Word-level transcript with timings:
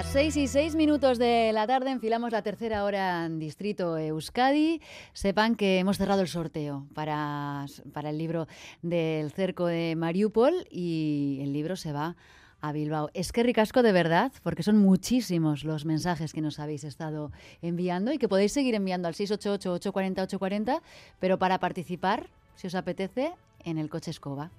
Las 0.00 0.12
6 0.12 0.36
y 0.38 0.46
6 0.48 0.76
minutos 0.76 1.18
de 1.18 1.52
la 1.52 1.66
tarde 1.66 1.90
enfilamos 1.90 2.32
la 2.32 2.40
tercera 2.40 2.84
hora 2.84 3.26
en 3.26 3.38
Distrito 3.38 3.98
Euskadi. 3.98 4.80
Sepan 5.12 5.56
que 5.56 5.78
hemos 5.78 5.98
cerrado 5.98 6.22
el 6.22 6.28
sorteo 6.28 6.86
para, 6.94 7.66
para 7.92 8.08
el 8.08 8.16
libro 8.16 8.48
del 8.80 9.30
cerco 9.30 9.66
de 9.66 9.96
Mariupol 9.96 10.66
y 10.70 11.40
el 11.42 11.52
libro 11.52 11.76
se 11.76 11.92
va 11.92 12.16
a 12.62 12.72
Bilbao. 12.72 13.10
Es 13.12 13.30
que 13.30 13.42
ricasco 13.42 13.82
de 13.82 13.92
verdad, 13.92 14.32
porque 14.42 14.62
son 14.62 14.78
muchísimos 14.78 15.64
los 15.64 15.84
mensajes 15.84 16.32
que 16.32 16.40
nos 16.40 16.58
habéis 16.60 16.84
estado 16.84 17.30
enviando 17.60 18.10
y 18.10 18.16
que 18.16 18.26
podéis 18.26 18.54
seguir 18.54 18.74
enviando 18.74 19.06
al 19.06 19.12
688-840-840, 19.12 20.80
pero 21.18 21.38
para 21.38 21.60
participar, 21.60 22.30
si 22.54 22.68
os 22.68 22.74
apetece, 22.74 23.34
en 23.64 23.76
el 23.76 23.90
coche 23.90 24.10
escoba. 24.10 24.50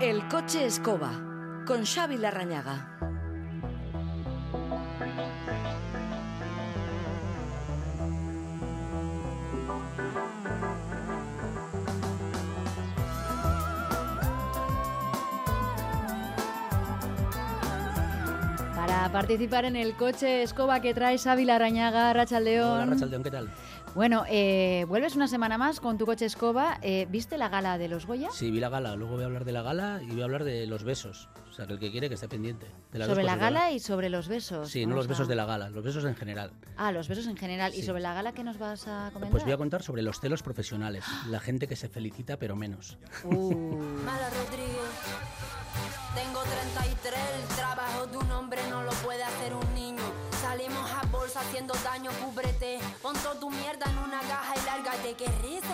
El 0.00 0.28
coche 0.28 0.64
escoba 0.64 1.10
con 1.66 1.84
Xavi 1.84 2.18
Larrañaga. 2.18 2.96
Para 18.76 19.10
participar 19.10 19.64
en 19.64 19.74
el 19.74 19.96
coche 19.96 20.44
escoba 20.44 20.80
que 20.80 20.94
trae 20.94 21.18
Xavi 21.18 21.44
Larrañaga, 21.44 22.12
Rachaldeón. 22.12 22.82
Hola, 22.82 22.86
Rachaldeón, 22.86 23.22
¿qué 23.24 23.30
tal? 23.32 23.48
Bueno, 23.98 24.22
eh, 24.28 24.84
vuelves 24.86 25.16
una 25.16 25.26
semana 25.26 25.58
más 25.58 25.80
con 25.80 25.98
tu 25.98 26.06
coche 26.06 26.24
escoba. 26.24 26.78
Eh, 26.82 27.08
¿Viste 27.10 27.36
la 27.36 27.48
gala 27.48 27.78
de 27.78 27.88
los 27.88 28.06
Goya? 28.06 28.28
Sí, 28.30 28.48
vi 28.48 28.60
la 28.60 28.68
gala. 28.68 28.94
Luego 28.94 29.14
voy 29.14 29.24
a 29.24 29.26
hablar 29.26 29.44
de 29.44 29.50
la 29.50 29.62
gala 29.62 30.00
y 30.04 30.12
voy 30.12 30.20
a 30.20 30.24
hablar 30.24 30.44
de 30.44 30.68
los 30.68 30.84
besos. 30.84 31.28
O 31.50 31.52
sea, 31.52 31.66
que 31.66 31.72
el 31.72 31.78
que 31.80 31.90
quiere 31.90 32.06
que 32.06 32.14
esté 32.14 32.28
pendiente. 32.28 32.68
De 32.92 33.04
sobre 33.04 33.24
la 33.24 33.34
gala 33.34 33.72
y 33.72 33.80
sobre 33.80 34.08
los 34.08 34.28
besos. 34.28 34.70
Sí, 34.70 34.86
no 34.86 34.94
los 34.94 35.08
besos 35.08 35.26
de 35.26 35.34
la 35.34 35.46
gala, 35.46 35.68
los 35.70 35.82
besos 35.82 36.04
en 36.04 36.14
general. 36.14 36.52
Ah, 36.76 36.92
los 36.92 37.08
besos 37.08 37.26
en 37.26 37.36
general. 37.36 37.74
¿Y 37.74 37.82
sobre 37.82 38.00
la 38.00 38.14
gala 38.14 38.30
qué 38.30 38.44
nos 38.44 38.56
vas 38.56 38.86
a 38.86 39.10
comentar? 39.12 39.32
Pues 39.32 39.42
voy 39.42 39.52
a 39.52 39.56
contar 39.56 39.82
sobre 39.82 40.02
los 40.02 40.20
celos 40.20 40.44
profesionales. 40.44 41.04
La 41.28 41.40
gente 41.40 41.66
que 41.66 41.74
se 41.74 41.88
felicita, 41.88 42.36
pero 42.36 42.54
menos. 42.54 42.98
Uh, 43.24 43.52
Mala 44.04 44.30
Rodríguez. 44.30 44.78
Tengo 46.14 46.40
33, 46.40 47.20
el 47.42 47.56
trabajo 47.56 48.06
de 48.06 48.16
un 48.16 48.30
hombre 48.30 48.60
no 48.70 48.82
lo 48.82 48.92
puede 48.92 49.24
hacer 49.24 49.54
un 49.54 49.74
niño. 49.74 50.02
Salimos 50.40 50.90
a 50.90 51.04
bolsa 51.06 51.40
haciendo 51.40 51.74
daño, 51.84 52.10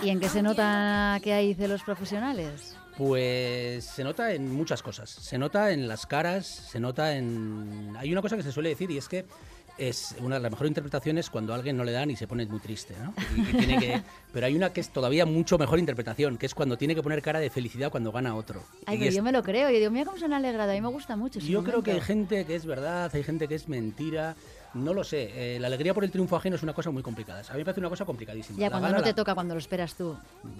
¿Y 0.04 0.10
en 0.10 0.20
qué 0.20 0.28
se 0.28 0.42
No 0.42 0.50
nota 0.50 1.18
que 1.22 1.32
hay 1.32 1.54
celos 1.54 1.82
profesionales? 1.82 2.76
Pues 2.96 3.84
se 3.84 4.04
nota 4.04 4.32
en 4.32 4.52
muchas 4.54 4.82
cosas. 4.82 5.10
Se 5.10 5.38
nota 5.38 5.72
en 5.72 5.88
las 5.88 6.06
caras, 6.06 6.46
se 6.46 6.78
nota 6.78 7.16
en... 7.16 7.94
Hay 7.98 8.12
una 8.12 8.22
cosa 8.22 8.36
que 8.36 8.42
se 8.42 8.52
suele 8.52 8.68
decir 8.68 8.90
y 8.90 8.98
es 8.98 9.08
que 9.08 9.24
es 9.76 10.14
una 10.20 10.36
de 10.36 10.40
las 10.42 10.52
mejores 10.52 10.70
interpretaciones 10.70 11.28
cuando 11.30 11.52
a 11.52 11.56
alguien 11.56 11.76
no 11.76 11.82
le 11.82 11.90
dan 11.90 12.08
y 12.10 12.14
se 12.16 12.28
pone 12.28 12.46
muy 12.46 12.60
triste, 12.60 12.94
¿no? 13.02 13.12
Y- 13.36 13.40
y 13.40 13.44
tiene 13.52 13.78
que... 13.80 14.00
Pero 14.32 14.46
hay 14.46 14.54
una 14.54 14.72
que 14.72 14.80
es 14.80 14.90
todavía 14.90 15.26
mucho 15.26 15.58
mejor 15.58 15.80
interpretación, 15.80 16.38
que 16.38 16.46
es 16.46 16.54
cuando 16.54 16.76
tiene 16.78 16.94
que 16.94 17.02
poner 17.02 17.20
cara 17.22 17.40
de 17.40 17.50
felicidad 17.50 17.90
cuando 17.90 18.12
gana 18.12 18.36
otro. 18.36 18.62
Ay, 18.86 19.10
yo 19.10 19.22
me 19.24 19.32
lo 19.32 19.42
creo. 19.42 19.70
Yo 19.70 19.78
digo, 19.78 19.90
mira 19.90 20.04
cómo 20.04 20.16
se 20.18 20.26
han 20.26 20.32
alegrado. 20.32 20.70
A 20.70 20.74
mí 20.74 20.80
me 20.80 20.88
gusta 20.88 21.16
mucho 21.16 21.40
ese 21.40 21.48
Yo 21.48 21.64
creo 21.64 21.82
que 21.82 21.90
hay 21.90 21.96
momento. 22.00 22.06
gente 22.06 22.44
que 22.46 22.54
es 22.54 22.64
verdad, 22.66 23.10
hay 23.12 23.24
gente 23.24 23.48
que 23.48 23.56
es 23.56 23.68
mentira. 23.68 24.36
No 24.74 24.92
lo 24.92 25.04
sé. 25.04 25.56
Eh, 25.56 25.60
la 25.60 25.68
alegría 25.68 25.94
por 25.94 26.04
el 26.04 26.10
triunfo 26.10 26.36
ajeno 26.36 26.56
es 26.56 26.62
una 26.62 26.72
cosa 26.72 26.90
muy 26.90 27.02
complicada. 27.02 27.40
A 27.48 27.52
mí 27.52 27.58
me 27.58 27.64
parece 27.64 27.80
una 27.80 27.88
cosa 27.88 28.04
complicadísima. 28.04 28.58
Ya, 28.58 28.66
La 28.66 28.70
cuando 28.78 28.88
no 28.98 29.02
te 29.02 29.10
la- 29.10 29.14
toca, 29.14 29.34
cuando 29.34 29.54
lo 29.54 29.58
esperas 29.60 29.94
tú. 29.94 30.16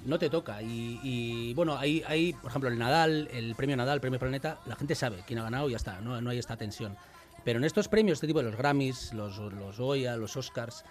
no 0.06 0.18
te 0.18 0.30
toca. 0.30 0.62
Y, 0.62 1.00
y, 1.02 1.54
bueno, 1.54 1.76
hay, 1.76 2.02
hay, 2.06 2.32
por 2.32 2.50
ejemplo, 2.50 2.70
el 2.70 2.78
Nadal, 2.78 3.28
el 3.32 3.54
premio 3.54 3.76
Nadal, 3.76 3.94
el 3.96 4.00
premio 4.00 4.18
Planeta, 4.20 4.58
la 4.66 4.76
gente 4.76 4.94
sabe 4.94 5.22
quién 5.26 5.40
ha 5.40 5.42
ganado 5.42 5.68
y 5.68 5.72
ya 5.72 5.76
está, 5.76 6.00
no, 6.00 6.20
no 6.20 6.30
hay 6.30 6.38
esta 6.38 6.56
tensión. 6.56 6.96
Pero 7.44 7.58
en 7.58 7.64
estos 7.64 7.88
premios, 7.88 8.16
este 8.16 8.26
tipo 8.28 8.38
de 8.38 8.46
los 8.46 8.56
Grammys, 8.56 9.12
los, 9.12 9.36
los 9.38 9.78
Goya, 9.78 10.16
los 10.16 10.36
Oscars, 10.36 10.84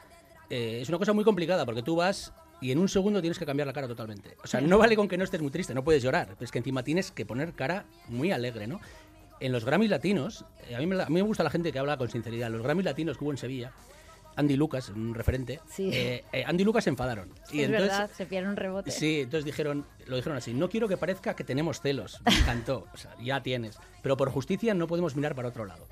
eh, 0.49 0.79
es 0.81 0.89
una 0.89 0.97
cosa 0.97 1.13
muy 1.13 1.23
complicada 1.23 1.65
porque 1.65 1.81
tú 1.81 1.95
vas 1.95 2.33
y 2.61 2.71
en 2.71 2.79
un 2.79 2.87
segundo 2.87 3.19
tienes 3.21 3.39
que 3.39 3.45
cambiar 3.45 3.65
la 3.67 3.73
cara 3.73 3.87
totalmente. 3.87 4.37
O 4.43 4.47
sea, 4.47 4.61
no 4.61 4.77
vale 4.77 4.95
con 4.95 5.07
que 5.07 5.17
no 5.17 5.23
estés 5.23 5.41
muy 5.41 5.49
triste, 5.51 5.73
no 5.73 5.83
puedes 5.83 6.03
llorar, 6.03 6.27
pero 6.33 6.45
es 6.45 6.51
que 6.51 6.59
encima 6.59 6.83
tienes 6.83 7.11
que 7.11 7.25
poner 7.25 7.53
cara 7.53 7.85
muy 8.07 8.31
alegre, 8.31 8.67
¿no? 8.67 8.79
En 9.39 9.51
los 9.51 9.65
Grammys 9.65 9.89
latinos, 9.89 10.45
eh, 10.69 10.75
a 10.75 10.79
mí, 10.79 10.85
me, 10.87 10.95
la- 10.95 11.03
a 11.05 11.09
mí 11.09 11.15
me 11.15 11.21
gusta 11.21 11.43
la 11.43 11.49
gente 11.49 11.71
que 11.71 11.79
habla 11.79 11.97
con 11.97 12.09
sinceridad. 12.09 12.49
Los 12.49 12.61
Grammys 12.61 12.85
latinos 12.85 13.17
que 13.17 13.23
hubo 13.23 13.31
en 13.31 13.37
Sevilla, 13.37 13.71
Andy 14.35 14.55
Lucas, 14.55 14.89
un 14.89 15.13
referente, 15.13 15.59
Sí. 15.69 15.89
eh, 15.93 16.23
eh, 16.31 16.43
Andy 16.47 16.63
Lucas 16.63 16.83
se 16.85 16.89
enfadaron. 16.89 17.29
es 17.51 17.69
verdad, 17.69 18.09
se 18.15 18.25
pierde 18.25 18.49
un 18.49 18.55
rebote. 18.55 18.89
Sí, 18.89 19.21
entonces 19.21 19.45
dijeron, 19.45 19.85
lo 20.07 20.15
dijeron 20.15 20.37
así, 20.37 20.53
no 20.53 20.69
quiero 20.69 20.87
que 20.87 20.97
parezca 20.97 21.35
que 21.35 21.43
tenemos 21.43 21.81
celos. 21.81 22.19
Me 22.25 22.35
encantó, 22.39 22.87
o 22.93 22.97
sea, 22.97 23.15
ya 23.21 23.43
tienes. 23.43 23.77
Pero 24.01 24.17
por 24.17 24.29
justicia 24.31 24.73
no 24.73 24.87
podemos 24.87 25.15
mirar 25.15 25.35
para 25.35 25.49
otro 25.49 25.65
lado. 25.65 25.87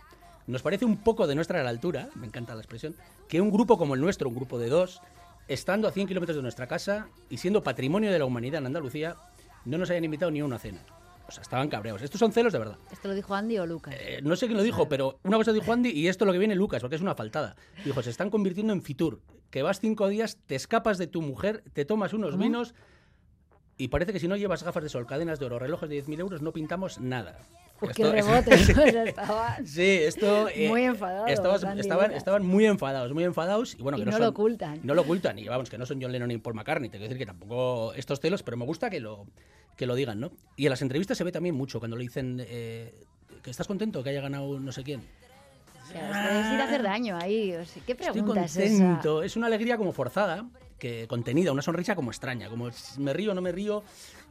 Nos 0.48 0.64
parece 0.64 0.86
un 0.86 0.98
poco 0.98 1.28
de 1.28 1.36
nuestra 1.36 1.68
altura, 1.68 2.10
me 2.16 2.26
encanta 2.26 2.56
la 2.56 2.62
expresión, 2.62 2.96
que 3.28 3.42
un 3.42 3.52
grupo 3.52 3.78
como 3.78 3.94
el 3.94 4.02
nuestro, 4.02 4.28
un 4.30 4.36
grupo 4.36 4.58
de 4.58 4.70
dos, 4.70 5.02
estando 5.48 5.88
a 5.88 5.92
100 5.92 6.08
kilómetros 6.08 6.36
de 6.36 6.42
nuestra 6.42 6.66
casa 6.68 7.08
y 7.30 7.38
siendo 7.38 7.62
patrimonio 7.62 8.12
de 8.12 8.18
la 8.18 8.26
humanidad 8.26 8.60
en 8.60 8.66
Andalucía, 8.68 9.18
no 9.66 9.78
nos 9.78 9.90
hayan 9.92 10.04
invitado 10.06 10.32
ni 10.32 10.40
a 10.40 10.46
una 10.46 10.58
cena. 10.58 10.82
O 11.32 11.34
sea, 11.34 11.44
estaban 11.44 11.70
cabreados. 11.70 12.02
Estos 12.02 12.20
son 12.20 12.34
celos 12.34 12.52
de 12.52 12.60
verdad. 12.60 12.78
¿Esto 12.92 13.08
lo 13.08 13.14
dijo 13.16 13.34
Andy 13.34 13.58
o 13.58 13.66
Lucas? 13.66 13.96
Eh, 13.98 14.20
no 14.22 14.36
sé 14.36 14.48
quién 14.48 14.58
lo 14.58 14.64
dijo, 14.64 14.90
pero 14.90 15.18
una 15.24 15.38
cosa 15.38 15.54
dijo 15.54 15.72
Andy 15.72 15.90
y 15.90 16.08
esto 16.10 16.26
es 16.26 16.28
lo 16.28 16.34
que 16.34 16.40
viene 16.40 16.56
Lucas, 16.56 16.82
porque 16.82 16.98
es 16.98 17.02
una 17.02 17.16
faltada. 17.16 17.56
Dijo, 17.86 18.04
se 18.04 18.10
están 18.10 18.30
convirtiendo 18.30 18.74
en 18.74 18.82
Fitur, 18.82 19.22
que 19.50 19.64
vas 19.64 19.80
cinco 19.80 20.10
días, 20.10 20.38
te 20.46 20.56
escapas 20.56 20.98
de 20.98 21.08
tu 21.08 21.22
mujer, 21.22 21.64
te 21.72 21.86
tomas 21.86 22.14
unos 22.14 22.32
¿Cómo? 22.32 22.44
vinos 22.44 22.76
y 23.84 23.88
parece 23.88 24.14
que 24.14 24.20
si 24.20 24.28
no 24.28 24.36
llevas 24.36 24.64
gafas 24.64 24.84
de 24.84 24.90
sol, 24.90 25.06
cadenas 25.08 25.40
de 25.40 25.46
oro, 25.46 25.60
relojes 25.60 25.90
de 25.90 26.04
10.000 26.06 26.20
euros, 26.20 26.42
no 26.42 26.52
pintamos 26.52 27.00
nada. 27.00 27.38
Uy, 27.82 27.90
Esto- 27.90 28.04
qué 28.04 28.12
rebote. 28.12 28.58
Sí. 28.66 28.72
o 28.74 28.76
sea, 28.76 29.04
estaban 29.04 29.66
Sí, 29.68 29.82
esto... 30.04 30.50
eh, 30.50 30.70
muy 30.70 30.84
enfadados. 30.84 31.30
estaban, 31.32 31.78
Lucas. 31.78 32.12
estaban 32.18 32.46
muy 32.46 32.66
enfadados, 32.66 33.12
muy 33.14 33.24
enfadados 33.24 33.74
y 33.78 33.82
bueno, 33.82 33.98
Y 33.98 34.02
que 34.02 34.06
no, 34.06 34.12
no 34.12 34.18
lo 34.20 34.26
son- 34.26 34.34
ocultan. 34.34 34.80
No 34.84 34.94
lo 34.94 35.02
ocultan 35.02 35.40
y 35.40 35.48
vamos, 35.48 35.70
que 35.70 35.78
no 35.80 35.86
son 35.86 36.00
John 36.02 36.12
Lennon 36.12 36.28
ni 36.30 36.38
Paul 36.38 36.56
McCartney, 36.56 36.90
te 36.90 36.98
quiero 36.98 37.10
decir 37.10 37.18
que 37.18 37.26
tampoco 37.26 37.94
estos 37.94 38.20
celos, 38.20 38.44
pero 38.44 38.56
me 38.58 38.66
gusta 38.66 38.90
que 38.92 39.00
lo, 39.00 39.26
que 39.76 39.86
lo 39.88 39.96
digan, 39.96 40.20
¿no? 40.20 40.32
Y 40.58 40.66
en 40.68 40.70
las 40.70 40.82
entrevistas 40.84 41.18
se 41.18 41.24
ve 41.24 41.32
también 41.32 41.56
mucho 41.56 41.80
cuando 41.80 41.98
le 41.98 42.04
dicen 42.04 42.38
eh, 42.48 42.94
que 43.42 43.50
estás 43.50 43.66
contento 43.68 44.04
que 44.04 44.12
haya 44.12 44.22
ganado 44.22 44.60
no 44.60 44.72
sé 44.72 44.84
quién. 44.84 45.02
O 45.84 45.92
sea, 45.92 46.04
os 46.12 46.18
podéis 46.18 46.54
ir 46.54 46.62
a 46.62 46.64
hacer 46.66 46.84
daño 46.84 47.18
ahí. 47.20 47.54
o 47.56 47.66
sea, 47.66 47.82
¿Qué 47.86 47.94
Estoy 47.94 48.12
pregunta 48.12 48.46
es 48.46 48.56
esa? 48.58 48.78
contento. 48.84 49.24
Es 49.24 49.36
una 49.36 49.48
alegría 49.48 49.78
como 49.78 49.92
forzada, 49.92 50.46
que 50.82 51.08
contenida, 51.08 51.52
una 51.52 51.62
sonrisa 51.62 51.96
como 51.96 52.10
extraña, 52.10 52.50
como 52.50 52.70
me 52.98 53.14
río, 53.14 53.36
no 53.36 53.42
me 53.42 53.52
río. 53.52 53.84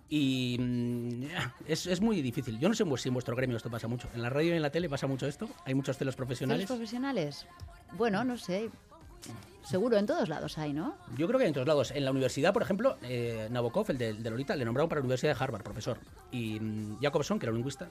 Y 0.08 0.56
mm, 0.58 1.24
es, 1.68 1.86
es 1.86 2.00
muy 2.00 2.20
difícil. 2.20 2.58
Yo 2.58 2.68
no 2.68 2.74
sé 2.74 2.84
si 2.96 3.08
en 3.08 3.14
vuestro 3.14 3.36
gremio 3.36 3.56
esto 3.56 3.70
pasa 3.70 3.86
mucho. 3.86 4.08
En 4.14 4.20
la 4.20 4.30
radio 4.30 4.52
y 4.52 4.56
en 4.56 4.62
la 4.62 4.70
tele 4.70 4.88
pasa 4.88 5.06
mucho 5.06 5.28
esto. 5.28 5.48
Hay 5.64 5.74
muchos 5.74 5.96
¿Celos 5.96 6.16
profesionales. 6.16 6.66
profesionales? 6.66 7.46
Bueno, 7.96 8.24
no 8.24 8.36
sé. 8.36 8.68
Seguro, 9.62 9.96
en 9.96 10.06
todos 10.06 10.28
lados 10.28 10.58
hay, 10.58 10.72
¿no? 10.72 10.96
Yo 11.16 11.28
creo 11.28 11.38
que 11.38 11.46
en 11.46 11.52
todos 11.52 11.68
lados. 11.68 11.92
En 11.92 12.04
la 12.04 12.10
universidad, 12.10 12.52
por 12.52 12.62
ejemplo, 12.62 12.96
eh, 13.02 13.46
Nabokov, 13.52 13.88
el 13.90 13.98
de, 13.98 14.14
de 14.14 14.30
Lolita, 14.30 14.56
le 14.56 14.64
nombraron 14.64 14.88
para 14.88 15.00
la 15.00 15.04
Universidad 15.04 15.36
de 15.36 15.44
Harvard, 15.44 15.62
profesor. 15.62 15.98
Y 16.32 16.58
mm, 16.58 17.00
Jacobson, 17.00 17.38
que 17.38 17.46
era 17.46 17.52
un 17.52 17.58
lingüista, 17.58 17.88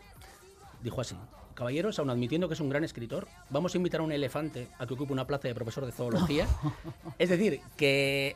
dijo 0.84 1.00
así: 1.00 1.16
Caballeros, 1.54 1.98
aun 2.00 2.10
admitiendo 2.10 2.50
que 2.50 2.56
es 2.56 2.60
un 2.60 2.70
gran 2.70 2.84
escritor, 2.84 3.30
vamos 3.50 3.74
a 3.74 3.78
invitar 3.78 4.02
a 4.02 4.04
un 4.04 4.12
elefante 4.12 4.68
a 4.78 4.86
que 4.86 4.94
ocupe 4.96 5.14
una 5.14 5.26
plaza 5.26 5.48
de 5.48 5.56
profesor 5.56 5.86
de 5.86 5.94
zoología. 5.94 6.48
es 7.20 7.30
decir, 7.30 7.62
que 7.78 8.36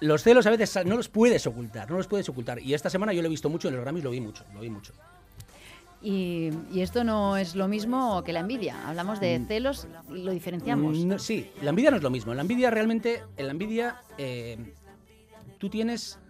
los 0.00 0.22
celos 0.22 0.46
a 0.46 0.50
veces 0.50 0.84
no 0.86 0.96
los 0.96 1.08
puedes 1.08 1.46
ocultar, 1.46 1.90
no 1.90 1.96
los 1.96 2.06
puedes 2.06 2.28
ocultar. 2.28 2.60
Y 2.60 2.74
esta 2.74 2.90
semana 2.90 3.12
yo 3.12 3.22
lo 3.22 3.26
he 3.26 3.30
visto 3.30 3.48
mucho 3.50 3.68
en 3.68 3.74
los 3.74 3.82
Grammys, 3.82 4.04
lo 4.04 4.10
vi 4.10 4.20
mucho, 4.20 4.44
lo 4.54 4.60
vi 4.60 4.70
mucho. 4.70 4.92
Y, 6.00 6.50
y 6.72 6.80
esto 6.82 7.02
no 7.02 7.36
es 7.36 7.56
lo 7.56 7.66
mismo 7.66 8.22
que 8.22 8.32
la 8.32 8.40
envidia. 8.40 8.88
Hablamos 8.88 9.18
de 9.18 9.40
celos 9.48 9.88
y 10.08 10.18
lo 10.22 10.30
diferenciamos. 10.32 10.96
Mm, 10.96 11.08
no, 11.08 11.18
sí, 11.18 11.50
la 11.62 11.70
envidia 11.70 11.90
no 11.90 11.96
es 11.96 12.02
lo 12.04 12.10
mismo. 12.10 12.30
En 12.32 12.36
la 12.36 12.42
envidia 12.42 12.70
realmente, 12.70 13.22
en 13.36 13.46
la 13.46 13.50
envidia, 13.52 14.02
eh, 14.16 14.74
tú 15.58 15.68
tienes, 15.68 16.20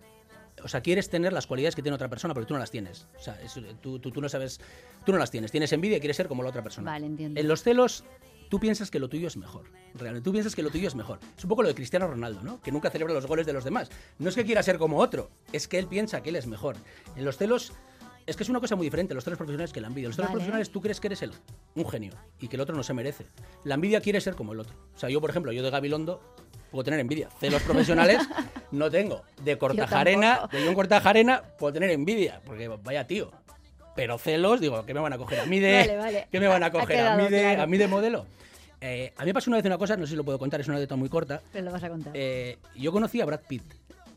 o 0.65 0.69
sea, 0.69 0.81
quieres 0.81 1.11
tener 1.11 1.35
las 1.35 1.47
cualidades 1.47 1.77
que 1.77 1.83
tiene 1.83 1.95
otra 1.97 2.09
persona, 2.09 2.33
pero 2.33 2.47
tú 2.47 2.55
no 2.55 2.61
las 2.61 2.71
tienes. 2.71 3.07
O 3.19 3.23
sea, 3.23 3.39
es- 3.43 3.61
tú, 3.83 3.99
tú- 3.99 4.11
tú 4.11 4.23
no 4.23 4.31
sabes, 4.31 4.59
tú 5.05 5.13
no 5.13 5.19
las 5.19 5.31
tienes. 5.31 5.51
Tienes 5.53 5.71
envidia 5.75 5.99
y 5.99 6.01
quieres 6.01 6.17
ser 6.17 6.29
como 6.29 6.43
la 6.43 6.49
otra 6.49 6.63
persona. 6.63 6.91
Vale, 6.91 7.05
entiendo. 7.05 7.39
En 7.39 7.47
los 7.47 7.63
celos, 7.63 8.05
tú 8.49 8.59
piensas 8.59 8.91
que 8.91 8.99
lo 8.99 9.09
tuyo 9.09 9.29
es 9.29 9.37
mejor. 9.37 9.67
Realmente, 9.95 10.25
tú 10.25 10.33
piensas 10.33 10.55
que 10.55 10.63
lo 10.63 10.71
tuyo 10.71 10.89
es 10.89 10.95
mejor. 10.95 11.19
Es 11.37 11.45
un 11.45 11.49
poco 11.49 11.63
lo 11.63 11.69
de 11.69 11.75
Cristiano 11.75 12.07
Ronaldo, 12.07 12.43
¿no? 12.43 12.61
Que 12.61 12.73
nunca 12.73 12.91
celebra 12.91 13.15
los 13.15 13.27
goles 13.27 13.47
de 13.47 13.53
los 13.53 13.65
demás. 13.65 13.91
No 14.19 14.29
es 14.29 14.35
que 14.35 14.45
quiera 14.45 14.63
ser 14.63 14.79
como 14.79 14.99
otro, 14.99 15.31
es 15.53 15.69
que 15.69 15.79
él 15.79 15.87
piensa 15.87 16.23
que 16.23 16.31
él 16.31 16.37
es 16.37 16.47
mejor. 16.47 16.77
En 17.17 17.25
los 17.25 17.37
celos. 17.37 17.73
Es 18.27 18.37
que 18.37 18.43
es 18.43 18.51
una 18.51 18.61
cosa 18.61 18.77
muy 18.77 18.87
diferente, 18.87 19.15
los 19.15 19.25
celos 19.25 19.39
profesionales 19.39 19.73
que 19.73 19.81
la 19.81 19.87
envidia. 19.87 20.09
Los 20.09 20.17
celos 20.17 20.29
Vale. 20.29 20.35
profesionales 20.37 20.71
tú 20.71 20.83
crees 20.83 21.01
que 21.01 21.07
eres 21.07 21.23
el, 21.23 21.33
un 21.75 21.89
genio 21.89 22.13
y 22.39 22.49
que 22.49 22.57
el 22.57 22.61
otro 22.61 22.77
no 22.77 22.83
se 22.83 22.93
merece. 22.93 23.25
La 23.65 23.75
envidia 23.75 24.03
quiere 24.03 24.21
ser 24.21 24.35
como 24.35 24.53
el 24.53 24.61
otro. 24.61 24.77
O 24.95 24.99
sea, 24.99 25.09
yo, 25.09 25.19
por 25.19 25.31
ejemplo, 25.31 25.51
yo 25.51 25.63
de 25.63 25.71
Gabilondo 25.71 26.21
puedo 26.71 26.85
tener 26.85 27.01
envidia. 27.01 27.31
Celos 27.41 27.63
profesionales 27.63 28.21
no 28.71 28.91
tengo. 28.91 29.23
De 29.43 29.57
Cortajarena, 29.57 30.47
de 30.53 30.63
John 30.63 30.75
Cortajarena, 30.75 31.43
puedo 31.59 31.73
tener 31.73 31.91
envidia, 31.91 32.43
porque 32.45 32.69
vaya 32.69 33.07
tío. 33.07 33.31
Pero 33.99 34.17
celos, 34.17 34.61
digo, 34.61 34.87
¿qué 34.87 34.95
me 34.95 35.01
van 35.01 35.13
a 35.13 35.19
coger 35.19 35.41
a 35.41 35.47
mí 35.47 35.59
de, 35.59 35.73
Vale, 35.79 35.97
vale. 35.97 36.29
¿qué 36.31 36.39
me 36.39 36.47
van 36.47 36.63
a 36.63 36.71
coger 36.71 37.01
a 37.01 37.17
mí 37.17 37.27
quedado 37.27 37.31
de, 37.31 37.41
claro. 37.41 37.63
a 37.63 37.67
mí 37.67 37.79
de 37.79 37.89
modelo? 37.89 38.27
Eh, 38.81 39.13
a 39.17 39.23
mí 39.23 39.27
me 39.27 39.35
pasó 39.35 39.51
una 39.51 39.57
vez 39.57 39.67
una 39.67 39.77
cosa, 39.77 39.97
no 39.97 40.07
sé 40.07 40.11
si 40.13 40.17
lo 40.17 40.23
puedo 40.23 40.39
contar, 40.39 40.61
es 40.61 40.69
una 40.69 40.77
anécdota 40.77 40.95
muy 40.95 41.09
corta. 41.09 41.43
Te 41.53 41.63
lo 41.63 41.73
vas 41.73 41.83
a 41.83 41.89
contar. 41.89 42.13
Eh, 42.15 42.59
yo 42.77 42.93
conocí 42.93 43.21
a 43.21 43.25
Brad 43.25 43.41
Pitt 43.49 43.65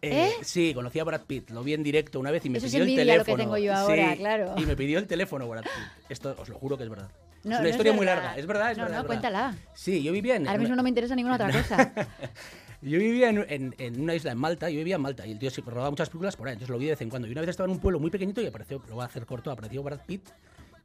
¿Eh? 0.04 0.34
Sí, 0.44 0.72
conocí 0.76 1.00
a 1.00 1.04
Brad 1.04 1.22
Pitt, 1.22 1.50
lo 1.50 1.64
vi 1.64 1.74
en 1.74 1.82
directo 1.82 2.20
una 2.20 2.30
vez 2.30 2.46
y 2.46 2.50
me 2.50 2.60
Eso 2.60 2.68
es 2.68 2.74
pidió 2.74 2.84
el 2.84 2.90
envidia 2.92 3.18
lo 3.18 3.24
que 3.26 3.32
teléfono. 3.32 3.44
tengo 3.44 3.58
yo 3.58 3.74
ahora, 3.74 4.12
Sí, 4.12 4.18
claro. 4.18 4.54
Y 4.58 4.66
me 4.68 4.76
pidió 4.76 5.00
el 5.00 5.08
teléfono 5.08 5.48
Brad 5.48 5.64
Pitt. 5.64 6.10
Esto 6.10 6.36
os 6.38 6.48
lo 6.48 6.60
juro 6.60 6.78
que 6.78 6.84
es 6.84 6.90
verdad. 6.90 7.10
No, 7.44 7.54
es 7.54 7.58
no 7.58 7.60
una 7.62 7.70
historia 7.70 7.94
muy 7.94 8.06
verdad. 8.06 8.24
larga. 8.24 8.40
Es 8.40 8.46
verdad, 8.46 8.72
es 8.72 8.78
no, 8.78 8.84
verdad. 8.84 8.98
No, 8.98 9.02
es 9.04 9.08
verdad. 9.10 9.32
cuéntala. 9.32 9.56
Sí, 9.74 10.04
yo 10.04 10.12
vivía 10.12 10.36
en. 10.36 10.46
Ahora 10.48 10.60
mismo 10.60 10.76
no 10.76 10.84
me 10.84 10.90
interesa 10.90 11.16
ninguna 11.16 11.36
otra 11.36 11.52
cosa. 11.52 11.92
Yo 12.82 12.98
vivía 13.00 13.30
en, 13.30 13.46
en- 13.48 13.76
en 13.78 14.02
una 14.02 14.16
isla 14.16 14.32
en 14.32 14.38
Malta, 14.40 14.70
yo 14.70 14.78
vivía 14.80 14.96
en 14.96 15.02
Malta 15.02 15.26
y 15.28 15.32
el 15.32 15.40
tío 15.40 15.52
se 15.52 15.62
rodaba 15.62 15.90
muchas 15.92 16.10
películas 16.10 16.36
por 16.36 16.48
ahí, 16.48 16.54
entonces 16.54 16.72
lo 16.72 16.78
vi 16.80 16.86
de 16.86 16.92
vez 16.92 17.02
en 17.02 17.10
cuando. 17.10 17.28
Y 17.28 17.32
una 17.32 17.42
vez 17.42 17.50
estaba 17.52 17.66
en 17.66 17.72
un 17.74 17.80
pueblo 17.80 18.00
muy 18.00 18.10
pequeñito 18.10 18.42
y 18.42 18.48
apareció, 18.48 18.82
lo 18.90 18.96
voy 18.96 19.04
a 19.04 19.06
hacer 19.06 19.26
corto, 19.26 19.52
apareció 19.52 19.84
Brad 19.84 20.00
Pitt 20.06 20.30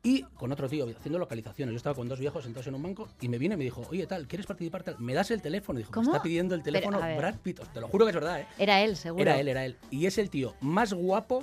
y 0.03 0.23
con 0.35 0.53
otro 0.53 0.69
tío 0.69 0.87
haciendo 0.89 1.19
localizaciones. 1.19 1.73
Yo 1.73 1.77
estaba 1.79 1.95
con 1.97 2.07
dos 2.09 2.21
viejos 2.21 2.45
sentados 2.45 2.67
en 2.67 2.75
un 2.75 2.83
banco 2.83 3.09
y 3.21 3.29
me 3.29 3.39
viene 3.39 3.55
y 3.55 3.59
me 3.59 3.65
dijo, 3.65 3.83
oye 3.91 4.07
tal, 4.07 4.29
¿quieres 4.29 4.47
participar 4.47 4.83
tal? 4.83 4.97
¿Me 4.99 5.15
das 5.15 5.31
el 5.31 5.41
teléfono? 5.41 5.79
Y 5.79 5.83
dijo, 5.83 5.93
¿Cómo? 5.93 6.11
me 6.11 6.17
está 6.17 6.23
pidiendo 6.23 6.55
el 6.55 6.63
Pero, 6.63 6.75
teléfono 6.81 7.01
ver. 7.01 7.17
Brad 7.19 7.35
Pitt. 7.43 7.61
Te 7.73 7.81
lo 7.81 7.89
juro 7.89 8.05
que 8.05 8.11
es 8.11 8.15
verdad, 8.15 8.41
¿eh? 8.41 8.47
Era 8.59 8.83
él, 8.83 8.97
seguro. 8.97 9.23
Era 9.23 9.41
él, 9.41 9.49
era 9.49 9.65
él. 9.65 9.77
Y 9.91 10.07
es 10.07 10.19
el 10.19 10.29
tío 10.31 10.55
más 10.61 10.93
guapo 10.93 11.43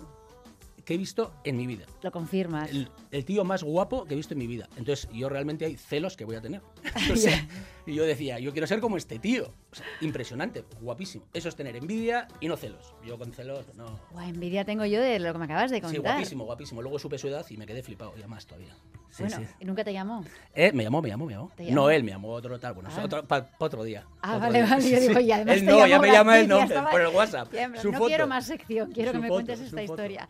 que 0.85 0.95
he 0.95 0.97
visto 0.97 1.31
en 1.43 1.55
mi 1.57 1.65
vida. 1.67 1.85
Lo 2.01 2.11
confirmas. 2.11 2.69
El, 2.69 2.89
el 3.11 3.25
tío 3.25 3.43
más 3.43 3.63
guapo 3.63 4.05
que 4.05 4.13
he 4.13 4.17
visto 4.17 4.33
en 4.33 4.39
mi 4.39 4.47
vida. 4.47 4.67
Entonces, 4.77 5.07
yo 5.13 5.29
realmente 5.29 5.65
hay 5.65 5.77
celos 5.77 6.17
que 6.17 6.25
voy 6.25 6.35
a 6.35 6.41
tener. 6.41 6.61
Y 7.85 7.95
yo 7.95 8.05
decía, 8.05 8.39
yo 8.39 8.53
quiero 8.53 8.65
ser 8.65 8.79
como 8.79 8.95
este 8.95 9.19
tío. 9.19 9.51
O 9.69 9.75
sea, 9.75 9.85
impresionante, 9.99 10.63
guapísimo. 10.79 11.25
Eso 11.33 11.49
es 11.49 11.55
tener 11.57 11.75
envidia 11.75 12.29
y 12.39 12.47
no 12.47 12.55
celos. 12.55 12.93
Yo 13.05 13.17
con 13.17 13.33
celos, 13.33 13.65
no. 13.75 13.99
Guau, 14.11 14.25
envidia 14.29 14.63
tengo 14.63 14.85
yo 14.85 15.01
de 15.01 15.19
lo 15.19 15.33
que 15.33 15.39
me 15.39 15.43
acabas 15.45 15.69
de 15.69 15.77
Sí, 15.77 15.81
contar. 15.81 16.01
guapísimo, 16.13 16.45
guapísimo. 16.45 16.81
Luego 16.81 16.97
supe 16.97 17.17
su 17.17 17.27
edad 17.27 17.45
y 17.49 17.57
me 17.57 17.65
quedé 17.65 17.83
flipado, 17.83 18.15
ya 18.15 18.25
más 18.25 18.45
todavía. 18.45 18.73
Sí, 19.09 19.23
bueno, 19.23 19.37
sí. 19.37 19.43
¿y 19.59 19.65
nunca 19.65 19.83
te 19.83 19.91
llamó? 19.91 20.23
Eh, 20.55 20.71
me 20.71 20.83
llamó, 20.83 21.01
me 21.01 21.09
llamó, 21.09 21.25
me 21.25 21.33
llamó. 21.33 21.51
No 21.71 21.89
él, 21.89 22.03
me 22.05 22.11
llamó 22.11 22.29
otro 22.29 22.57
tal. 22.57 22.73
Bueno, 22.73 22.89
Ah. 22.91 23.01
otro, 23.03 23.27
pa- 23.27 23.45
pa 23.49 23.65
otro 23.65 23.83
día. 23.83 24.07
Ah, 24.21 24.37
Otro 24.37 24.39
vale, 24.47 24.59
día. 24.63 24.69
vale. 24.69 24.89
Yo 24.89 24.97
Sí, 25.01 25.07
digo, 25.07 25.19
sí. 25.19 25.25
y 25.25 25.31
además 25.33 25.55
Él 25.57 25.65
te 25.65 25.71
no, 25.71 25.85
ya 25.87 25.99
me 25.99 26.07
llama 26.11 26.39
el 26.39 26.47
nombre 26.47 26.79
por 26.89 27.01
el 27.01 27.07
WhatsApp. 27.13 27.53
Su 27.81 27.91
no 27.91 27.97
foto. 27.97 28.07
quiero 28.07 28.27
más 28.27 28.45
sección, 28.47 28.91
quiero 28.93 29.11
Su 29.11 29.17
que 29.17 29.21
me 29.21 29.27
foto, 29.27 29.35
cuentes 29.35 29.59
esta 29.59 29.81
foto. 29.81 29.83
historia. 29.83 30.27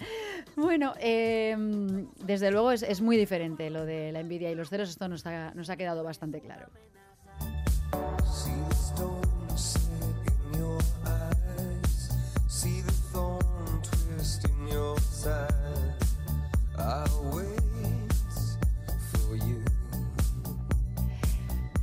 Bueno, 0.55 0.93
eh, 0.99 1.55
desde 2.25 2.51
luego 2.51 2.71
es, 2.71 2.83
es 2.83 3.01
muy 3.01 3.17
diferente 3.17 3.69
lo 3.69 3.85
de 3.85 4.11
la 4.11 4.19
envidia 4.19 4.51
y 4.51 4.55
los 4.55 4.69
celos, 4.69 4.89
esto 4.89 5.07
nos 5.07 5.25
ha, 5.25 5.53
nos 5.53 5.69
ha 5.69 5.77
quedado 5.77 6.03
bastante 6.03 6.41
claro. 6.41 6.67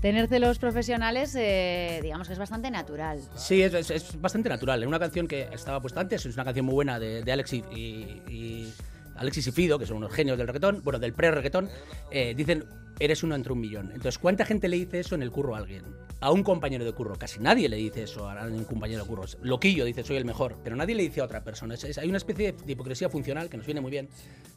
Tener 0.01 0.29
celos 0.29 0.59
profesionales, 0.59 1.35
eh, 1.39 2.01
digamos 2.03 2.27
que 2.27 2.33
es 2.33 2.39
bastante 2.39 2.71
natural. 2.71 3.21
Sí, 3.37 3.63
es, 3.63 4.19
bastante 4.21 4.49
natural. 4.49 4.83
En 4.83 4.89
una 4.89 4.99
canción 4.99 5.29
que 5.29 5.49
estaba 5.53 5.79
puesta 5.81 6.01
antes, 6.01 6.25
es 6.25 6.35
una 6.35 6.45
canción 6.45 6.65
muy 6.65 6.75
buena 6.75 6.99
de, 6.99 7.23
de 7.23 7.33
Alex 7.33 7.53
y- 7.53 8.73
Alexis 9.21 9.47
y 9.47 9.53
Fido, 9.53 9.79
que 9.79 9.87
son 9.87 9.99
unos 9.99 10.13
genios 10.13 10.37
del 10.39 10.47
reggaetón, 10.47 10.81
bueno, 10.83 10.99
del 10.99 11.13
pre-reggaetón, 11.13 11.69
eh, 12.11 12.35
dicen, 12.35 12.65
eres 12.99 13.23
uno 13.23 13.35
entre 13.35 13.53
un 13.53 13.61
millón. 13.61 13.89
Entonces, 13.93 14.19
¿cuánta 14.19 14.45
gente 14.45 14.69
le 14.69 14.77
dice 14.77 15.01
eso 15.01 15.15
en 15.15 15.23
el 15.23 15.31
curro 15.31 15.55
a 15.55 15.59
alguien? 15.59 15.85
A 16.21 16.31
un 16.33 16.43
compañero 16.43 16.85
de 16.85 16.93
curro. 16.93 17.17
Casi 17.17 17.39
nadie 17.41 17.69
le 17.69 17.77
dice 17.77 18.03
eso 18.03 18.29
a 18.29 18.45
un 18.47 18.65
compañero 18.65 19.03
de 19.03 19.09
curro. 19.09 19.25
Loquillo 19.43 19.85
dice, 19.85 20.03
soy 20.05 20.17
el 20.17 20.25
mejor, 20.25 20.59
pero 20.65 20.75
nadie 20.77 20.95
le 20.95 21.03
dice 21.03 21.21
a 21.21 21.25
otra 21.25 21.45
persona. 21.45 21.75
Es- 21.75 21.97
hay 21.99 22.09
una 22.09 22.19
especie 22.19 22.53
de 22.53 22.73
hipocresía 22.73 23.09
funcional 23.09 23.49
que 23.49 23.57
nos 23.57 23.65
viene 23.67 23.81
muy 23.81 23.91
bien. 23.91 24.09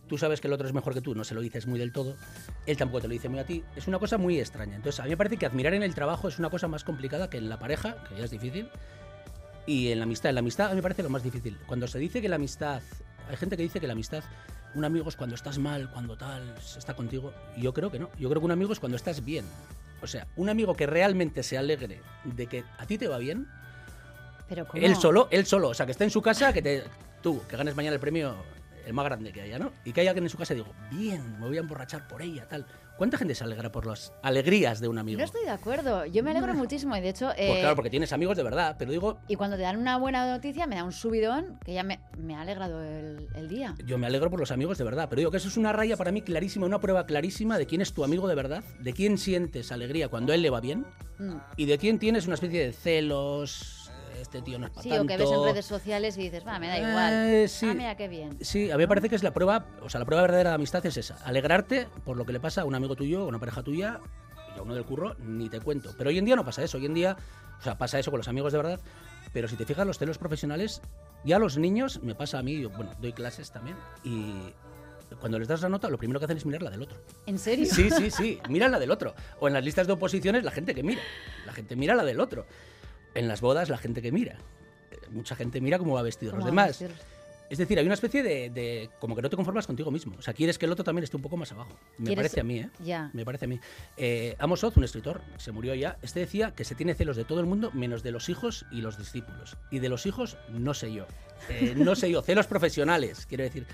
Tú 0.08 0.18
sabes 0.18 0.42
que 0.42 0.48
el 0.48 0.54
otro 0.54 0.68
es 0.68 0.74
mejor 0.74 0.94
que 0.94 1.02
tú, 1.02 1.14
no 1.16 1.24
se 1.24 1.36
lo 1.36 1.42
dices 1.42 1.68
muy 1.68 1.80
del 1.80 1.92
todo. 1.94 2.16
Él 2.66 2.76
tampoco 2.78 3.02
te 3.02 3.08
lo 3.08 3.14
dice 3.14 3.30
muy 3.30 3.40
a 3.40 3.46
ti. 3.46 3.64
Es 3.76 3.88
una 3.88 4.00
cosa 4.00 4.18
muy 4.18 4.40
extraña. 4.40 4.76
Entonces, 4.76 5.00
a 5.00 5.04
mí 5.04 5.10
me 5.12 5.18
parece 5.18 5.38
que 5.38 5.46
admirar 5.46 5.74
en 5.74 5.84
el 5.84 5.94
trabajo 5.96 6.28
es 6.28 6.40
una 6.40 6.50
cosa 6.50 6.68
más 6.68 6.84
complicada 6.84 7.30
que 7.30 7.38
en 7.38 7.48
la 7.50 7.60
pareja, 7.60 7.98
que 8.10 8.16
ya 8.18 8.26
es 8.26 8.32
difícil. 8.32 8.68
Y 9.66 9.90
en 9.92 10.00
la 10.00 10.04
amistad, 10.04 10.30
en 10.30 10.36
la 10.36 10.40
amistad 10.40 10.68
a 10.68 10.70
mí 10.72 10.76
me 10.78 10.82
parece 10.82 11.04
lo 11.04 11.10
más 11.10 11.24
difícil. 11.24 11.58
Cuando 11.66 11.88
se 11.88 11.98
dice 12.00 12.22
que 12.22 12.28
la 12.28 12.36
amistad, 12.36 12.82
hay 13.30 13.38
gente 13.38 13.56
que 13.56 13.64
dice 13.64 13.80
que 13.80 13.88
la 13.88 13.94
amistad, 13.94 14.22
un 14.76 14.86
amigo 14.86 15.10
es 15.10 15.16
cuando 15.16 15.36
estás 15.36 15.58
mal, 15.58 15.90
cuando 15.90 16.18
tal, 16.18 16.56
está 16.58 16.94
contigo. 16.94 17.34
Yo 17.58 17.74
creo 17.74 17.92
que 17.92 18.00
no. 18.00 18.10
Yo 18.18 18.30
creo 18.30 18.42
que 18.42 18.46
un 18.46 18.52
amigo 18.52 18.74
es 18.74 18.80
cuando 18.80 18.96
estás 18.96 19.24
bien. 19.24 19.46
O 20.02 20.08
sea, 20.08 20.28
un 20.36 20.50
amigo 20.50 20.76
que 20.76 20.86
realmente 20.86 21.44
se 21.44 21.58
alegre 21.58 22.02
de 22.24 22.48
que 22.48 22.64
a 22.78 22.86
ti 22.86 22.98
te 22.98 23.08
va 23.08 23.18
bien, 23.18 23.48
Pero 24.50 24.68
¿cómo? 24.68 24.84
él 24.84 24.96
solo, 24.96 25.28
él 25.32 25.46
solo, 25.46 25.70
o 25.70 25.74
sea, 25.74 25.86
que 25.86 25.94
esté 25.94 26.04
en 26.04 26.10
su 26.10 26.22
casa, 26.22 26.52
que 26.52 26.62
te, 26.62 26.84
tú, 27.22 27.42
que 27.48 27.56
ganes 27.56 27.76
mañana 27.76 27.94
el 27.94 28.02
premio, 28.02 28.36
el 28.86 28.94
más 28.94 29.06
grande 29.06 29.32
que 29.32 29.42
haya, 29.42 29.58
¿no? 29.58 29.72
Y 29.86 29.94
que 29.94 30.02
haya 30.02 30.10
alguien 30.10 30.26
en 30.26 30.30
su 30.30 30.38
casa 30.38 30.54
y 30.54 30.58
digo, 30.58 30.74
bien, 30.92 31.40
me 31.40 31.48
voy 31.48 31.58
a 31.58 31.62
emborrachar 31.62 32.06
por 32.08 32.22
ella, 32.22 32.46
tal. 32.48 32.66
¿Cuánta 32.98 33.18
gente 33.18 33.34
se 33.34 33.44
alegra 33.44 33.72
por 33.72 33.88
las 33.88 34.14
alegrías 34.22 34.80
de 34.80 34.88
un 34.88 34.98
amigo? 35.00 35.18
No 35.18 35.26
estoy 35.26 35.44
de 35.44 35.50
acuerdo. 35.50 36.06
Yo 36.06 36.24
me 36.24 36.32
alegro 36.32 36.54
muchísimo 36.54 36.96
y 36.96 37.02
de 37.02 37.10
hecho... 37.10 37.28
Pues 37.28 37.40
eh, 37.40 37.58
claro, 37.60 37.76
porque 37.76 37.90
tienes 37.90 38.14
amigos 38.14 38.38
de 38.38 38.44
verdad, 38.44 38.76
pero 38.78 38.92
digo, 38.92 39.18
Y 39.28 39.36
cuando 39.36 39.58
te 39.58 39.64
dan 39.64 39.78
una 39.78 39.98
buena 39.98 40.32
noticia, 40.32 40.68
me 40.68 40.76
da 40.76 40.84
un 40.84 40.92
subidón 40.92 41.58
que 41.66 41.74
ya 41.74 41.84
me, 41.84 42.00
me 42.18 42.36
ha 42.36 42.42
alegrado 42.42 42.84
el, 42.84 43.28
el 43.36 43.50
día. 43.50 43.74
Yo 43.86 43.98
me 43.98 44.06
alegro 44.08 44.30
por 44.30 44.40
los 44.40 44.52
amigos 44.52 44.78
de 44.78 44.84
verdad, 44.84 45.08
pero 45.10 45.20
digo 45.20 45.32
que 45.32 45.38
eso 45.38 45.48
es 45.48 45.58
una 45.58 45.74
raya 45.74 45.98
para 45.98 46.12
mí 46.12 46.22
clarísima, 46.22 46.66
una 46.68 46.80
prueba 46.80 47.06
clarísima 47.06 47.58
de 47.58 47.66
quién 47.66 47.82
es 47.82 47.94
tu 47.94 48.04
amigo 48.04 48.28
de 48.28 48.36
verdad, 48.36 48.64
de 48.80 48.94
quién 48.94 49.18
sientes 49.18 49.72
alegría 49.72 50.08
cuando 50.10 50.32
a 50.32 50.36
él 50.36 50.42
le 50.44 50.50
va 50.52 50.62
bien 50.62 50.86
Mm. 51.20 51.36
y 51.58 51.66
de 51.66 51.78
quién 51.78 52.00
tienes 52.00 52.26
una 52.26 52.34
especie 52.34 52.66
de 52.66 52.74
celos, 52.74 53.83
este 54.24 54.42
tío 54.42 54.58
no 54.58 54.66
es 54.66 54.72
para 54.72 54.84
Sí, 54.84 54.90
tanto. 54.90 55.04
o 55.04 55.08
que 55.08 55.18
ves 55.18 55.32
en 55.32 55.44
redes 55.44 55.66
sociales 55.66 56.18
y 56.18 56.22
dices, 56.24 56.46
va, 56.46 56.58
me 56.60 56.68
da 56.68 56.78
igual. 56.80 57.14
Eh, 57.14 57.48
sí. 57.48 57.68
Ah, 57.70 57.74
mira 57.74 57.96
qué 57.96 58.08
bien. 58.08 58.38
Sí, 58.42 58.72
a 58.72 58.76
mí 58.78 58.84
me 58.84 58.88
parece 58.88 59.08
que 59.10 59.16
es 59.16 59.24
la 59.24 59.32
prueba, 59.34 59.66
o 59.82 59.90
sea, 59.90 60.00
la 60.00 60.06
prueba 60.06 60.24
verdadera 60.24 60.50
de 60.50 60.56
amistad 60.56 60.86
es 60.86 60.98
esa, 60.98 61.16
alegrarte 61.24 61.88
por 62.04 62.18
lo 62.18 62.26
que 62.26 62.34
le 62.34 62.40
pasa 62.40 62.62
a 62.62 62.66
un 62.66 62.76
amigo 62.76 62.96
tuyo, 62.96 63.22
a 63.22 63.28
una 63.28 63.40
pareja 63.40 63.62
tuya, 63.64 64.00
y 64.56 64.60
a 64.60 64.62
uno 64.64 64.74
del 64.76 64.86
curro, 64.86 65.16
ni 65.20 65.50
te 65.50 65.60
cuento. 65.60 65.94
Pero 65.98 66.10
hoy 66.10 66.18
en 66.18 66.26
día 66.26 66.36
no 66.36 66.44
pasa 66.44 66.64
eso, 66.64 66.78
hoy 66.78 66.86
en 66.86 66.94
día, 66.94 67.16
o 67.60 67.64
sea, 67.64 67.78
pasa 67.78 68.00
eso 68.00 68.12
con 68.12 68.18
los 68.18 68.28
amigos 68.28 68.52
de 68.52 68.58
verdad, 68.58 68.80
pero 69.32 69.48
si 69.48 69.56
te 69.56 69.66
fijas, 69.66 69.86
los 69.86 69.98
celos 69.98 70.18
profesionales, 70.18 70.82
ya 71.24 71.38
a 71.38 71.40
los 71.40 71.58
niños, 71.58 72.02
me 72.04 72.16
pasa 72.16 72.40
a 72.40 72.44
mí, 72.44 72.60
yo, 72.60 72.70
bueno, 72.70 72.92
doy 73.00 73.14
clases 73.14 73.52
también, 73.52 73.78
y 74.04 74.54
cuando 75.20 75.38
les 75.40 75.48
das 75.48 75.62
la 75.62 75.70
nota, 75.70 75.90
lo 75.90 75.98
primero 75.98 76.20
que 76.20 76.26
hacen 76.26 76.38
es 76.38 76.46
mirar 76.46 76.64
la 76.64 76.70
del 76.70 76.82
otro. 76.82 76.98
¿En 77.26 77.38
serio? 77.38 77.66
Sí, 77.66 77.90
sí, 77.92 78.10
sí, 78.10 78.40
miran 78.50 78.72
la 78.72 78.80
del 78.80 78.92
otro. 78.92 79.14
O 79.40 79.48
en 79.48 79.54
las 79.54 79.64
listas 79.64 79.86
de 79.86 79.94
oposiciones, 79.94 80.44
la 80.44 80.52
gente 80.52 80.74
que 80.74 80.82
mira. 80.82 81.02
La 81.46 81.54
gente 81.54 81.76
mira 81.76 81.94
la 81.96 82.04
del 82.04 82.20
otro. 82.20 82.46
En 83.16 83.28
las 83.28 83.42
bodas, 83.42 83.70
la 83.70 83.78
gente 83.78 84.02
que 84.02 84.12
mira. 84.12 84.38
Eh, 84.92 84.98
Mucha 85.12 85.36
gente 85.36 85.62
mira 85.62 85.78
cómo 85.78 85.94
va 85.94 86.02
vestido 86.02 86.32
los 86.32 86.40
¿Cómo 86.40 86.50
demás. 86.50 86.84
Es 87.50 87.58
decir, 87.60 87.78
hay 87.78 87.86
una 87.86 87.94
especie 87.94 88.24
de, 88.24 88.50
de- 88.50 88.90
como 89.00 89.16
que 89.16 89.22
no 89.22 89.30
te 89.30 89.36
conformas 89.36 89.68
contigo 89.68 89.92
mismo. 89.92 90.16
O 90.18 90.22
sea, 90.24 90.34
quieres 90.34 90.58
que 90.58 90.66
el 90.66 90.72
otro 90.72 90.84
también 90.84 91.04
esté 91.04 91.18
un 91.18 91.22
poco 91.22 91.38
más 91.38 91.52
abajo. 91.52 91.78
Me 92.00 92.06
¿Quieres- 92.08 92.16
parece 92.16 92.40
a 92.40 92.44
mí, 92.44 92.60
¿eh? 92.60 92.70
Ya. 92.84 93.12
Me 93.14 93.24
parece 93.26 93.46
a 93.46 93.48
mí. 93.48 93.60
Eh, 93.98 94.36
Amos 94.40 94.64
Oz, 94.64 94.76
un 94.78 94.84
escritor, 94.86 95.22
se 95.38 95.52
murió 95.52 95.76
ya. 95.76 95.98
Este 96.02 96.22
decía 96.22 96.52
que 96.56 96.64
se 96.64 96.74
tiene 96.74 96.96
celos 96.96 97.16
de 97.16 97.26
todo 97.26 97.42
el 97.42 97.46
mundo, 97.46 97.70
menos 97.74 98.02
de 98.02 98.12
los 98.12 98.30
hijos 98.30 98.66
y 98.72 98.82
los 98.82 98.98
discípulos. 98.98 99.56
Y 99.70 99.80
de 99.80 99.90
los 99.90 100.08
hijos, 100.08 100.38
no 100.50 100.74
sé 100.74 100.92
yo. 100.94 101.06
Eh, 101.50 101.74
no 101.78 101.94
sé 101.96 102.10
yo. 102.10 102.24
Celos 102.24 102.48
profesionales, 102.48 103.28
quiero 103.28 103.44
decir. 103.44 103.68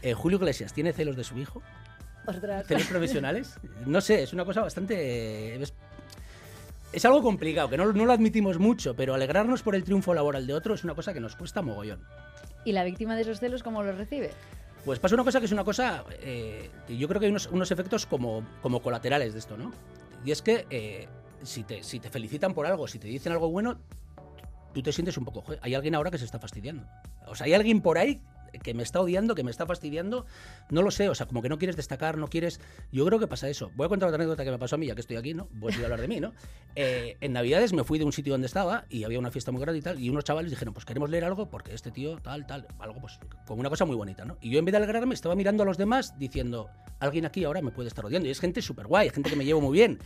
Eh, 0.00 0.14
Julio 0.14 0.38
Iglesias, 0.38 0.72
¿tiene 0.72 0.92
celos 0.92 1.14
de 1.16 1.22
su 1.22 1.38
hijo? 1.38 1.62
Ostras. 2.26 2.66
¿Celos 2.66 2.86
profesionales? 2.86 3.54
No 3.86 4.00
sé, 4.00 4.22
es 4.24 4.32
una 4.32 4.44
cosa 4.44 4.62
bastante... 4.62 5.62
Es, 5.62 5.72
es 6.92 7.04
algo 7.04 7.22
complicado, 7.22 7.68
que 7.68 7.76
no, 7.76 7.92
no 7.92 8.04
lo 8.04 8.12
admitimos 8.12 8.58
mucho, 8.58 8.94
pero 8.94 9.14
alegrarnos 9.14 9.62
por 9.62 9.74
el 9.74 9.84
triunfo 9.84 10.14
laboral 10.14 10.46
de 10.46 10.54
otro 10.54 10.74
es 10.74 10.84
una 10.84 10.94
cosa 10.94 11.12
que 11.12 11.20
nos 11.20 11.36
cuesta 11.36 11.62
mogollón. 11.62 12.00
¿Y 12.64 12.72
la 12.72 12.84
víctima 12.84 13.16
de 13.16 13.22
esos 13.22 13.40
celos 13.40 13.62
cómo 13.62 13.82
los 13.82 13.96
recibe? 13.96 14.30
Pues 14.84 14.98
pasa 14.98 15.14
una 15.14 15.24
cosa 15.24 15.38
que 15.40 15.46
es 15.46 15.52
una 15.52 15.64
cosa 15.64 16.04
eh, 16.20 16.68
yo 16.88 17.06
creo 17.08 17.20
que 17.20 17.26
hay 17.26 17.30
unos, 17.30 17.46
unos 17.46 17.70
efectos 17.70 18.04
como, 18.04 18.44
como 18.62 18.82
colaterales 18.82 19.32
de 19.32 19.38
esto, 19.38 19.56
¿no? 19.56 19.72
Y 20.24 20.32
es 20.32 20.42
que 20.42 20.66
eh, 20.70 21.08
si, 21.42 21.62
te, 21.64 21.82
si 21.82 22.00
te 22.00 22.10
felicitan 22.10 22.52
por 22.52 22.66
algo, 22.66 22.86
si 22.88 22.98
te 22.98 23.06
dicen 23.08 23.32
algo 23.32 23.48
bueno, 23.50 23.78
tú 24.74 24.82
te 24.82 24.92
sientes 24.92 25.16
un 25.16 25.24
poco, 25.24 25.42
"Joder, 25.42 25.60
hay 25.62 25.74
alguien 25.74 25.94
ahora 25.94 26.10
que 26.10 26.18
se 26.18 26.24
está 26.24 26.38
fastidiando. 26.38 26.84
O 27.26 27.34
sea, 27.34 27.46
hay 27.46 27.54
alguien 27.54 27.80
por 27.80 27.96
ahí 27.98 28.20
que 28.62 28.74
me 28.74 28.82
está 28.82 29.00
odiando, 29.00 29.34
que 29.34 29.42
me 29.42 29.50
está 29.50 29.66
fastidiando, 29.66 30.26
no 30.70 30.82
lo 30.82 30.90
sé, 30.90 31.08
o 31.08 31.14
sea, 31.14 31.26
como 31.26 31.42
que 31.42 31.48
no 31.48 31.58
quieres 31.58 31.76
destacar, 31.76 32.18
no 32.18 32.28
quieres... 32.28 32.60
Yo 32.90 33.06
creo 33.06 33.18
que 33.18 33.26
pasa 33.26 33.48
eso. 33.48 33.70
Voy 33.74 33.86
a 33.86 33.88
contar 33.88 34.08
otra 34.08 34.16
anécdota 34.16 34.44
que 34.44 34.50
me 34.50 34.58
pasó 34.58 34.76
a 34.76 34.78
mí, 34.78 34.86
ya 34.86 34.94
que 34.94 35.00
estoy 35.00 35.16
aquí, 35.16 35.34
¿no? 35.34 35.48
Voy 35.52 35.72
a 35.72 35.84
hablar 35.84 36.00
de 36.00 36.08
mí, 36.08 36.20
¿no? 36.20 36.32
Eh, 36.74 37.16
en 37.20 37.32
Navidades 37.32 37.72
me 37.72 37.84
fui 37.84 37.98
de 37.98 38.04
un 38.04 38.12
sitio 38.12 38.32
donde 38.32 38.46
estaba 38.46 38.84
y 38.88 39.04
había 39.04 39.18
una 39.18 39.30
fiesta 39.30 39.52
muy 39.52 39.60
grande 39.60 39.78
y 39.78 39.82
tal, 39.82 40.00
y 40.00 40.08
unos 40.10 40.24
chavales 40.24 40.50
dijeron, 40.50 40.74
pues 40.74 40.84
queremos 40.84 41.10
leer 41.10 41.24
algo 41.24 41.50
porque 41.50 41.74
este 41.74 41.90
tío, 41.90 42.18
tal, 42.18 42.46
tal, 42.46 42.66
algo 42.78 43.00
pues 43.00 43.18
como 43.46 43.60
una 43.60 43.70
cosa 43.70 43.84
muy 43.84 43.96
bonita, 43.96 44.24
¿no? 44.24 44.36
Y 44.40 44.50
yo 44.50 44.58
en 44.58 44.64
vez 44.64 44.72
de 44.72 44.78
alegrarme 44.78 45.14
estaba 45.14 45.34
mirando 45.34 45.62
a 45.62 45.66
los 45.66 45.76
demás 45.76 46.18
diciendo, 46.18 46.70
alguien 47.00 47.26
aquí 47.26 47.44
ahora 47.44 47.60
me 47.62 47.70
puede 47.70 47.88
estar 47.88 48.04
odiando, 48.04 48.28
y 48.28 48.30
es 48.30 48.40
gente 48.40 48.62
súper 48.62 48.86
guay, 48.86 49.10
gente 49.10 49.30
que 49.30 49.36
me 49.36 49.44
llevo 49.44 49.60
muy 49.60 49.72
bien. 49.72 49.98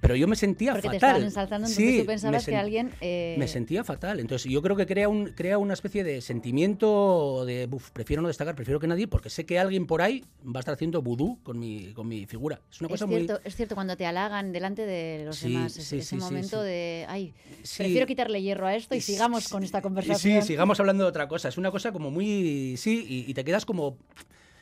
Pero 0.00 0.14
yo 0.14 0.28
me 0.28 0.36
sentía 0.36 0.72
Porque 0.72 0.88
te 0.88 0.94
fatal. 0.96 1.08
estaban 1.08 1.22
ensalzando, 1.24 1.66
entonces 1.68 1.94
Sí, 1.94 2.00
tú 2.00 2.06
pensabas 2.06 2.46
que 2.46 2.54
alguien... 2.56 2.92
eh, 3.00 3.34
me 3.38 3.48
sentía 3.48 3.82
fatal. 3.82 4.20
Entonces 4.20 4.50
yo 4.50 4.62
creo 4.62 4.76
que 4.76 4.86
crea, 4.86 5.08
un, 5.08 5.26
crea 5.32 5.58
una 5.58 5.74
especie 5.74 6.04
de 6.04 6.20
sentimiento 6.20 7.44
de, 7.46 7.66
"Buf, 7.66 7.90
prefiero 7.90 8.22
no 8.22 8.28
destacar, 8.28 8.54
prefiero 8.54 8.78
que 8.78 8.86
nadie, 8.86 9.08
porque 9.08 9.30
sé 9.30 9.44
que 9.46 9.58
alguien 9.58 9.86
por 9.86 10.02
ahí 10.02 10.24
va 10.44 10.58
a 10.58 10.60
estar 10.60 10.74
haciendo 10.74 11.02
vudú 11.02 11.38
con 11.42 11.58
mi, 11.58 11.92
con 11.92 12.06
mi 12.08 12.26
figura. 12.26 12.60
Es 12.70 12.80
una 12.80 12.88
Es 12.88 12.92
cosa 12.92 13.06
muy... 13.06 13.16
cierto, 13.24 13.40
es 13.44 13.56
cierto, 13.56 13.74
cuando 13.74 13.96
te 13.96 14.06
halagan 14.06 14.52
delante 14.52 14.86
de 14.86 15.24
los 15.24 15.36
Sí, 15.36 15.52
demás, 15.52 15.76
es- 15.76 15.86
sí, 15.86 15.98
ese 15.98 16.16
momento 16.16 16.62
de, 16.62 17.04
ay, 17.08 17.34
prefiero 17.76 18.06
quitarle 18.06 18.42
hierro 18.42 18.66
a 18.66 18.76
esto 18.76 18.94
y 18.94 19.00
sigamos 19.00 19.48
con 19.48 19.64
esta 19.64 19.82
conversación. 19.82 20.42
Sí, 20.42 20.46
sigamos 20.46 20.78
hablando 20.78 21.04
de 21.04 21.08
otra 21.10 21.26
cosa. 21.26 21.48
Es 21.48 21.58
una 21.58 21.70
cosa 21.70 21.90
como 21.92 22.10
muy... 22.10 22.76
Sí, 22.76 23.04
y, 23.08 23.30
y 23.30 23.34
te 23.34 23.44
quedas 23.44 23.64
como... 23.66 23.96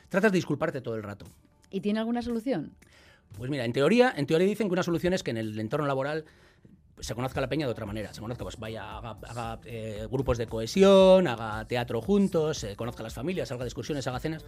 Tratas 0.09 0.31
de 0.33 0.37
disculparte 0.39 0.81
todo 0.81 0.95
el 0.95 1.03
rato. 1.03 1.27
¿Y 1.71 1.81
tiene 1.81 1.99
alguna 1.99 2.23
solución? 2.23 2.73
Pues 3.37 3.51
mira, 3.51 3.65
en 3.65 3.73
teoría, 3.73 4.13
en 4.17 4.27
teoría 4.27 4.47
dicen 4.47 4.69
que 4.69 4.73
una 4.73 4.83
solución 4.83 5.13
es 5.13 5.23
que 5.23 5.31
en 5.31 5.37
el 5.39 5.59
entorno 5.59 5.87
laboral 5.87 6.25
se 7.01 7.15
conozca 7.15 7.41
la 7.41 7.49
peña 7.49 7.67
de 7.67 7.73
otra 7.73 7.87
manera. 7.87 8.15
Se 8.15 8.21
conozca, 8.21 8.45
pues 8.45 8.59
vaya, 8.59 8.97
haga, 8.97 9.19
haga, 9.29 9.61
eh, 9.65 10.07
grupos 10.11 10.39
de 10.39 10.47
cohesión, 10.47 11.27
haga 11.27 11.67
teatro 11.67 12.01
juntos, 12.01 12.67
conozca 12.77 13.03
las 13.03 13.15
familias, 13.15 13.49
salga 13.49 13.65
de 13.65 13.69
excursiones, 13.69 14.07
haga 14.07 14.21
cenas. 14.21 14.45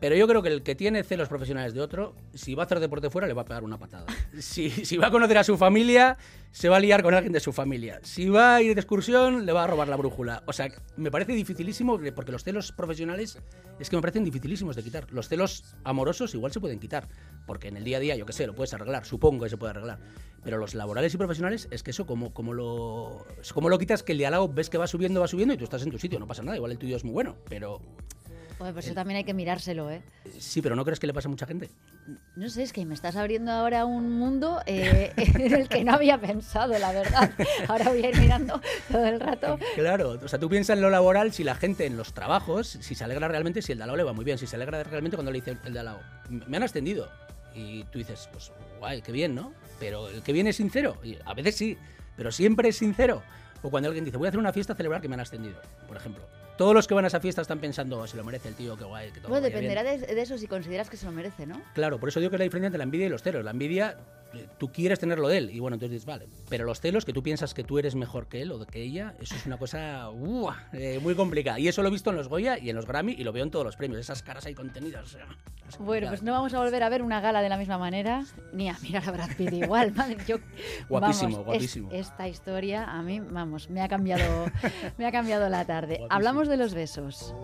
Pero 0.00 0.14
yo 0.14 0.28
creo 0.28 0.42
que 0.42 0.48
el 0.48 0.62
que 0.62 0.74
tiene 0.74 1.02
celos 1.02 1.28
profesionales 1.28 1.74
de 1.74 1.80
otro, 1.80 2.14
si 2.32 2.54
va 2.54 2.62
a 2.62 2.66
hacer 2.66 2.78
deporte 2.78 3.10
fuera, 3.10 3.26
le 3.26 3.34
va 3.34 3.42
a 3.42 3.44
pegar 3.44 3.64
una 3.64 3.78
patada. 3.78 4.06
Si, 4.38 4.70
si 4.70 4.96
va 4.96 5.08
a 5.08 5.10
conocer 5.10 5.38
a 5.38 5.44
su 5.44 5.56
familia, 5.56 6.16
se 6.52 6.68
va 6.68 6.76
a 6.76 6.80
liar 6.80 7.02
con 7.02 7.12
alguien 7.12 7.32
de 7.32 7.40
su 7.40 7.52
familia. 7.52 7.98
Si 8.02 8.28
va 8.28 8.56
a 8.56 8.62
ir 8.62 8.74
de 8.74 8.80
excursión, 8.80 9.44
le 9.44 9.52
va 9.52 9.64
a 9.64 9.66
robar 9.66 9.88
la 9.88 9.96
brújula. 9.96 10.42
O 10.46 10.52
sea, 10.52 10.68
me 10.96 11.10
parece 11.10 11.32
dificilísimo, 11.32 11.98
porque 12.14 12.30
los 12.30 12.44
celos 12.44 12.70
profesionales 12.72 13.38
es 13.80 13.90
que 13.90 13.96
me 13.96 14.02
parecen 14.02 14.24
dificilísimos 14.24 14.76
de 14.76 14.82
quitar. 14.82 15.10
Los 15.12 15.28
celos 15.28 15.74
amorosos 15.82 16.34
igual 16.34 16.52
se 16.52 16.60
pueden 16.60 16.78
quitar, 16.78 17.08
porque 17.46 17.68
en 17.68 17.76
el 17.76 17.84
día 17.84 17.96
a 17.96 18.00
día, 18.00 18.16
yo 18.16 18.26
qué 18.26 18.32
sé, 18.32 18.46
lo 18.46 18.54
puedes 18.54 18.72
arreglar, 18.74 19.04
supongo 19.04 19.44
que 19.44 19.50
se 19.50 19.56
puede 19.56 19.70
arreglar. 19.70 19.98
Pero 20.44 20.58
los 20.58 20.74
laborales 20.74 21.12
y 21.12 21.16
profesionales, 21.16 21.68
es 21.70 21.82
que 21.82 21.90
eso, 21.90 22.06
como, 22.06 22.32
como, 22.32 22.54
lo, 22.54 23.26
como 23.52 23.68
lo 23.68 23.78
quitas, 23.78 24.02
que 24.02 24.12
el 24.12 24.18
lado 24.18 24.48
ves 24.48 24.70
que 24.70 24.78
va 24.78 24.86
subiendo, 24.86 25.20
va 25.20 25.28
subiendo 25.28 25.54
y 25.54 25.56
tú 25.56 25.64
estás 25.64 25.82
en 25.82 25.90
tu 25.90 25.98
sitio, 25.98 26.18
no 26.18 26.26
pasa 26.26 26.42
nada, 26.42 26.56
igual 26.56 26.72
el 26.72 26.78
tuyo 26.78 26.96
es 26.96 27.04
muy 27.04 27.12
bueno, 27.12 27.36
pero 27.48 27.80
Joder, 28.58 28.74
pues 28.74 28.86
eso 28.86 28.94
también 28.94 29.18
hay 29.18 29.24
que 29.24 29.34
mirárselo, 29.34 29.88
¿eh? 29.88 30.02
sí, 30.38 30.60
pero 30.60 30.74
¿no 30.74 30.84
crees 30.84 30.98
que 30.98 31.06
le 31.06 31.14
pasa 31.14 31.28
a 31.28 31.30
mucha 31.30 31.46
gente? 31.46 31.70
No 32.34 32.48
sé, 32.48 32.64
es 32.64 32.72
que 32.72 32.84
me 32.84 32.94
estás 32.94 33.14
abriendo 33.14 33.52
ahora 33.52 33.84
un 33.84 34.10
mundo 34.12 34.60
eh, 34.66 35.12
en 35.16 35.54
el 35.54 35.68
que 35.68 35.84
no 35.84 35.94
había 35.94 36.18
pensado, 36.18 36.76
la 36.76 36.92
verdad. 36.92 37.30
Ahora 37.68 37.90
voy 37.90 38.04
a 38.04 38.08
ir 38.08 38.18
mirando 38.18 38.60
todo 38.90 39.06
el 39.06 39.20
rato. 39.20 39.58
Claro, 39.76 40.18
o 40.20 40.28
sea, 40.28 40.40
tú 40.40 40.48
piensas 40.48 40.76
en 40.76 40.82
lo 40.82 40.90
laboral, 40.90 41.32
si 41.32 41.44
la 41.44 41.54
gente 41.54 41.86
en 41.86 41.96
los 41.96 42.12
trabajos, 42.12 42.66
si 42.80 42.94
se 42.96 43.04
alegra 43.04 43.28
realmente, 43.28 43.62
si 43.62 43.72
el 43.72 43.78
de 43.78 43.84
al 43.84 43.88
lado 43.88 43.96
le 43.96 44.02
va 44.02 44.12
muy 44.12 44.24
bien, 44.24 44.38
si 44.38 44.48
se 44.48 44.56
alegra 44.56 44.82
realmente 44.82 45.16
cuando 45.16 45.30
le 45.30 45.38
dice 45.38 45.56
el 45.64 45.72
de 45.72 45.78
al 45.78 45.84
lado, 45.84 46.00
me 46.28 46.56
han 46.56 46.64
ascendido. 46.64 47.08
Y 47.54 47.84
tú 47.84 47.98
dices, 47.98 48.28
pues 48.32 48.52
guay, 48.80 49.02
qué 49.02 49.12
bien, 49.12 49.34
¿no? 49.34 49.52
Pero 49.78 50.08
el 50.08 50.22
que 50.22 50.32
viene 50.32 50.50
es 50.50 50.56
sincero. 50.56 50.96
Y 51.04 51.16
a 51.24 51.34
veces 51.34 51.56
sí, 51.56 51.78
pero 52.16 52.32
siempre 52.32 52.68
es 52.68 52.76
sincero. 52.76 53.22
O 53.62 53.70
cuando 53.70 53.88
alguien 53.88 54.04
dice, 54.04 54.16
voy 54.16 54.26
a 54.26 54.28
hacer 54.30 54.40
una 54.40 54.52
fiesta 54.52 54.72
a 54.72 54.76
celebrar 54.76 55.00
que 55.00 55.08
me 55.08 55.14
han 55.14 55.20
ascendido, 55.20 55.60
por 55.86 55.96
ejemplo. 55.96 56.24
Todos 56.58 56.74
los 56.74 56.86
que 56.88 56.92
van 56.94 57.04
a 57.04 57.08
esa 57.08 57.20
fiesta 57.20 57.40
están 57.40 57.60
pensando, 57.60 57.98
"Oh, 58.00 58.06
se 58.08 58.16
lo 58.16 58.24
merece 58.24 58.48
el 58.48 58.54
tío, 58.56 58.76
qué 58.76 58.84
guay, 58.84 59.12
que 59.12 59.20
todo 59.20 59.28
Bueno, 59.30 59.44
vaya 59.44 59.58
bien". 59.60 59.70
dependerá 59.72 60.06
de, 60.06 60.14
de 60.14 60.20
eso 60.20 60.36
si 60.36 60.46
consideras 60.48 60.90
que 60.90 60.96
se 60.96 61.06
lo 61.06 61.12
merece, 61.12 61.46
¿no? 61.46 61.62
Claro, 61.72 61.98
por 62.00 62.08
eso 62.10 62.18
digo 62.18 62.30
que 62.30 62.36
es 62.36 62.40
la 62.40 62.44
diferencia 62.44 62.66
entre 62.66 62.78
la 62.78 62.84
envidia 62.84 63.06
y 63.06 63.08
los 63.08 63.22
celos. 63.22 63.44
La 63.44 63.52
envidia, 63.52 63.96
tú 64.58 64.70
quieres 64.72 64.98
tenerlo 64.98 65.28
de 65.28 65.38
él, 65.38 65.50
y 65.50 65.60
bueno, 65.60 65.74
entonces 65.74 65.92
dices, 65.92 66.06
vale. 66.06 66.26
Pero 66.48 66.64
los 66.64 66.80
celos, 66.80 67.04
que 67.04 67.12
tú 67.12 67.22
piensas 67.22 67.54
que 67.54 67.64
tú 67.64 67.78
eres 67.78 67.94
mejor 67.94 68.26
que 68.28 68.42
él 68.42 68.52
o 68.52 68.64
que 68.66 68.82
ella, 68.82 69.14
eso 69.20 69.34
es 69.34 69.46
una 69.46 69.58
cosa 69.58 70.08
eh, 70.72 70.98
muy 71.02 71.14
complicada. 71.14 71.58
Y 71.58 71.68
eso 71.68 71.82
lo 71.82 71.88
he 71.88 71.92
visto 71.92 72.10
en 72.10 72.16
los 72.16 72.28
Goya 72.28 72.58
y 72.58 72.70
en 72.70 72.76
los 72.76 72.86
Grammy 72.86 73.12
y 73.12 73.24
lo 73.24 73.32
veo 73.32 73.44
en 73.44 73.50
todos 73.50 73.64
los 73.64 73.76
premios, 73.76 74.00
esas 74.00 74.22
caras 74.22 74.46
ahí 74.46 74.54
contenidas. 74.54 75.04
o 75.04 75.08
sea, 75.08 75.26
es 75.68 75.78
Bueno, 75.78 76.08
pues 76.08 76.22
no 76.22 76.32
vamos 76.32 76.54
a 76.54 76.58
volver 76.60 76.82
a 76.82 76.88
ver 76.88 77.02
una 77.02 77.20
gala 77.20 77.42
de 77.42 77.48
la 77.48 77.58
misma 77.58 77.76
manera, 77.78 78.24
ni 78.52 78.68
a 78.68 78.76
mirar 78.80 79.06
a 79.08 79.12
Brad 79.12 79.36
Pitt 79.36 79.52
igual. 79.52 79.92
Madre, 79.96 80.16
yo, 80.26 80.36
Guapísimo, 80.88 81.30
vamos, 81.38 81.46
guapísimo. 81.46 81.90
es- 81.92 82.08
esta 82.08 82.26
historia 82.28 82.84
a 82.84 83.02
mí, 83.02 83.20
vamos, 83.20 83.68
me 83.70 83.82
ha 83.82 83.88
cambiado, 83.88 84.46
me 84.98 85.06
ha 85.06 85.12
cambiado 85.12 85.48
la 85.48 85.64
tarde. 85.66 85.96
Guapísimo. 85.98 86.14
Hablamos 86.14 86.48
de 86.48 86.56
los 86.56 86.74
besos. 86.74 87.34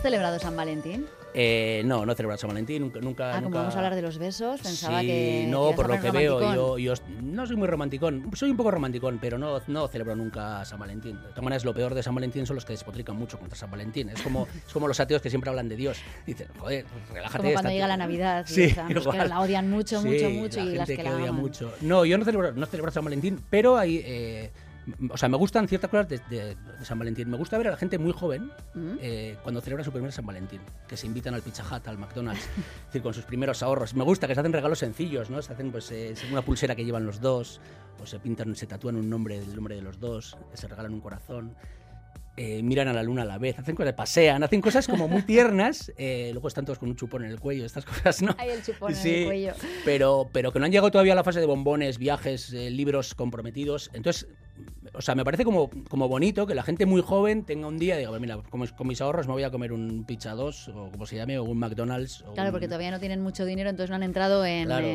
¿Has 0.00 0.04
celebrado 0.04 0.38
San 0.38 0.56
Valentín? 0.56 1.04
Eh, 1.34 1.82
no, 1.84 2.06
no 2.06 2.12
he 2.12 2.16
celebrado 2.16 2.38
San 2.38 2.48
Valentín, 2.48 2.80
nunca. 2.80 3.00
nunca 3.00 3.28
Ah, 3.28 3.32
como 3.34 3.48
nunca- 3.48 3.58
vamos 3.58 3.74
a 3.74 3.78
hablar 3.80 3.94
de 3.94 4.00
los 4.00 4.16
besos, 4.16 4.58
pensaba 4.62 5.02
sí, 5.02 5.06
que. 5.08 5.46
no, 5.46 5.72
por 5.76 5.90
lo 5.90 6.00
que 6.00 6.10
veo, 6.10 6.40
yo, 6.54 6.78
yo 6.78 6.94
no 7.20 7.46
soy 7.46 7.56
muy 7.56 7.68
romanticón. 7.68 8.30
Soy 8.34 8.50
un 8.50 8.56
poco 8.56 8.70
romanticón, 8.70 9.18
pero 9.20 9.36
no, 9.36 9.60
no 9.66 9.88
celebro 9.88 10.16
nunca 10.16 10.64
San 10.64 10.78
Valentín. 10.78 11.16
De 11.20 11.28
todas 11.28 11.42
maneras, 11.44 11.66
lo 11.66 11.74
peor 11.74 11.92
de 11.94 12.02
San 12.02 12.14
Valentín 12.14 12.46
son 12.46 12.54
los 12.56 12.64
que 12.64 12.72
despotrican 12.72 13.14
mucho 13.14 13.38
contra 13.38 13.58
San 13.58 13.70
Valentín. 13.70 14.08
Es 14.08 14.22
como, 14.22 14.48
es 14.66 14.72
como 14.72 14.88
los 14.88 14.98
ateos 14.98 15.20
que 15.20 15.28
siempre 15.28 15.50
hablan 15.50 15.68
de 15.68 15.76
Dios. 15.76 15.98
Dicen, 16.26 16.48
joder, 16.58 16.86
relájate. 17.12 17.36
Como 17.42 17.52
cuando 17.52 17.70
llega 17.70 17.86
la 17.86 17.98
Navidad, 17.98 18.46
y 18.48 18.52
Sí, 18.54 18.74
que 18.88 18.94
la 19.28 19.40
odian 19.40 19.68
mucho, 19.70 20.00
mucho, 20.00 20.30
Sí, 20.30 20.34
mucho, 20.38 20.64
la 20.64 20.70
y 20.70 20.74
las 20.76 20.88
que 20.88 21.02
la 21.02 21.14
odia 21.14 21.28
aman. 21.28 21.42
mucho. 21.42 21.74
No, 21.82 22.06
yo 22.06 22.16
no 22.16 22.24
celebro, 22.24 22.52
no 22.52 22.64
celebro 22.64 22.90
San 22.90 23.04
Valentín, 23.04 23.38
pero 23.50 23.76
hay... 23.76 24.00
eh, 24.02 24.50
o 25.10 25.16
sea, 25.16 25.28
me 25.28 25.36
gustan 25.36 25.68
ciertas 25.68 25.90
cosas 25.90 26.08
de, 26.08 26.18
de- 26.30 26.54
de 26.56 26.84
San 26.84 26.98
Valentín. 26.98 27.28
Me 27.30 27.36
gusta 27.36 27.56
ver 27.58 27.68
a 27.68 27.70
la 27.72 27.76
gente 27.76 27.98
muy 27.98 28.12
joven 28.12 28.50
¿Mm? 28.74 28.92
eh, 29.00 29.36
cuando 29.42 29.60
celebra 29.60 29.84
su 29.84 29.92
primer 29.92 30.10
San 30.12 30.26
Valentín, 30.26 30.60
que 30.88 30.96
se 30.96 31.06
invitan 31.06 31.34
al 31.34 31.42
Pizza 31.42 31.62
Hut, 31.64 31.86
al 31.88 31.98
McDonald's, 31.98 32.42
es 32.80 32.86
decir, 32.86 33.02
con 33.02 33.14
sus 33.14 33.24
primeros 33.24 33.62
ahorros. 33.62 33.94
Me 33.94 34.04
gusta 34.04 34.26
que 34.26 34.34
se 34.34 34.40
hacen 34.40 34.52
regalos 34.52 34.78
sencillos, 34.78 35.30
¿no? 35.30 35.40
Se 35.42 35.52
hacen 35.52 35.70
pues 35.70 35.90
eh, 35.90 36.14
una 36.32 36.42
pulsera 36.42 36.74
que 36.74 36.84
llevan 36.84 37.04
los 37.06 37.20
dos, 37.20 37.60
o 38.02 38.06
se 38.06 38.18
pintan, 38.18 38.56
se 38.56 38.66
tatúan 38.66 38.96
un 38.96 39.08
nombre, 39.10 39.38
el 39.38 39.54
nombre 39.54 39.74
de 39.76 39.82
los 39.82 40.00
dos, 40.00 40.36
se 40.54 40.66
regalan 40.68 40.94
un 40.94 41.00
corazón. 41.00 41.54
Eh, 42.42 42.62
miran 42.62 42.88
a 42.88 42.94
la 42.94 43.02
luna 43.02 43.20
a 43.20 43.24
la 43.26 43.36
vez, 43.36 43.58
hacen 43.58 43.74
cosas, 43.76 43.92
pasean, 43.92 44.42
hacen 44.42 44.62
cosas 44.62 44.86
como 44.88 45.08
muy 45.08 45.20
tiernas, 45.22 45.92
eh, 45.98 46.30
luego 46.32 46.48
están 46.48 46.64
todos 46.64 46.78
con 46.78 46.88
un 46.88 46.96
chupón 46.96 47.22
en 47.24 47.30
el 47.32 47.38
cuello, 47.38 47.66
estas 47.66 47.84
cosas, 47.90 48.22
¿no? 48.22 48.34
Hay 48.38 48.48
el 48.48 48.62
chupón 48.62 48.94
en 48.94 49.06
el 49.06 49.24
cuello. 49.26 49.52
Pero, 49.84 50.30
pero 50.32 50.50
que 50.50 50.58
no 50.58 50.64
han 50.64 50.72
llegado 50.72 50.90
todavía 50.90 51.12
a 51.12 51.16
la 51.16 51.24
fase 51.24 51.40
de 51.40 51.44
bombones, 51.46 51.98
viajes, 51.98 52.50
eh, 52.54 52.70
libros 52.70 53.14
comprometidos. 53.14 53.90
Entonces, 53.92 54.26
o 54.94 55.02
sea, 55.02 55.14
me 55.14 55.24
parece 55.24 55.44
como, 55.44 55.68
como 55.88 56.08
bonito 56.08 56.46
que 56.46 56.54
la 56.54 56.62
gente 56.62 56.86
muy 56.86 57.02
joven 57.02 57.44
tenga 57.44 57.66
un 57.66 57.78
día 57.78 57.96
y 57.96 57.98
diga, 58.06 58.18
mira, 58.18 58.38
con 58.48 58.60
mis, 58.60 58.72
con 58.72 58.86
mis 58.88 59.00
ahorros 59.02 59.26
me 59.26 59.34
voy 59.34 59.42
a 59.42 59.50
comer 59.50 59.72
un 59.72 60.04
Pizza 60.06 60.32
2 60.32 60.68
o 60.68 60.90
como 60.92 61.04
se 61.04 61.16
llame, 61.16 61.38
o 61.38 61.44
un 61.44 61.58
McDonald's. 61.58 62.22
o 62.22 62.32
Claro, 62.32 62.48
un- 62.48 62.52
porque 62.52 62.66
todavía 62.68 62.90
no 62.90 63.00
tienen 63.00 63.20
mucho 63.20 63.44
dinero, 63.44 63.68
entonces 63.68 63.90
no 63.90 63.96
han 63.96 64.02
entrado 64.02 64.44
en, 64.46 64.64
Claro. 64.64 64.86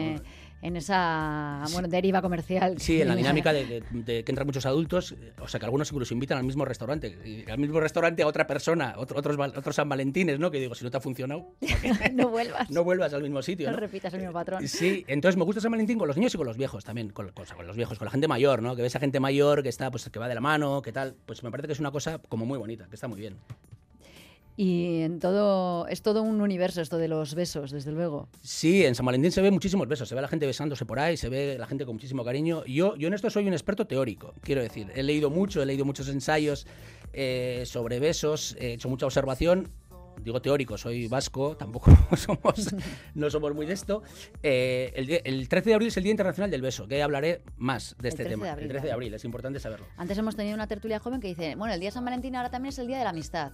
Eh, 0.62 0.68
en 0.68 0.76
esa 0.78 1.64
bueno, 1.74 1.88
deriva 1.88 2.22
comercial. 2.22 2.80
Sí, 2.80 3.02
en 3.02 3.08
la 3.08 3.16
dinámica 3.16 3.54
de, 3.54 3.66
de- 3.66 3.84
de 3.92 4.24
que 4.24 4.32
entran 4.32 4.46
muchos 4.48 4.66
adultos, 4.66 5.12
eh, 5.14 5.34
o 5.40 5.48
sea, 5.48 5.60
que 5.60 5.66
algunos 5.66 5.92
incluso 5.92 6.14
invitan 6.14 6.38
al 6.38 6.44
mismo 6.44 6.66
restaurante, 6.66 7.18
y 7.26 7.50
al 7.50 7.58
mismo 7.60 7.80
restaurante 7.80 8.24
a 8.24 8.28
otra 8.28 8.48
persona, 8.48 8.96
otro- 8.98 9.18
otros, 9.20 9.38
otros 9.56 9.76
San 9.76 9.88
Valentines, 9.90 10.40
¿no? 10.40 10.50
Que 10.52 10.60
digo, 10.60 10.76
si 10.76 10.84
no 10.84 10.92
te 10.92 10.98
ha 10.98 11.02
funcionado, 11.02 11.52
no 12.14 12.30
vuelvas. 12.30 12.70
no 12.72 12.84
vuelvas 12.84 13.14
al 13.14 13.22
mismo 13.22 13.42
sitio, 13.42 13.68
No 13.68 13.74
¿no? 13.74 13.80
repitas 13.80 14.14
el 14.14 14.20
mismo 14.22 14.34
patrón. 14.34 14.68
Sí, 14.68 15.04
entonces 15.08 15.38
me 15.38 15.44
gusta 15.44 15.62
San 15.62 15.72
Valentín 15.72 15.98
con 15.98 16.08
los 16.08 16.18
niños 16.18 16.34
y 16.34 16.38
con 16.38 16.48
los 16.48 16.58
viejos 16.58 16.84
también, 16.84 17.10
con, 17.10 17.30
con- 17.32 17.46
con 17.46 17.68
los 17.68 17.76
viejos, 17.76 17.98
con 18.00 18.06
la 18.06 18.12
gente 18.12 18.28
mayor, 18.28 18.62
¿no? 18.62 18.76
Que 18.76 18.82
ves 18.82 18.96
a 18.96 19.00
gente 19.00 19.20
mayor 19.20 19.64
que 19.64 19.70
está, 19.70 19.92
pues 19.92 20.10
que 20.10 20.20
va 20.20 20.28
de 20.28 20.36
la 20.36 20.42
mano, 20.42 20.82
que 20.82 20.92
tal, 20.92 21.16
pues 21.26 21.44
me 21.44 21.52
parece 21.52 21.68
que 21.68 21.74
es 21.74 21.80
una 21.80 21.92
cosa 21.92 22.20
como 22.30 22.46
muy 22.46 22.58
bonita, 22.58 22.88
que 22.88 22.96
está 22.96 23.08
muy 23.08 23.20
bien. 23.20 23.36
Y 24.58 25.02
en 25.02 25.20
todo, 25.20 25.86
es 25.88 26.02
todo 26.02 26.22
un 26.22 26.40
universo 26.40 26.82
esto 26.82 26.98
de 26.98 27.10
los 27.10 27.36
besos, 27.36 27.72
desde 27.72 27.92
luego. 27.92 28.30
Sí, 28.42 28.86
en 28.86 28.96
San 28.96 29.06
Valentín 29.06 29.32
se 29.32 29.42
ve 29.42 29.52
muchísimos 29.52 29.88
besos, 29.88 30.08
se 30.08 30.16
ve 30.16 30.20
a 30.20 30.22
la 30.22 30.28
gente 30.30 30.46
besándose 30.46 30.86
por 30.86 31.00
ahí, 31.00 31.18
se 31.18 31.28
ve 31.28 31.58
la 31.60 31.68
gente 31.68 31.86
con 31.86 31.96
muchísimo 31.96 32.24
cariño. 32.24 32.64
Yo, 32.66 32.96
yo 32.96 33.08
en 33.10 33.14
esto 33.14 33.30
soy 33.30 33.48
un 33.48 33.54
experto 33.54 33.86
teórico, 33.86 34.34
quiero 34.42 34.62
decir, 34.62 34.92
he 34.96 35.04
leído 35.04 35.30
mucho, 35.30 35.62
he 35.62 35.66
leído 35.66 35.84
muchos 35.84 36.08
ensayos 36.08 36.68
eh, 37.12 37.64
sobre 37.66 38.00
besos, 38.00 38.56
he 38.60 38.74
hecho 38.74 38.88
mucha 38.88 39.06
observación. 39.06 39.70
Digo 40.26 40.42
teórico, 40.42 40.76
soy 40.78 41.08
vasco, 41.08 41.56
tampoco 41.58 41.92
somos, 42.18 42.76
no 43.14 43.30
somos 43.30 43.54
muy 43.54 43.68
de 43.68 43.74
esto. 43.74 44.02
Eh, 44.42 44.92
el, 44.96 45.06
día- 45.06 45.20
el 45.24 45.48
13 45.48 45.70
de 45.70 45.74
abril 45.76 45.88
es 45.90 45.98
el 45.98 46.04
Día 46.04 46.12
Internacional 46.12 46.50
del 46.50 46.64
Beso, 46.64 46.88
que 46.88 47.02
hablaré 47.04 47.42
más 47.58 47.96
de 48.00 48.08
El 48.10 48.14
este 48.14 48.24
13 48.24 48.30
de 48.30 48.36
tema. 48.42 48.52
abril, 48.52 48.64
el 48.66 48.70
13 48.72 48.88
de 48.88 48.92
abril, 48.92 49.14
es 49.14 49.24
importante 49.24 49.60
saberlo. 49.60 49.86
Antes 49.98 50.18
hemos 50.18 50.36
tenido 50.36 50.56
una 50.56 50.66
tertulia 50.68 50.98
joven 51.00 51.22
que 51.22 51.28
dice, 51.28 51.56
bueno, 51.56 51.76
el 51.76 51.80
día 51.80 51.90
de 51.90 51.94
San 51.94 52.04
Valentín 52.04 52.36
ahora 52.36 52.50
también 52.50 52.70
es 52.74 52.80
el 52.80 52.88
día 52.88 52.98
de 52.98 53.04
la 53.04 53.12
amistad. 53.12 53.52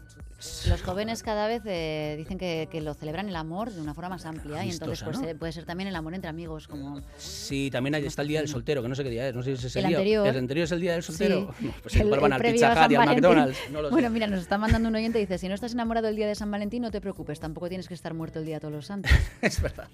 Los 0.67 0.81
jóvenes 0.81 1.21
cada 1.21 1.47
vez 1.47 1.61
eh, 1.65 2.15
dicen 2.17 2.37
que, 2.39 2.67
que 2.71 2.81
lo 2.81 2.93
celebran 2.95 3.27
el 3.29 3.35
amor 3.35 3.69
de 3.71 3.79
una 3.79 3.93
forma 3.93 4.09
más 4.09 4.25
amplia 4.25 4.65
y 4.65 4.71
entonces 4.71 5.03
pues, 5.03 5.19
¿no? 5.19 5.27
eh, 5.27 5.35
puede 5.35 5.51
ser 5.51 5.65
también 5.65 5.87
el 5.89 5.95
amor 5.95 6.15
entre 6.15 6.29
amigos, 6.29 6.67
como 6.67 6.99
Sí, 7.17 7.69
también 7.71 7.93
hay- 7.95 8.05
está 8.05 8.21
el 8.23 8.29
Día 8.29 8.39
del 8.39 8.47
Soltero, 8.47 8.81
que 8.81 8.87
no 8.87 8.95
sé 8.95 9.03
qué 9.03 9.09
día 9.11 9.27
es, 9.27 9.35
no 9.35 9.43
sé 9.43 9.51
si 9.55 9.59
es 9.59 9.63
ese 9.65 9.79
El 9.81 9.87
día. 9.87 9.97
anterior. 9.97 10.27
¿El 10.27 10.37
anterior 10.37 10.63
es 10.63 10.71
el 10.71 10.81
Día 10.81 10.93
del 10.93 11.03
Soltero? 11.03 11.53
Sí. 11.59 11.65
No, 11.71 11.73
pues 11.83 11.95
El- 11.95 12.01
igual 12.07 12.13
el 12.19 12.21
van 12.21 12.33
al 12.33 12.39
previo 12.39 12.53
Pizza 12.55 12.71
a 12.71 12.75
San 12.75 12.85
Hut 12.85 12.91
y 12.91 12.95
al 12.95 12.99
Valentín. 13.05 13.23
McDonald's, 13.29 13.57
no. 13.71 13.89
Bueno, 13.91 14.09
mira, 14.09 14.27
nos 14.27 14.39
está 14.39 14.57
mandando 14.57 14.89
un 14.89 14.95
oyente 14.95 15.19
y 15.19 15.21
dice, 15.21 15.37
si 15.37 15.47
no 15.49 15.53
estás 15.53 15.73
enamorado 15.73 16.07
el 16.07 16.15
día 16.15 16.27
de 16.27 16.33
San 16.35 16.49
Valentín, 16.49 16.61
no 16.70 16.91
te 16.91 17.01
preocupes, 17.01 17.39
tampoco 17.39 17.68
tienes 17.70 17.88
que 17.88 17.94
estar 17.94 18.13
muerto 18.13 18.39
el 18.39 18.46
día 18.46 18.56
de 18.56 18.60
todos 18.62 18.74
los 18.74 18.86
santos. 18.86 19.12
Es 19.41 19.60
verdad, 19.62 19.88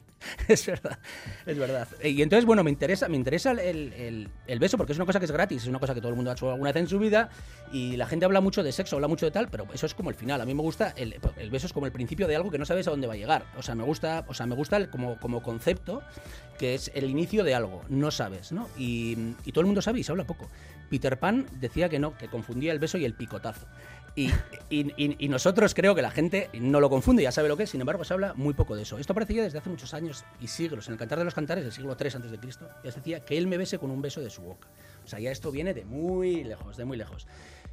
es 0.47 0.65
verdad, 0.65 0.99
es 1.45 1.57
verdad. 1.57 1.87
Eh, 2.01 2.09
Y 2.09 2.21
entonces, 2.21 2.45
bueno, 2.45 2.63
me 2.63 2.69
interesa, 2.69 3.07
me 3.07 3.15
interesa 3.15 3.51
el, 3.51 3.59
el- 3.93 4.29
el 4.45 4.59
beso 4.59 4.75
porque 4.77 4.91
es 4.91 4.97
una 4.97 5.05
cosa 5.05 5.19
que 5.19 5.25
es 5.25 5.31
gratis, 5.31 5.61
es 5.63 5.67
una 5.69 5.79
cosa 5.79 5.93
que 5.93 6.01
todo 6.01 6.09
el 6.09 6.15
mundo 6.15 6.31
ha 6.31 6.33
hecho 6.33 6.51
alguna 6.51 6.71
vez 6.71 6.81
en 6.81 6.87
su 6.89 6.99
vida 6.99 7.29
y 7.71 7.95
la 7.95 8.05
gente 8.07 8.25
habla 8.25 8.41
mucho 8.41 8.63
de 8.63 8.71
sexo, 8.71 8.95
habla 8.97 9.07
mucho 9.07 9.25
de 9.25 9.31
tal, 9.31 9.47
pero 9.49 9.65
eso 9.73 9.85
es 9.85 9.93
como 9.93 10.09
el 10.09 10.15
final. 10.15 10.41
A 10.41 10.45
mí 10.45 10.53
me 10.53 10.61
gusta, 10.61 10.93
el, 10.97 11.15
el 11.37 11.49
beso 11.49 11.67
es 11.67 11.73
como 11.73 11.85
el 11.85 11.91
principio 11.91 12.27
de 12.27 12.35
algo 12.35 12.51
que 12.51 12.57
no 12.57 12.65
sabes 12.65 12.87
a 12.87 12.91
dónde 12.91 13.07
va 13.07 13.13
a 13.13 13.17
llegar. 13.17 13.45
O 13.57 13.61
sea, 13.63 13.75
me 13.75 13.83
gusta, 13.83 14.25
o 14.27 14.33
sea, 14.33 14.45
me 14.45 14.55
gusta 14.55 14.89
como, 14.91 15.17
como 15.19 15.41
concepto 15.41 16.01
que 16.59 16.73
es 16.75 16.91
el 16.95 17.09
inicio 17.09 17.43
de 17.43 17.53
algo, 17.55 17.83
no 17.87 18.09
sabes, 18.11 18.51
¿no? 18.51 18.67
Y, 18.77 19.15
y 19.45 19.51
todo 19.51 19.61
el 19.61 19.67
mundo 19.67 19.81
sabe 19.81 19.99
y 19.99 20.03
se 20.03 20.11
habla 20.11 20.25
poco. 20.25 20.49
Peter 20.89 21.19
Pan 21.19 21.45
decía 21.59 21.87
que 21.89 21.99
no, 21.99 22.17
que 22.17 22.27
confundía 22.29 22.71
el 22.71 22.79
beso 22.79 22.97
y 22.97 23.05
el 23.05 23.13
picotazo. 23.13 23.67
Y, 24.17 25.27
nosotros 25.29 25.75
creo 25.75 25.93
que 25.93 26.01
la 26.01 26.09
gente 26.09 26.49
no 26.59 26.79
lo 26.79 26.89
confunde, 26.89 27.21
ya 27.21 27.31
sabe 27.31 27.47
lo 27.47 27.55
que 27.55 27.63
es, 27.63 27.69
sin 27.69 27.81
embargo 27.81 28.03
se 28.03 28.15
habla 28.15 28.33
muy 28.33 28.55
poco 28.55 28.75
de 28.75 28.81
eso. 28.81 28.97
Esto 28.97 29.13
aparece 29.13 29.35
ya 29.35 29.43
desde 29.43 29.59
hace 29.59 29.69
muchos 29.69 29.93
años 29.93 30.25
y 30.41 30.47
siglos. 30.47 30.87
En 30.87 30.93
el 30.93 30.97
Cantar 30.97 31.19
de 31.19 31.25
los 31.25 31.35
Cantares 31.35 31.63
del 31.63 31.71
siglo 31.71 31.95
III 31.99 32.37
Cristo 32.39 32.67
ya 32.83 32.91
se 32.91 32.97
decía 32.97 33.19
que 33.19 33.37
él 33.37 33.45
me 33.45 33.57
bese 33.57 33.77
con 33.77 33.91
un 33.91 34.01
beso 34.01 34.19
de 34.19 34.31
su 34.31 34.41
boca. 34.41 34.69
O 35.05 35.07
sea, 35.07 35.19
ya 35.19 35.29
esto 35.29 35.51
viene 35.51 35.75
de 35.75 35.85
muy 35.85 36.43
lejos, 36.43 36.77
de 36.77 36.85
muy 36.85 36.97
lejos. 36.97 37.27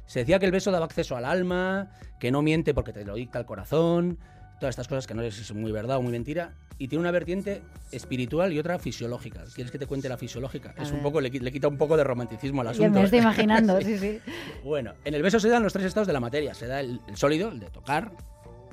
Se 0.05 0.19
decía 0.19 0.37
que 0.37 0.45
el 0.45 0.51
beso 0.51 0.69
daba 0.69 0.85
acceso 0.85 1.17
al 1.17 1.25
alma, 1.25 1.89
que 2.19 2.29
no 2.29 2.43
miente 2.43 2.75
porque 2.75 2.93
te 2.93 3.03
lo 3.05 3.15
dicta 3.15 3.39
el 3.39 3.45
corazón, 3.47 4.19
todas 4.65 4.73
estas 4.73 4.87
cosas 4.87 5.05
que 5.05 5.13
no 5.13 5.21
es 5.21 5.53
muy 5.53 5.71
verdad 5.71 5.97
o 5.97 6.01
muy 6.01 6.11
mentira. 6.11 6.53
Y 6.79 6.87
tiene 6.87 7.01
una 7.01 7.11
vertiente 7.11 7.61
espiritual 7.91 8.51
y 8.51 8.59
otra 8.59 8.79
fisiológica. 8.79 9.43
¿Quieres 9.53 9.71
que 9.71 9.77
te 9.79 9.85
cuente 9.87 10.09
la 10.09 10.17
fisiológica? 10.17 10.73
A 10.77 10.81
es 10.83 10.89
un 10.89 10.95
ver. 10.95 11.03
poco, 11.03 11.21
le, 11.21 11.29
le 11.29 11.51
quita 11.51 11.67
un 11.67 11.77
poco 11.77 11.95
de 11.95 12.03
romanticismo 12.03 12.61
al 12.61 12.67
Ya 12.67 12.71
asunto. 12.71 12.99
me 12.99 13.05
estoy 13.05 13.19
imaginando, 13.19 13.79
sí, 13.81 13.97
sí. 13.97 14.19
Bueno, 14.63 14.93
en 15.05 15.13
el 15.13 15.21
beso 15.21 15.39
se 15.39 15.47
dan 15.49 15.63
los 15.63 15.71
tres 15.71 15.85
estados 15.85 16.07
de 16.07 16.13
la 16.13 16.19
materia. 16.19 16.53
Se 16.53 16.65
da 16.67 16.79
el, 16.81 16.99
el 17.07 17.15
sólido, 17.15 17.49
el 17.49 17.59
de 17.59 17.69
tocar, 17.69 18.11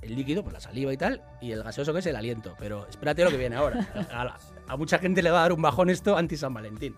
el 0.01 0.17
líquido, 0.17 0.43
pues 0.43 0.55
la 0.55 0.61
saliva 0.61 0.93
y 0.93 0.97
tal, 0.97 1.23
y 1.41 1.53
el 1.53 1.63
gaseoso 1.63 1.93
que 1.93 2.01
es 2.01 2.07
el 2.07 2.17
aliento. 2.17 2.57
Pero 2.59 2.89
espérate 2.89 3.23
lo 3.23 3.31
que 3.31 3.37
viene 3.37 3.55
ahora. 3.57 3.87
A, 4.13 4.25
la- 4.25 4.39
a 4.67 4.77
mucha 4.77 4.99
gente 4.99 5.23
le 5.23 5.31
va 5.31 5.39
a 5.39 5.43
dar 5.43 5.53
un 5.53 5.61
bajón 5.63 5.91
esto 5.91 6.17
anti 6.17 6.37
San 6.37 6.55
Valentín. 6.55 6.95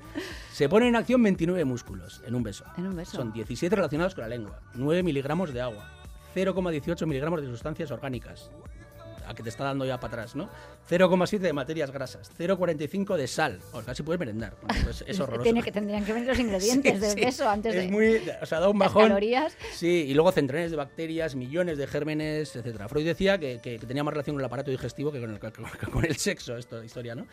Se 0.52 0.68
ponen 0.70 0.88
en 0.90 0.96
acción 0.96 1.22
29 1.22 1.64
músculos 1.66 2.22
en 2.26 2.34
un 2.34 2.42
beso. 2.44 2.64
En 2.78 2.86
un 2.86 2.96
beso. 2.96 3.16
Son 3.16 3.32
17 3.32 3.74
relacionados 3.76 4.14
con 4.14 4.22
la 4.22 4.28
lengua, 4.28 4.60
9 4.74 5.02
miligramos 5.02 5.52
de 5.52 5.60
agua, 5.60 5.90
0,18 6.34 7.06
miligramos 7.06 7.42
de 7.42 7.48
sustancias 7.48 7.90
orgánicas. 7.90 8.50
A 9.26 9.34
que 9.34 9.42
te 9.42 9.48
está 9.48 9.64
dando 9.64 9.84
ya 9.84 9.98
para 9.98 10.14
atrás, 10.14 10.36
¿no? 10.36 10.48
0,7 10.90 11.38
de 11.38 11.52
materias 11.52 11.90
grasas, 11.90 12.30
0,45 12.38 13.16
de 13.16 13.26
sal. 13.26 13.60
O 13.72 13.80
casi 13.82 14.02
puedes 14.02 14.20
merendar. 14.20 14.54
Bueno, 14.62 14.82
pues 14.84 15.04
es 15.06 15.18
horroroso. 15.20 15.42
Tiene 15.44 15.62
que, 15.62 15.72
tendrían 15.72 16.04
que 16.04 16.12
venir 16.12 16.28
los 16.28 16.38
ingredientes 16.44 16.94
Sí, 16.94 17.00
del 17.00 17.10
sí. 17.10 17.20
beso 17.24 17.48
antes 17.48 17.74
es 17.74 17.82
de 17.84 17.88
muy, 17.90 18.20
o 18.40 18.46
sea, 18.46 18.60
da 18.60 18.68
un 18.68 18.78
bajón. 18.78 19.04
calorías. 19.08 19.56
Sí, 19.72 20.04
y 20.08 20.14
luego 20.14 20.30
centenares 20.32 20.70
de 20.70 20.76
bacterias, 20.76 21.34
millones 21.34 21.78
de 21.78 21.86
gérmenes, 21.86 22.54
etcétera. 22.56 22.88
Freud 22.88 23.04
decía 23.06 23.38
que, 23.38 23.60
que- 23.62 23.78
que 23.78 23.86
tenía 23.86 24.04
más 24.04 24.12
relación 24.14 24.34
con 24.36 24.40
el 24.40 24.46
aparato 24.46 24.70
digestivo 24.70 25.10
que 25.10 25.20
con 25.20 25.30
el, 25.30 25.40
con 25.90 26.04
el 26.04 26.16
sexo, 26.16 26.56
esta 26.56 26.84
historia, 26.84 27.14
¿no? 27.14 27.26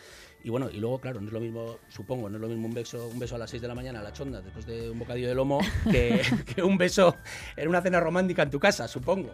Y 0.44 0.50
bueno, 0.50 0.70
y 0.72 0.78
luego, 0.80 1.00
claro, 1.00 1.22
no 1.22 1.28
es 1.28 1.34
lo 1.34 1.40
mismo, 1.40 1.78
supongo, 1.90 2.28
no 2.30 2.38
es 2.38 2.42
lo 2.42 2.48
mismo 2.48 2.68
un 2.68 2.74
beso, 2.74 3.08
un 3.08 3.20
beso 3.20 3.36
a 3.36 3.38
las 3.38 3.50
6 3.52 3.62
de 3.62 3.68
la 3.68 3.76
mañana 3.76 4.00
a 4.00 4.04
la 4.04 4.12
chonda 4.12 4.42
después 4.42 4.66
de 4.66 4.90
un 4.90 4.98
bocadillo 4.98 5.28
de 5.28 5.36
lomo 5.36 5.60
que, 5.92 6.20
que 6.56 6.64
un 6.64 6.78
beso 6.80 7.16
en 7.56 7.68
una 7.70 7.82
cena 7.82 8.00
romántica 8.00 8.42
en 8.42 8.50
tu 8.50 8.60
casa, 8.60 8.88
supongo. 8.88 9.32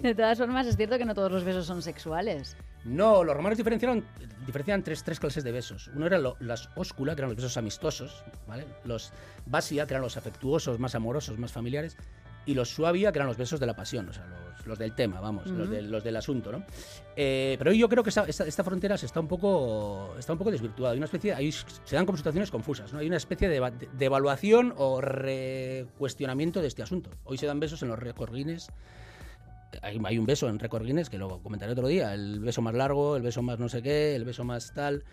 De 0.00 0.14
todas 0.14 0.38
formas, 0.38 0.66
es 0.66 0.76
cierto 0.76 0.96
que 0.96 1.04
no 1.04 1.14
todos 1.14 1.32
los 1.32 1.42
besos 1.42 1.66
son 1.66 1.82
sexuales. 1.82 2.56
No, 2.84 3.24
los 3.24 3.36
romanos 3.36 3.58
diferenciaron, 3.58 4.04
diferencian 4.46 4.82
tres, 4.84 5.02
tres 5.02 5.18
clases 5.18 5.42
de 5.42 5.50
besos. 5.50 5.88
Uno 5.94 6.06
eran 6.06 6.22
lo- 6.22 6.36
las 6.40 6.70
óscula, 6.76 7.14
que 7.16 7.20
eran 7.22 7.30
los 7.30 7.36
besos 7.36 7.56
amistosos, 7.56 8.22
¿vale? 8.46 8.64
Los 8.84 9.12
basia, 9.44 9.86
que 9.86 9.94
eran 9.94 10.02
los 10.02 10.16
afectuosos, 10.16 10.78
más 10.78 10.94
amorosos, 10.94 11.36
más 11.38 11.52
familiares. 11.52 11.96
Y 12.48 12.54
los 12.54 12.68
suavia, 12.70 13.12
que 13.12 13.18
eran 13.18 13.28
los 13.28 13.36
besos 13.36 13.60
de 13.60 13.66
la 13.66 13.74
pasión, 13.76 14.08
o 14.08 14.12
sea, 14.12 14.24
los, 14.26 14.66
los 14.66 14.78
del 14.78 14.92
tema, 14.94 15.20
vamos, 15.20 15.46
los, 15.50 15.68
del, 15.70 15.90
los 15.90 16.02
del 16.02 16.16
asunto, 16.16 16.50
¿no? 16.50 16.62
Eh, 17.14 17.56
pero 17.58 17.72
yo 17.72 17.88
creo 17.88 18.02
que 18.02 18.08
esta, 18.08 18.24
esta, 18.24 18.46
esta 18.46 18.64
frontera 18.64 18.96
se 18.96 19.06
está 19.06 19.20
un 19.20 19.28
poco, 19.28 20.14
está 20.18 20.32
un 20.32 20.38
poco 20.38 20.50
desvirtuada. 20.50 20.92
Hay 20.92 20.98
una 20.98 21.04
especie, 21.06 21.34
hay- 21.34 21.52
se 21.52 21.94
dan 21.96 22.06
como 22.06 22.16
situaciones 22.16 22.50
confusas, 22.50 22.92
¿no? 22.92 23.00
Hay 23.00 23.06
una 23.06 23.16
especie 23.18 23.48
de, 23.48 23.60
de- 23.60 23.88
de 23.92 24.04
evaluación 24.04 24.72
o 24.76 25.00
recuestionamiento 25.02 26.60
de 26.62 26.68
este 26.68 26.82
asunto. 26.82 27.10
Hoy 27.24 27.36
se 27.38 27.46
dan 27.46 27.60
besos 27.60 27.82
en 27.82 27.88
los 27.88 27.98
hay, 29.82 30.00
hay 30.02 30.18
un 30.18 30.24
beso 30.26 30.48
en 30.48 30.58
Record 30.58 30.84
Guinness 30.84 31.10
que 31.10 31.18
lo 31.18 31.40
comentaré 31.42 31.72
otro 31.72 31.88
día. 31.88 32.14
El 32.14 32.40
beso 32.40 32.62
más 32.62 32.74
largo, 32.74 33.16
el 33.16 33.22
beso 33.22 33.42
más 33.42 33.58
no 33.58 33.68
sé 33.68 33.82
qué, 33.82 34.16
el 34.16 34.24
beso 34.24 34.44
más 34.44 34.72
tal. 34.72 35.04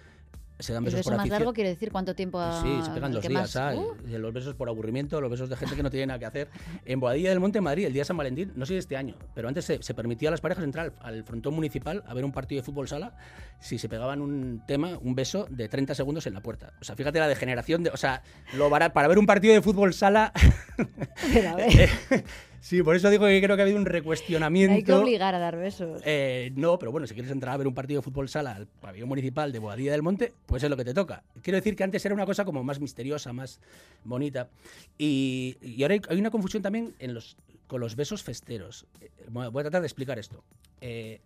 Se 0.58 0.72
dan 0.72 0.84
El 0.84 0.86
besos 0.86 1.00
beso 1.00 1.10
por 1.10 1.18
más 1.18 1.20
afición. 1.24 1.40
largo 1.40 1.54
quiere 1.54 1.70
decir 1.72 1.92
cuánto 1.92 2.16
tiempo 2.16 2.42
sí, 2.62 2.80
se 2.84 2.92
pegan 2.92 3.12
dos 3.12 3.22
días, 3.22 3.34
más- 3.34 3.50
¿sabes? 3.52 3.78
Uh, 3.80 4.18
Los 4.18 4.34
besos 4.34 4.56
por 4.56 4.70
aburrimiento, 4.70 5.20
los 5.20 5.30
besos 5.30 5.50
de 5.50 5.58
gente 5.58 5.76
que 5.76 5.84
no 5.84 5.90
tiene 5.90 6.06
nada 6.08 6.18
que 6.20 6.26
hacer. 6.26 6.48
En 6.86 7.00
Boadilla 7.02 7.30
del 7.30 7.40
Monte, 7.42 7.60
Madrid, 7.60 7.86
el 7.88 7.94
día 7.94 8.02
de 8.02 8.06
San 8.06 8.16
Valentín, 8.16 8.54
no 8.56 8.66
sé 8.66 8.74
si 8.74 8.78
este 8.80 8.96
año, 8.96 9.16
pero 9.34 9.48
antes 9.50 9.66
se, 9.66 9.84
se 9.84 9.94
permitía 9.94 10.30
a 10.30 10.32
las 10.32 10.40
parejas 10.42 10.64
entrar 10.64 10.94
al, 11.02 11.16
al 11.16 11.24
frontón 11.26 11.54
municipal 11.56 12.04
a 12.08 12.14
ver 12.14 12.24
un 12.24 12.32
partido 12.32 12.62
de 12.62 12.66
fútbol 12.66 12.88
sala 12.88 13.18
si 13.60 13.78
se 13.78 13.90
pegaban 13.90 14.22
un 14.22 14.62
tema, 14.66 14.98
un 15.02 15.14
beso 15.16 15.46
de 15.50 15.68
30 15.68 15.94
segundos 15.96 16.26
en 16.28 16.34
la 16.34 16.42
puerta. 16.42 16.72
O 16.80 16.84
sea, 16.86 16.96
fíjate 16.96 17.20
la 17.20 17.28
degeneración 17.28 17.84
de. 17.84 17.90
O 17.90 17.98
sea, 17.98 18.22
lo 18.54 18.70
barato, 18.70 18.94
para 18.94 19.08
ver 19.10 19.18
un 19.20 19.26
partido 19.26 19.54
de 19.54 19.62
fútbol 19.62 19.94
sala. 19.94 20.32
pero 21.34 21.50
a 21.50 21.56
ver, 21.56 21.90
sí, 22.66 22.82
por 22.82 22.96
eso 22.96 23.10
digo 23.10 23.26
que 23.26 23.42
creo 23.42 23.56
que 23.56 23.62
ha 23.62 23.66
habido 23.66 23.78
un 23.78 23.86
recuestionamiento. 23.86 24.74
hay 24.76 24.84
que 24.84 24.94
obligar 24.94 25.36
a 25.36 25.40
dar 25.40 25.56
besos. 25.56 26.02
Eh, 26.04 26.52
no, 26.56 26.80
pero 26.80 26.92
bueno, 26.92 27.06
si 27.06 27.14
quieres 27.14 27.32
entrar 27.32 27.54
a 27.54 27.58
ver 27.58 27.68
un 27.68 27.76
partido 27.76 28.00
de 28.00 28.04
fútbol 28.04 28.28
sala 28.28 28.56
al 28.56 28.68
pabellón 28.68 29.08
municipal 29.10 29.52
de 29.52 29.60
Boadilla 29.60 29.92
del 29.92 30.02
Monte, 30.02 30.34
pues 30.46 30.64
es 30.64 30.70
lo 30.70 30.78
que 30.78 30.86
te 30.86 30.94
toca. 30.94 31.24
Quiero 31.42 31.58
decir 31.58 31.76
que 31.76 31.84
antes 31.84 32.04
era 32.06 32.16
una 32.16 32.26
cosa 32.26 32.44
como 32.44 32.64
más 32.64 32.80
misteriosa, 32.80 33.34
más 33.34 33.60
bonita. 34.04 34.50
Y, 34.98 35.58
y 35.62 35.84
ahora 35.84 35.94
hay, 35.94 36.02
hay 36.10 36.20
una 36.20 36.32
confusión 36.32 36.64
también 36.64 36.96
en 37.00 37.14
los, 37.14 37.38
con 37.68 37.82
los 37.82 37.96
besos 37.96 38.24
festeros. 38.24 38.86
Eh, 39.02 39.10
Voy 39.30 39.48
a 39.48 39.64
tratar 39.64 39.82
de 39.82 39.88
explicar 39.88 40.18
esto. 40.20 40.44
Eh, 40.82 41.20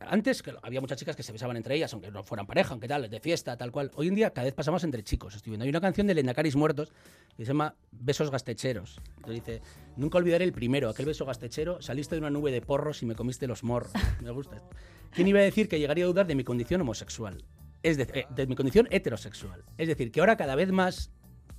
antes 0.00 0.42
que 0.42 0.54
había 0.62 0.80
muchas 0.80 0.98
chicas 0.98 1.16
que 1.16 1.22
se 1.22 1.32
besaban 1.32 1.56
entre 1.56 1.74
ellas, 1.74 1.92
aunque 1.92 2.10
no 2.10 2.22
fueran 2.22 2.46
pareja, 2.46 2.70
aunque 2.70 2.88
tal, 2.88 3.08
de 3.08 3.20
fiesta, 3.20 3.56
tal 3.56 3.70
cual. 3.70 3.90
Hoy 3.94 4.08
en 4.08 4.14
día 4.14 4.30
cada 4.30 4.44
vez 4.44 4.54
pasa 4.54 4.70
más 4.70 4.84
entre 4.84 5.02
chicos. 5.02 5.34
Estoy 5.34 5.50
viendo. 5.50 5.64
Hay 5.64 5.70
una 5.70 5.80
canción 5.80 6.06
de 6.06 6.14
Lendacaris 6.14 6.56
Muertos 6.56 6.92
que 7.36 7.44
se 7.44 7.48
llama 7.48 7.74
Besos 7.90 8.30
Gastecheros. 8.30 9.00
Entonces 9.16 9.44
dice, 9.44 9.62
nunca 9.96 10.18
olvidaré 10.18 10.44
el 10.44 10.52
primero, 10.52 10.88
aquel 10.88 11.06
beso 11.06 11.24
gastechero, 11.24 11.80
saliste 11.80 12.14
de 12.14 12.20
una 12.20 12.30
nube 12.30 12.50
de 12.50 12.60
porros 12.60 13.02
y 13.02 13.06
me 13.06 13.14
comiste 13.14 13.46
los 13.46 13.62
morros. 13.64 13.92
Me 14.22 14.30
gusta. 14.30 14.62
¿Quién 15.10 15.28
iba 15.28 15.40
a 15.40 15.42
decir 15.42 15.68
que 15.68 15.78
llegaría 15.78 16.04
a 16.04 16.08
dudar 16.08 16.26
de 16.26 16.34
mi 16.34 16.44
condición 16.44 16.80
homosexual? 16.80 17.44
Es 17.82 17.96
decir, 17.96 18.18
eh, 18.18 18.26
de 18.30 18.46
mi 18.46 18.54
condición 18.54 18.88
heterosexual. 18.90 19.64
Es 19.76 19.88
decir, 19.88 20.12
que 20.12 20.20
ahora 20.20 20.36
cada 20.36 20.54
vez 20.54 20.70
más 20.70 21.10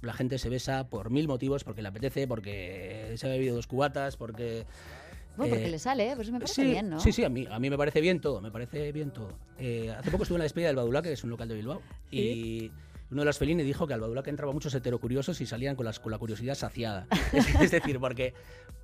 la 0.01 0.13
gente 0.13 0.37
se 0.37 0.49
besa 0.49 0.89
por 0.89 1.09
mil 1.09 1.27
motivos, 1.27 1.63
porque 1.63 1.81
le 1.81 1.87
apetece, 1.87 2.27
porque 2.27 3.13
se 3.15 3.25
ha 3.25 3.29
bebido 3.29 3.55
dos 3.55 3.67
cubatas, 3.67 4.17
porque... 4.17 4.65
Bueno, 5.35 5.51
porque 5.51 5.67
eh, 5.67 5.71
le 5.71 5.79
sale, 5.79 6.11
¿eh? 6.11 6.15
Pues 6.15 6.29
me 6.31 6.39
parece 6.39 6.61
sí, 6.61 6.69
bien, 6.69 6.89
¿no? 6.89 6.99
Sí, 6.99 7.11
sí, 7.11 7.23
a 7.23 7.29
mí, 7.29 7.47
a 7.49 7.59
mí 7.59 7.69
me 7.69 7.77
parece 7.77 8.01
bien 8.01 8.19
todo, 8.21 8.41
me 8.41 8.51
parece 8.51 8.91
bien 8.91 9.11
todo. 9.11 9.33
Eh, 9.57 9.93
hace 9.97 10.11
poco 10.11 10.23
estuve 10.23 10.35
en 10.37 10.39
la 10.39 10.45
despedida 10.45 10.67
del 10.67 10.75
Badulaque, 10.75 11.09
que 11.09 11.13
es 11.13 11.23
un 11.23 11.29
local 11.29 11.47
de 11.47 11.55
Bilbao, 11.55 11.81
y 12.11 12.71
uno 13.11 13.21
de 13.21 13.25
los 13.25 13.37
Felini 13.37 13.63
dijo 13.63 13.85
que 13.87 13.93
al 13.93 14.01
Badulaque 14.01 14.29
entraba 14.29 14.51
muchos 14.53 14.73
heterocuriosos 14.73 15.39
y 15.41 15.45
salían 15.45 15.75
con, 15.75 15.85
las, 15.85 15.99
con 15.99 16.11
la 16.11 16.17
curiosidad 16.17 16.55
saciada. 16.55 17.07
es, 17.31 17.47
es 17.61 17.71
decir, 17.71 17.99
porque, 17.99 18.33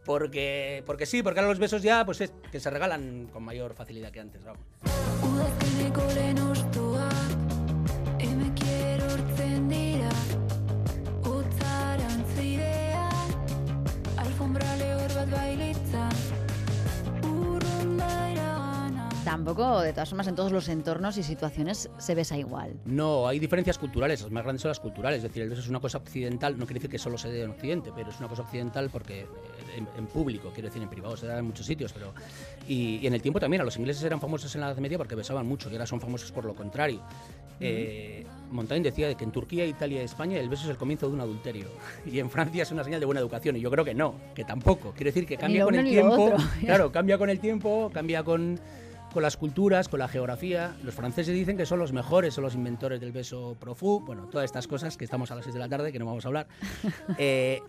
porque, 0.06 0.84
porque 0.86 1.06
sí, 1.06 1.24
porque 1.24 1.40
ahora 1.40 1.50
los 1.50 1.60
besos 1.60 1.82
ya 1.82 2.06
pues 2.06 2.22
es, 2.22 2.34
que 2.52 2.60
se 2.60 2.70
regalan 2.70 3.28
con 3.32 3.44
mayor 3.44 3.74
facilidad 3.74 4.12
que 4.12 4.20
antes. 4.20 4.44
Vamos. 4.44 4.66
Tampoco, 19.30 19.82
de 19.82 19.94
todas 19.94 20.10
formas, 20.10 20.26
en 20.26 20.34
todos 20.34 20.52
los 20.52 20.68
entornos 20.70 21.16
y 21.18 21.22
situaciones 21.22 21.88
se 22.00 22.16
besa 22.16 22.36
igual. 22.36 22.74
No, 22.86 23.28
hay 23.28 23.38
diferencias 23.38 23.78
culturales, 23.78 24.24
las 24.24 24.32
más 24.32 24.42
grandes 24.42 24.64
son 24.64 24.70
las 24.70 24.80
culturales, 24.80 25.18
es 25.18 25.24
decir, 25.24 25.44
el 25.44 25.50
beso 25.50 25.62
es 25.62 25.70
una 25.70 25.80
cosa 25.80 26.00
occidental, 26.00 26.58
no 26.58 26.66
quiere 26.66 26.80
decir 26.80 26.90
que 26.90 26.98
solo 26.98 27.16
se 27.16 27.30
dé 27.30 27.44
en 27.44 27.52
Occidente, 27.52 27.92
pero 27.96 28.10
es 28.10 28.18
una 28.18 28.28
cosa 28.28 28.42
occidental 28.42 28.90
porque 28.90 29.20
eh, 29.20 29.28
en, 29.78 29.88
en 30.00 30.08
público, 30.08 30.50
quiero 30.52 30.70
decir, 30.70 30.82
en 30.82 30.90
privado 30.90 31.16
se 31.16 31.28
da 31.28 31.38
en 31.38 31.46
muchos 31.46 31.68
sitios, 31.68 31.94
pero 31.94 32.12
y, 32.68 32.98
y 33.04 33.06
en 33.06 33.14
el 33.14 33.22
tiempo 33.22 33.40
también, 33.40 33.62
a 33.62 33.66
los 33.66 33.78
ingleses 33.78 34.04
eran 34.04 34.20
famosos 34.20 34.56
en 34.56 34.62
la 34.62 34.72
Edad 34.72 34.78
Media 34.78 34.98
porque 34.98 35.14
besaban 35.14 35.46
mucho 35.46 35.70
y 35.70 35.74
ahora 35.74 35.86
son 35.86 36.02
famosos 36.02 36.32
por 36.32 36.46
lo 36.46 36.56
contrario. 36.56 37.02
Eh, 37.60 38.26
Montaigne 38.52 38.90
decía 38.90 39.08
de 39.08 39.16
que 39.16 39.26
en 39.26 39.32
Turquía, 39.32 39.66
Italia 39.66 40.02
y 40.02 40.06
España 40.06 40.40
el 40.40 40.50
beso 40.50 40.64
es 40.64 40.70
el 40.70 40.78
comienzo 40.78 41.08
de 41.08 41.14
un 41.14 41.22
adulterio 41.22 41.68
y 42.06 42.20
en 42.20 42.30
Francia 42.30 42.64
es 42.64 42.72
una 42.72 42.84
señal 42.84 43.00
de 43.00 43.06
buena 43.06 43.20
educación 43.20 43.58
y 43.58 43.60
yo 43.60 43.70
creo 43.70 43.86
que 43.86 43.94
no, 43.94 44.16
que 44.34 44.44
tampoco. 44.44 44.92
Quiero 44.96 45.10
decir 45.10 45.28
que 45.28 45.38
cambia 45.38 45.66
con 45.66 45.76
el 45.76 45.86
tiempo, 45.86 46.34
claro, 46.62 46.92
cambia 46.92 47.18
con 47.18 47.30
el 47.30 47.40
tiempo, 47.40 47.92
cambia 47.94 48.24
con 48.24 48.60
con 49.14 49.24
las 49.24 49.38
culturas, 49.38 49.88
con 49.88 50.00
la 50.00 50.08
geografía. 50.08 50.76
Los 50.84 50.94
franceses 50.94 51.34
dicen 51.34 51.58
que 51.58 51.66
son 51.66 51.80
los 51.80 51.94
mejores, 51.94 52.34
son 52.34 52.44
los 52.44 52.56
inventores 52.56 53.00
del 53.00 53.12
beso 53.12 53.56
profú. 53.60 54.02
Bueno, 54.06 54.28
todas 54.28 54.46
estas 54.46 54.68
cosas 54.68 54.98
que 54.98 55.06
estamos 55.06 55.32
a 55.32 55.36
las 55.36 55.46
6 55.46 55.54
de 55.54 55.60
la 55.60 55.70
tarde, 55.70 55.92
que 55.92 56.00
no 56.00 56.06
vamos 56.06 56.26
a 56.26 56.28
hablar. 56.28 56.48
Eh, 57.18 57.62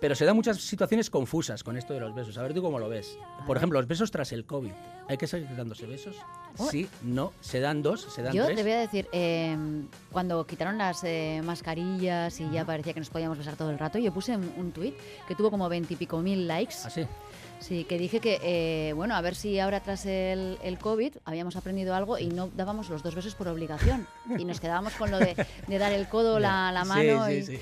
pero 0.00 0.14
se 0.14 0.24
dan 0.24 0.36
muchas 0.36 0.60
situaciones 0.60 1.10
confusas 1.10 1.62
con 1.64 1.76
esto 1.76 1.94
de 1.94 2.00
los 2.00 2.14
besos. 2.14 2.36
A 2.38 2.42
ver 2.42 2.54
tú 2.54 2.62
cómo 2.62 2.78
lo 2.78 2.88
ves. 2.88 3.18
Por 3.46 3.56
ejemplo, 3.56 3.78
los 3.80 3.88
besos 3.88 4.10
tras 4.10 4.32
el 4.32 4.44
COVID. 4.44 4.72
¿Hay 5.08 5.16
que 5.16 5.26
seguir 5.26 5.54
dándose 5.56 5.86
besos? 5.86 6.16
Oh. 6.58 6.68
Sí, 6.70 6.86
no. 7.02 7.32
¿Se 7.40 7.60
dan 7.60 7.82
dos? 7.82 8.02
¿Se 8.14 8.22
dan 8.22 8.34
Yo 8.34 8.44
tres? 8.44 8.56
te 8.56 8.62
voy 8.62 8.72
a 8.72 8.80
decir, 8.80 9.08
eh, 9.12 9.56
cuando 10.12 10.46
quitaron 10.46 10.76
las 10.78 11.02
eh, 11.04 11.40
mascarillas 11.44 12.38
y 12.40 12.50
ya 12.50 12.64
parecía 12.64 12.92
que 12.92 13.00
nos 13.00 13.10
podíamos 13.10 13.38
besar 13.38 13.56
todo 13.56 13.70
el 13.70 13.78
rato, 13.78 13.98
yo 13.98 14.12
puse 14.12 14.36
un, 14.36 14.52
un 14.56 14.72
tuit 14.72 14.94
que 15.26 15.34
tuvo 15.34 15.50
como 15.50 15.68
veintipico 15.68 16.18
mil 16.20 16.46
likes. 16.46 16.74
¿Ah, 16.84 16.90
sí? 16.90 17.06
Sí, 17.60 17.82
que 17.84 17.98
dije 17.98 18.20
que, 18.20 18.38
eh, 18.42 18.92
bueno, 18.92 19.16
a 19.16 19.20
ver 19.20 19.34
si 19.34 19.58
ahora 19.58 19.80
tras 19.82 20.06
el, 20.06 20.58
el 20.62 20.78
COVID 20.78 21.14
habíamos 21.24 21.56
aprendido 21.56 21.92
algo 21.92 22.16
y 22.16 22.26
no 22.28 22.50
dábamos 22.54 22.88
los 22.88 23.02
dos 23.02 23.16
besos 23.16 23.34
por 23.34 23.48
obligación. 23.48 24.06
Y 24.38 24.44
nos 24.44 24.60
quedábamos 24.60 24.92
con 24.92 25.10
lo 25.10 25.18
de, 25.18 25.34
de 25.66 25.78
dar 25.78 25.92
el 25.92 26.08
codo, 26.08 26.38
la, 26.38 26.70
la 26.70 26.82
Sí, 26.84 26.88
mano. 26.88 27.26
sí, 27.26 27.32
y, 27.32 27.42
sí. 27.42 27.58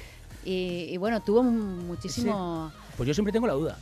Y- 0.46 0.88
y 0.92 0.96
bueno, 0.96 1.20
tuvo 1.22 1.42
muchísimo... 1.42 2.72
Pues 2.96 3.06
yo 3.06 3.14
siempre 3.14 3.32
tengo 3.32 3.46
la 3.46 3.52
duda. 3.54 3.76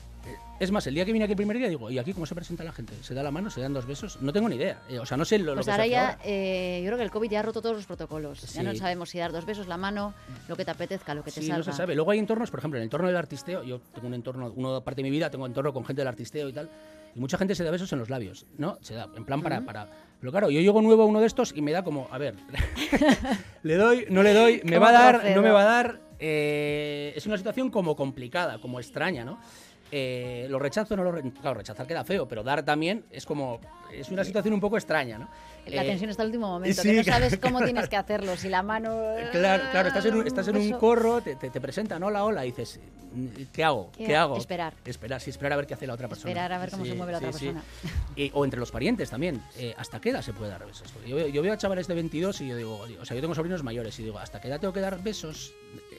Es 0.58 0.70
más, 0.70 0.86
el 0.86 0.94
día 0.94 1.04
que 1.04 1.12
vine 1.12 1.24
aquí 1.24 1.32
el 1.32 1.36
primer 1.36 1.58
día 1.58 1.68
digo, 1.68 1.90
¿y 1.90 1.98
aquí 1.98 2.12
cómo 2.14 2.24
se 2.26 2.34
presenta 2.34 2.64
la 2.64 2.72
gente? 2.72 2.94
¿Se 3.02 3.12
da 3.12 3.22
la 3.22 3.30
mano? 3.30 3.50
¿Se 3.50 3.60
dan 3.60 3.74
dos 3.74 3.86
besos? 3.86 4.18
No 4.22 4.32
tengo 4.32 4.48
ni 4.48 4.56
idea. 4.56 4.80
Eh, 4.88 4.98
o 4.98 5.04
sea, 5.04 5.16
no 5.16 5.24
sé 5.24 5.38
lo, 5.38 5.46
lo 5.46 5.54
Pues 5.56 5.66
que 5.66 5.70
se 5.70 5.70
ahora 5.72 5.82
hace 5.82 5.90
ya, 5.90 6.08
ahora. 6.10 6.18
eh, 6.24 6.80
yo 6.82 6.86
creo 6.86 6.96
que 6.98 7.04
el 7.04 7.10
COVID 7.10 7.30
ya 7.30 7.40
ha 7.40 7.42
roto 7.42 7.60
todos 7.60 7.76
los 7.76 7.86
protocolos. 7.86 8.40
Ya 8.54 8.62
no 8.62 8.74
sabemos 8.74 9.10
si 9.10 9.18
dar 9.18 9.32
dos 9.32 9.44
besos, 9.44 9.66
la 9.66 9.76
mano, 9.76 10.14
lo 10.48 10.56
que 10.56 10.64
te 10.64 10.70
apetezca, 10.70 11.12
lo 11.14 11.22
que 11.24 11.32
te 11.32 11.40
Sí, 11.40 11.48
salga. 11.48 11.58
no 11.58 11.64
se 11.64 11.72
sabe. 11.72 11.94
Luego 11.96 12.12
hay 12.12 12.20
entornos, 12.20 12.50
por 12.50 12.60
ejemplo, 12.60 12.78
en 12.78 12.82
el 12.82 12.86
entorno 12.86 13.08
del 13.08 13.16
artisteo, 13.16 13.62
yo 13.64 13.80
tengo 13.94 14.06
un 14.06 14.14
entorno, 14.14 14.52
una 14.56 14.80
parte 14.80 15.00
de 15.02 15.02
mi 15.02 15.10
vida, 15.10 15.28
tengo 15.28 15.44
entorno 15.44 15.72
con 15.74 15.84
gente 15.84 16.00
del 16.00 16.08
artisteo 16.08 16.48
y 16.48 16.52
tal, 16.52 16.70
y 17.14 17.20
mucha 17.20 17.36
gente 17.36 17.54
se 17.56 17.64
da 17.64 17.70
besos 17.72 17.92
en 17.92 17.98
los 17.98 18.08
labios, 18.08 18.46
¿no? 18.56 18.78
Se 18.80 18.94
da, 18.94 19.08
en 19.16 19.24
plan 19.24 19.42
para, 19.42 19.60
para... 19.60 19.88
Pero 20.20 20.30
claro, 20.32 20.50
yo 20.50 20.60
llego 20.60 20.80
nuevo 20.80 21.02
a 21.02 21.06
uno 21.06 21.20
de 21.20 21.26
estos 21.26 21.52
y 21.54 21.60
me 21.60 21.72
da 21.72 21.82
como, 21.84 22.08
a 22.10 22.16
ver, 22.16 22.36
le 23.62 23.74
doy, 23.76 24.06
no 24.08 24.22
le 24.22 24.32
doy, 24.32 24.60
me 24.64 24.76
¿Cómo 24.76 24.80
va 24.80 24.88
a 24.88 24.92
dar, 24.92 25.14
procedo? 25.16 25.36
no 25.36 25.42
me 25.42 25.50
va 25.50 25.60
a 25.60 25.64
dar, 25.64 26.00
eh, 26.18 27.12
es 27.16 27.26
una 27.26 27.36
situación 27.36 27.70
como 27.70 27.94
complicada, 27.96 28.58
como 28.58 28.80
extraña, 28.80 29.24
¿no? 29.24 29.38
Eh, 29.92 30.46
lo 30.48 30.58
rechazo, 30.58 30.96
no 30.96 31.04
lo 31.04 31.12
re- 31.12 31.30
claro, 31.40 31.54
rechazar 31.58 31.86
queda 31.86 32.02
feo, 32.04 32.26
pero 32.26 32.42
dar 32.42 32.64
también 32.64 33.04
es 33.12 33.24
como, 33.26 33.60
es 33.92 34.08
una 34.08 34.24
situación 34.24 34.52
un 34.54 34.60
poco 34.60 34.76
extraña, 34.76 35.18
¿no? 35.18 35.28
La 35.66 35.82
Eh, 35.82 35.86
tensión 35.86 36.10
está 36.10 36.22
al 36.22 36.28
último 36.28 36.48
momento, 36.48 36.82
sí, 36.82 36.88
que 36.88 36.96
no 36.96 37.04
sabes 37.04 37.38
cómo 37.38 37.62
tienes 37.62 37.88
que 37.88 37.96
hacerlo, 37.96 38.36
si 38.36 38.48
la 38.48 38.62
mano... 38.62 38.90
Claro, 39.30 39.62
claro, 39.70 39.88
estás 39.88 40.04
en 40.06 40.14
un, 40.14 40.26
estás 40.26 40.48
en 40.48 40.56
un 40.56 40.72
corro, 40.72 41.20
te, 41.20 41.36
te, 41.36 41.48
te 41.50 41.60
presentan, 41.60 42.02
hola, 42.02 42.24
hola, 42.24 42.44
y 42.44 42.48
dices, 42.50 42.80
¿qué 43.52 43.62
hago? 43.62 43.90
¿Qué 43.96 44.06
¿Qué, 44.06 44.16
ha- 44.16 44.22
hago? 44.22 44.36
Esperar. 44.36 44.74
Esperar, 44.84 45.20
sí, 45.20 45.30
esperar 45.30 45.52
a 45.52 45.56
ver 45.56 45.66
qué 45.66 45.74
hace 45.74 45.86
la 45.86 45.94
otra 45.94 46.08
persona. 46.08 46.30
Esperar 46.30 46.52
a 46.52 46.58
ver 46.58 46.70
cómo 46.70 46.84
se 46.86 46.94
mueve 46.94 47.12
la 47.12 47.18
otra 47.18 47.30
persona. 47.30 47.62
Y- 48.16 48.30
o 48.34 48.44
entre 48.44 48.58
los 48.58 48.72
parientes 48.72 49.10
también. 49.10 49.40
eh, 49.58 49.74
¿Hasta 49.78 50.00
qué 50.00 50.10
edad 50.10 50.22
se 50.22 50.32
puede 50.32 50.50
dar 50.50 50.66
besos? 50.66 50.92
Yo, 51.06 51.14
veo- 51.14 51.28
yo 51.28 51.40
veo 51.42 51.52
a 51.52 51.58
chavales 51.58 51.86
de 51.86 51.94
22 51.94 52.40
y 52.40 52.48
yo 52.48 52.56
digo, 52.56 52.78
o 53.00 53.04
sea, 53.04 53.14
yo 53.14 53.20
tengo 53.20 53.34
sobrinos 53.34 53.62
mayores 53.62 53.96
y 54.00 54.02
digo, 54.02 54.18
¿hasta 54.18 54.40
qué 54.40 54.48
edad 54.48 54.58
tengo 54.60 54.72
que 54.74 54.80
dar 54.80 55.00
besos? 55.02 55.52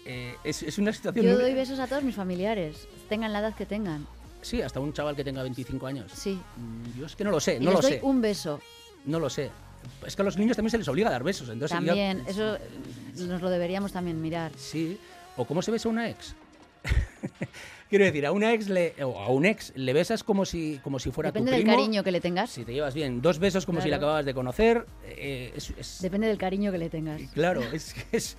Eh, 0.05 0.35
es, 0.43 0.61
es 0.63 0.77
una 0.77 0.93
situación... 0.93 1.25
Yo 1.25 1.33
muy- 1.33 1.41
doy 1.41 1.53
besos 1.53 1.79
a 1.79 1.87
todos 1.87 2.03
mis 2.03 2.15
familiares, 2.15 2.87
tengan 3.09 3.33
la 3.33 3.39
edad 3.39 3.55
que 3.55 3.65
tengan. 3.65 4.05
Sí, 4.41 4.61
hasta 4.61 4.79
un 4.79 4.93
chaval 4.93 5.15
que 5.15 5.23
tenga 5.23 5.41
25 5.41 5.87
años. 5.87 6.11
Sí. 6.13 6.39
Mm, 6.57 6.99
Yo 6.99 7.05
es 7.07 7.15
que 7.15 7.23
no 7.23 7.31
lo 7.31 7.39
sé, 7.39 7.55
Y 7.55 7.59
no 7.59 7.71
les 7.71 7.73
lo 7.73 7.81
doy 7.81 7.91
sé. 7.93 7.99
un 8.03 8.21
beso. 8.21 8.59
No 9.05 9.19
lo 9.19 9.29
sé. 9.29 9.49
Es 10.05 10.15
que 10.15 10.21
a 10.21 10.25
los 10.25 10.37
niños 10.37 10.55
también 10.55 10.71
se 10.71 10.77
les 10.77 10.87
obliga 10.87 11.09
a 11.09 11.11
dar 11.11 11.23
besos. 11.23 11.49
Entonces 11.49 11.75
También, 11.75 12.23
eso 12.27 12.57
nos 13.25 13.41
lo 13.41 13.49
deberíamos 13.49 13.91
también 13.91 14.21
mirar. 14.21 14.51
Sí. 14.57 14.99
¿O 15.37 15.45
cómo 15.45 15.61
se 15.63 15.71
besa 15.71 15.89
una 15.89 16.09
ex? 16.09 16.35
Quiero 17.89 18.05
decir, 18.05 18.25
a 18.25 18.31
una 18.31 18.51
ex 18.53 18.67
le, 18.67 18.95
o 19.03 19.19
a 19.19 19.29
un 19.29 19.45
ex 19.45 19.71
le 19.75 19.93
besas 19.93 20.23
como 20.23 20.43
si, 20.45 20.79
como 20.83 20.97
si 20.99 21.11
fuera 21.11 21.29
Depende 21.29 21.51
tu 21.51 21.55
del 21.57 21.63
primo. 21.63 21.77
cariño 21.77 22.03
que 22.03 22.11
le 22.11 22.19
tengas. 22.19 22.49
Si 22.49 22.65
te 22.65 22.73
llevas 22.73 22.93
bien, 22.95 23.21
dos 23.21 23.37
besos 23.39 23.65
como 23.65 23.79
si 23.81 23.89
le 23.89 23.95
acababas 23.95 24.25
de 24.25 24.33
conocer. 24.33 24.85
eh, 25.05 25.53
es, 25.55 25.71
es- 25.77 26.01
Depende 26.01 26.27
del 26.27 26.37
cariño 26.37 26.71
que 26.71 26.77
le 26.79 26.89
tengas. 26.89 27.21
claro, 27.33 27.61
es, 27.73 27.95
es- 28.11 28.37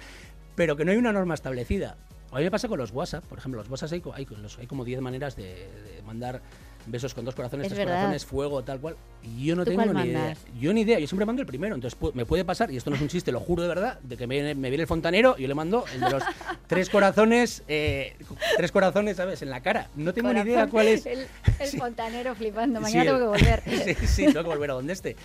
pero 0.57 0.77
que 0.77 0.85
no 0.85 0.91
hay 0.91 0.97
una 0.99 1.13
norma 1.13 1.35
establecida. 1.35 1.97
A 2.33 2.39
mí 2.39 2.45
me 2.45 2.51
pasa 2.51 2.67
con 2.67 2.79
los 2.79 2.91
WhatsApp, 2.91 3.25
por 3.25 3.39
ejemplo, 3.39 3.61
los 3.63 3.71
WhatsApp 3.71 3.93
hay, 3.93 4.03
hay, 4.15 4.27
hay 4.59 4.67
como 4.67 4.85
10 4.85 5.01
maneras 5.01 5.37
de, 5.37 5.45
de 5.45 6.03
mandar 6.05 6.43
besos 6.89 7.15
con 7.15 7.25
dos 7.25 7.35
corazones, 7.35 7.67
Es 7.67 7.71
tres 7.73 7.79
verdad. 7.79 7.95
corazones, 7.95 8.25
fuego, 8.27 8.63
tal 8.63 8.79
cual. 8.81 8.97
Y 9.25 9.47
yo 9.47 9.57
no 9.57 9.65
¿Tú 9.65 9.71
tengo 9.71 9.93
ni 9.93 10.09
idea. 10.11 10.37
Yo 10.61 10.73
ni 10.73 10.83
idea, 10.83 10.99
yo 10.99 11.07
siempre 11.07 11.25
mando 11.25 11.41
el 11.43 11.47
primero. 11.47 11.75
Entonces 11.75 11.99
pu- 11.99 12.13
me 12.15 12.25
puede 12.27 12.45
pasar, 12.45 12.71
y 12.71 12.77
esto 12.77 12.91
no 12.91 12.97
es 12.97 13.03
un 13.03 13.09
chiste, 13.09 13.33
lo 13.33 13.41
juro 13.41 13.63
de 13.63 13.69
verdad, 13.69 13.99
de 14.01 14.17
que 14.17 14.27
me, 14.27 14.35
viene- 14.37 14.55
me 14.55 14.69
viene 14.71 14.83
el 14.83 14.87
fontanero 14.89 15.35
y 15.39 15.43
yo 15.43 15.49
le 15.49 15.55
mando 15.55 15.85
el 15.95 16.01
de 16.01 16.11
los 16.11 16.23
tres 16.67 16.91
corazones, 16.91 17.63
eh, 17.69 18.17
tres 18.57 18.71
corazones, 18.73 19.17
¿sabes? 19.17 19.41
En 19.43 19.51
la 19.51 19.63
cara. 19.63 19.89
No 19.97 20.13
tengo 20.13 20.33
ni 20.33 20.41
idea 20.41 20.67
Corazón, 20.67 20.71
cuál 20.71 20.89
es. 20.89 21.07
El, 21.07 21.27
el 21.61 21.69
Sí. 21.69 21.79
fontanero 21.79 22.35
flipando. 22.35 22.79
Sí, 22.81 22.83
Mañana 22.83 23.11
el- 23.11 23.17
tengo 23.19 23.33
que 23.33 23.39
volver. 23.41 23.63
sí, 24.01 24.07
sí, 24.07 24.25
tengo 24.27 24.43
que 24.43 24.49
volver 24.49 24.71
a 24.71 24.75
donde 24.75 24.93
esté. 24.93 25.17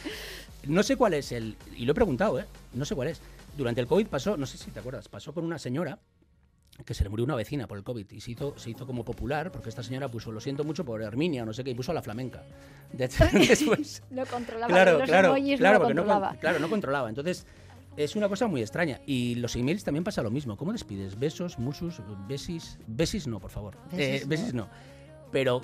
No 0.67 0.83
sé 0.83 0.95
cuál 0.95 1.15
es 1.15 1.31
el. 1.31 1.57
Y 1.75 1.85
lo 1.85 1.91
he 1.91 1.95
preguntado, 1.95 2.39
¿eh? 2.39 2.45
No 2.73 2.85
sé 2.85 2.93
cuál 2.95 3.07
es. 3.09 3.21
Durante 3.57 3.81
el 3.81 3.87
COVID 3.87 4.07
pasó, 4.07 4.37
no 4.37 4.45
sé 4.45 4.57
si 4.57 4.71
te 4.71 4.79
acuerdas, 4.79 5.07
pasó 5.09 5.33
con 5.33 5.43
una 5.45 5.59
señora 5.59 5.99
que 6.85 6.93
se 6.93 7.03
le 7.03 7.09
murió 7.09 7.25
una 7.25 7.35
vecina 7.35 7.67
por 7.67 7.77
el 7.77 7.83
COVID 7.83 8.09
y 8.11 8.21
se 8.21 8.31
hizo, 8.31 8.57
se 8.57 8.71
hizo 8.71 8.87
como 8.87 9.03
popular 9.03 9.51
porque 9.51 9.69
esta 9.69 9.83
señora 9.83 10.09
puso, 10.09 10.31
lo 10.31 10.39
siento 10.39 10.63
mucho 10.63 10.83
por 10.85 11.01
Herminia 11.01 11.45
no 11.45 11.53
sé 11.53 11.63
qué, 11.63 11.71
y 11.71 11.75
puso 11.75 11.91
a 11.91 11.95
la 11.95 12.01
flamenca. 12.01 12.43
De 12.91 13.05
hecho, 13.05 13.23
después. 13.33 14.01
No 14.09 14.25
controlaba 14.25 14.67
claro, 14.67 14.99
los 14.99 15.09
claro, 15.09 15.35
claro, 15.57 15.73
no 15.73 15.79
porque 15.79 15.93
no, 15.93 16.01
controlaba. 16.03 16.35
claro, 16.39 16.59
no 16.59 16.69
controlaba. 16.69 17.09
Entonces, 17.09 17.45
es 17.97 18.15
una 18.15 18.29
cosa 18.29 18.47
muy 18.47 18.61
extraña. 18.61 19.01
Y 19.05 19.35
los 19.35 19.55
emails 19.55 19.83
también 19.83 20.03
pasa 20.03 20.23
lo 20.23 20.31
mismo. 20.31 20.55
¿Cómo 20.57 20.71
despides? 20.71 21.19
¿Besos, 21.19 21.59
musus, 21.59 22.01
besis? 22.27 22.79
Besis 22.87 23.27
no, 23.27 23.39
por 23.39 23.51
favor. 23.51 23.77
Besis 23.91 24.23
Eh, 24.23 24.25
besis 24.25 24.53
no. 24.53 24.69
Pero, 25.31 25.61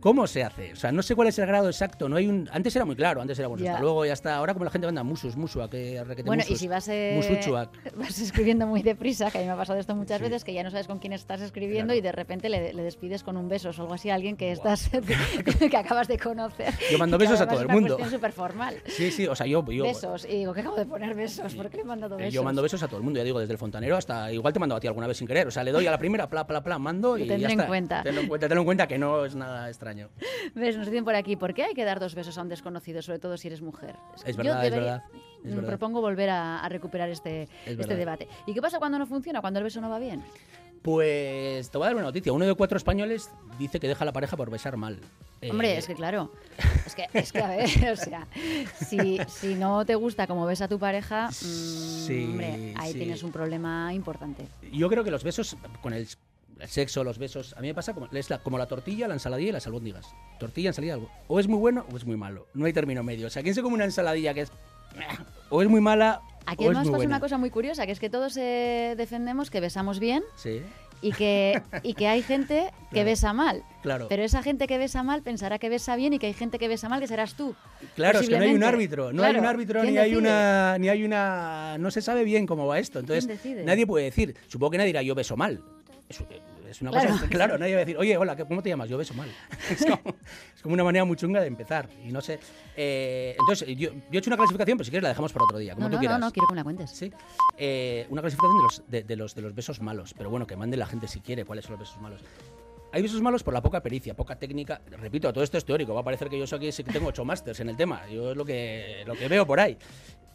¿cómo 0.00 0.26
se 0.26 0.42
hace? 0.44 0.72
O 0.72 0.76
sea, 0.76 0.92
no 0.92 1.02
sé 1.02 1.14
cuál 1.14 1.28
es 1.28 1.38
el 1.38 1.46
grado 1.46 1.68
exacto. 1.68 2.08
No 2.08 2.16
hay 2.16 2.26
un... 2.26 2.48
Antes 2.52 2.74
era 2.76 2.84
muy 2.84 2.96
claro, 2.96 3.20
antes 3.20 3.38
era 3.38 3.48
bueno, 3.48 3.64
Ya. 3.64 3.72
hasta 3.72 3.82
luego, 3.82 4.04
ya 4.04 4.12
está. 4.12 4.36
Ahora 4.36 4.52
como 4.54 4.64
la 4.64 4.70
gente 4.70 4.86
manda 4.86 5.02
musus, 5.02 5.36
musua, 5.36 5.68
que 5.70 6.02
requete 6.04 6.26
Bueno, 6.26 6.42
y 6.48 6.56
si 6.56 6.68
vas, 6.68 6.88
eh, 6.88 7.18
vas 7.96 8.18
escribiendo 8.18 8.66
muy 8.66 8.82
deprisa, 8.82 9.30
que 9.30 9.38
a 9.38 9.40
mí 9.40 9.46
me 9.46 9.52
ha 9.52 9.56
pasado 9.56 9.78
esto 9.78 9.94
muchas 9.94 10.18
Sí. 10.18 10.24
veces, 10.24 10.44
que 10.44 10.52
ya 10.54 10.62
no 10.62 10.70
sabes 10.70 10.86
con 10.86 10.98
quién 10.98 11.12
estás 11.12 11.40
escribiendo 11.40 11.92
Claro. 11.92 11.98
y 11.98 12.00
de 12.02 12.12
repente 12.12 12.48
le, 12.48 12.72
le 12.72 12.82
despides 12.82 13.22
con 13.22 13.36
un 13.36 13.48
beso 13.48 13.70
o 13.70 13.72
algo 13.82 13.94
así 13.94 14.10
a 14.10 14.14
alguien 14.14 14.36
que 14.36 14.52
estás 14.52 14.90
que 15.70 15.76
acabas 15.76 16.08
de 16.08 16.18
conocer. 16.18 16.72
Yo 16.90 16.98
mando 16.98 17.16
Y 17.16 17.20
besos 17.20 17.40
a 17.40 17.46
todo 17.46 17.56
es 17.56 17.60
el 17.62 17.66
una 17.66 17.74
mundo. 17.74 17.96
cuestión 17.96 18.10
súper 18.18 18.32
formal. 18.32 18.76
Sí, 18.86 19.10
sí, 19.10 19.26
o 19.26 19.34
sea, 19.34 19.46
yo... 19.46 19.64
yo 19.70 19.84
besos. 19.84 20.24
Y 20.24 20.38
digo, 20.38 20.52
que 20.54 20.60
acabo 20.60 20.76
de 20.76 20.86
poner 20.86 21.14
besos? 21.14 21.54
¿Por 21.54 21.70
qué 21.70 21.80
he 21.80 21.84
mandado 21.84 22.14
eh, 22.16 22.18
besos? 22.18 22.34
Yo 22.34 22.42
mando 22.42 22.62
besos 22.62 22.82
a 22.82 22.86
todo 22.88 22.98
el 22.98 23.02
mundo, 23.02 23.18
ya 23.18 23.24
digo, 23.24 23.38
desde 23.40 23.52
el 23.52 23.58
fontanero 23.58 23.96
hasta. 23.96 24.32
Igual 24.32 24.52
te 24.52 24.58
mando 24.60 24.76
a 24.76 24.80
ti 24.80 24.86
alguna 24.86 25.06
vez 25.06 25.16
sin 25.16 25.26
querer. 25.26 25.46
O 25.46 25.50
sea, 25.50 25.62
le 25.64 25.72
doy 25.72 25.86
a 25.86 25.90
la 25.90 25.98
primera, 25.98 26.28
pla, 26.28 26.46
pla, 26.46 26.62
pla, 26.62 26.78
mando 26.78 27.16
Lo 27.16 27.24
y. 27.24 27.28
tendré 27.28 27.40
ya 27.40 27.46
en 27.46 27.50
está. 27.52 27.66
cuenta. 27.66 28.02
Tenlo 28.02 28.20
en 28.22 28.28
cuenta, 28.28 28.48
tenlo 28.48 28.60
en 28.62 28.64
cuenta 28.66 28.86
que 28.86 28.98
no 28.98 29.24
es 29.24 29.34
nada 29.34 29.68
extraño. 29.88 30.08
¿Ves? 30.54 30.76
Nos 30.76 30.86
dicen 30.86 31.04
por 31.04 31.14
aquí, 31.14 31.36
¿por 31.36 31.54
qué 31.54 31.64
hay 31.64 31.74
que 31.74 31.84
dar 31.84 32.00
dos 32.00 32.14
besos 32.14 32.36
a 32.38 32.42
un 32.42 32.48
desconocido, 32.48 33.02
sobre 33.02 33.18
todo 33.18 33.36
si 33.36 33.48
eres 33.48 33.62
mujer? 33.62 33.96
Es 34.24 34.36
Yo 34.36 34.42
verdad, 34.42 34.64
es 34.64 34.70
debería- 34.72 34.92
verdad, 34.92 35.04
es 35.38 35.44
me 35.44 35.50
verdad. 35.56 35.68
propongo 35.68 36.00
volver 36.00 36.30
a, 36.30 36.60
a 36.60 36.68
recuperar 36.68 37.08
este, 37.10 37.42
este 37.64 37.76
verdad. 37.76 37.96
debate. 37.96 38.28
¿Y 38.46 38.54
qué 38.54 38.60
pasa 38.60 38.78
cuando 38.78 38.98
no 38.98 39.06
funciona, 39.06 39.40
cuando 39.40 39.58
el 39.60 39.64
beso 39.64 39.80
no 39.80 39.88
va 39.90 39.98
bien? 39.98 40.22
Pues 40.82 41.70
te 41.70 41.76
voy 41.78 41.86
a 41.86 41.88
dar 41.88 41.96
una 41.96 42.04
noticia. 42.04 42.32
Uno 42.32 42.46
de 42.46 42.54
cuatro 42.54 42.76
españoos 42.78 43.28
dice 43.58 43.80
que 43.80 43.88
deja 43.88 44.04
a 44.04 44.06
la 44.06 44.12
pareja 44.12 44.36
por 44.36 44.48
besar 44.50 44.76
mal. 44.76 44.98
Eh, 45.40 45.50
Hombre, 45.50 45.76
es 45.76 45.86
que 45.86 45.94
claro, 45.94 46.32
es 46.86 46.94
que, 46.94 47.06
es 47.12 47.32
que 47.32 47.40
a 47.40 47.48
ver, 47.48 47.68
o 47.92 47.96
sea, 47.96 48.26
si, 48.86 49.18
si 49.28 49.54
no 49.54 49.84
te 49.84 49.94
gusta 49.96 50.26
como 50.26 50.46
ves 50.46 50.60
a 50.62 50.68
tu 50.68 50.78
pareja, 50.78 51.28
mm, 51.28 51.32
Sí, 51.32 52.24
hombre, 52.24 52.74
ahí 52.76 52.92
sí. 52.92 52.98
tienes 52.98 53.22
un 53.22 53.32
problema 53.32 53.92
importante. 53.92 54.46
Yo 54.72 54.88
creo 54.88 55.04
que 55.04 55.10
los 55.10 55.22
besos, 55.24 55.56
con 55.82 55.92
el, 55.92 56.08
el 56.60 56.68
sexo, 56.68 57.04
los 57.04 57.18
besos, 57.18 57.54
a 57.56 57.60
mí 57.60 57.68
me 57.68 57.74
pasa 57.74 57.94
como, 57.94 58.08
es 58.12 58.30
la, 58.30 58.38
como 58.38 58.58
la 58.58 58.66
tortilla, 58.66 59.08
la 59.08 59.14
ensaladilla 59.14 59.50
y 59.50 59.52
las 59.52 59.66
albóndigas. 59.66 60.14
Tortilla, 60.38 60.70
ensaladilla, 60.70 60.94
algo. 60.94 61.10
O 61.28 61.38
es 61.40 61.48
muy 61.48 61.58
bueno 61.58 61.86
o 61.92 61.96
es 61.96 62.04
muy 62.04 62.16
malo. 62.16 62.46
No 62.54 62.66
hay 62.66 62.72
término 62.72 63.02
medio. 63.02 63.26
O 63.26 63.30
sea, 63.30 63.42
¿quién 63.42 63.54
se 63.54 63.62
come 63.62 63.74
una 63.74 63.84
ensaladilla 63.84 64.34
que 64.34 64.42
es... 64.42 64.52
O 65.50 65.62
es 65.62 65.68
muy 65.68 65.80
mala 65.80 66.22
Aquí 66.46 66.66
o 66.66 66.70
es 66.72 66.76
muy 66.78 66.86
pasa 66.86 66.96
buena? 66.96 67.06
una 67.16 67.20
cosa 67.20 67.38
muy 67.38 67.50
curiosa, 67.50 67.84
que 67.86 67.92
es 67.92 68.00
que 68.00 68.08
todos 68.10 68.36
eh, 68.38 68.94
defendemos 68.96 69.50
que 69.50 69.60
besamos 69.60 69.98
bien 69.98 70.22
Sí, 70.36 70.62
y 71.00 71.12
que, 71.12 71.60
y 71.82 71.94
que 71.94 72.08
hay 72.08 72.22
gente 72.22 72.70
que 72.90 72.94
Claro. 72.94 73.06
besa 73.06 73.32
mal. 73.32 73.62
claro. 73.82 74.06
Pero 74.08 74.22
esa 74.22 74.42
gente 74.42 74.66
que 74.66 74.78
besa 74.78 75.02
mal 75.02 75.22
pensará 75.22 75.58
que 75.58 75.68
besa 75.68 75.94
bien 75.96 76.14
y 76.14 76.18
que 76.18 76.26
hay 76.26 76.32
gente 76.32 76.58
que 76.58 76.68
besa 76.68 76.88
mal 76.88 77.00
que 77.00 77.06
serás 77.06 77.34
tú. 77.34 77.54
Claro, 77.94 78.20
es 78.20 78.28
que 78.28 78.36
no 78.38 78.44
hay 78.44 78.54
un 78.54 78.64
árbitro, 78.64 79.12
no 79.12 79.22
hay 79.22 79.36
un 79.36 79.44
árbitro 79.44 79.82
¿quién 79.82 79.94
ni 79.94 80.00
hay 80.00 80.14
una 80.14 80.78
ni 80.78 80.88
hay 80.88 81.04
una 81.04 81.76
no 81.78 81.90
se 81.90 82.00
sabe 82.02 82.24
bien 82.24 82.46
cómo 82.46 82.66
va 82.66 82.78
esto. 82.78 82.98
Entonces, 83.00 83.28
nadie 83.64 83.86
puede 83.86 84.06
decir, 84.06 84.34
supongo 84.48 84.72
que 84.72 84.78
nadie 84.78 84.88
dirá 84.88 85.02
yo 85.02 85.14
beso 85.14 85.36
mal. 85.36 85.62
Es, 86.08 86.22
es 86.70 86.80
una 86.82 86.90
Claro. 86.90 87.10
cosa, 87.10 87.28
claro, 87.28 87.58
nadie 87.58 87.74
va 87.74 87.82
a 87.82 87.84
decir, 87.84 87.98
"Oye, 87.98 88.16
hola, 88.16 88.34
¿qué- 88.34 88.44
¿cómo 88.46 88.62
te 88.62 88.70
llamas? 88.70 88.88
Yo 88.88 88.96
beso 88.96 89.12
mal." 89.14 89.28
Es 89.70 89.84
como, 89.84 90.16
es 90.56 90.62
como 90.62 90.72
una 90.74 90.84
manera 90.84 91.04
muy 91.04 91.16
chunga 91.16 91.40
de 91.40 91.46
empezar 91.46 91.88
y 92.04 92.10
no 92.12 92.20
sé. 92.22 92.38
Eh, 92.76 93.36
entonces, 93.38 93.68
yo, 93.76 93.90
yo 93.92 93.98
he 94.12 94.18
hecho 94.18 94.30
una 94.30 94.36
clasificación, 94.38 94.78
pero 94.78 94.84
si 94.86 94.90
quieres 94.90 95.02
la 95.02 95.10
dejamos 95.10 95.32
para 95.32 95.44
otro 95.44 95.58
día, 95.58 95.74
como 95.74 95.86
No, 95.86 95.90
tú 95.90 95.96
no, 95.96 96.00
quieras. 96.00 96.18
no, 96.18 96.26
no, 96.26 96.32
quiero 96.32 96.46
que 96.46 96.52
me 96.54 96.60
la 96.60 96.64
cuentes. 96.64 96.90
Sí. 96.90 97.12
Eh, 97.58 98.06
una 98.08 98.22
clasificación 98.22 98.56
de 98.56 98.62
los, 98.62 98.82
de, 98.90 99.02
de 99.04 99.16
los, 99.16 99.34
de 99.34 99.42
los 99.42 99.54
besos 99.54 99.80
malos. 99.82 100.14
Pero 100.16 100.30
bueno, 100.30 100.46
que 100.46 100.56
mande 100.56 100.76
la 100.78 100.86
gente 100.86 101.08
si 101.08 101.20
quiere 101.20 101.44
cuáles 101.44 101.64
son 101.66 101.72
los 101.72 101.80
besos 101.80 102.00
malos. 102.00 102.22
Hay 102.90 103.02
besos 103.02 103.20
malos 103.20 103.42
por 103.42 103.52
la 103.52 103.60
poca 103.60 103.82
pericia, 103.82 104.14
poca 104.16 104.36
técnica. 104.38 104.80
Repito, 104.90 105.30
todo 105.30 105.44
esto 105.44 105.58
es 105.58 105.64
teórico. 105.66 105.92
Va 105.92 106.00
a 106.00 106.04
parecer 106.04 106.30
que 106.30 106.38
yo 106.38 106.46
soy 106.46 106.56
aquí, 106.56 106.72
sí 106.72 106.82
que 106.84 106.90
tengo 106.92 107.08
ocho 107.08 107.22
másters 107.24 107.60
en 107.60 107.68
el 107.68 107.76
tema. 107.76 108.08
Yo 108.08 108.30
es 108.30 108.36
lo 108.36 108.46
que, 108.46 109.02
lo 109.06 109.14
que 109.14 109.28
veo 109.28 109.46
por 109.46 109.60
ahí. 109.60 109.76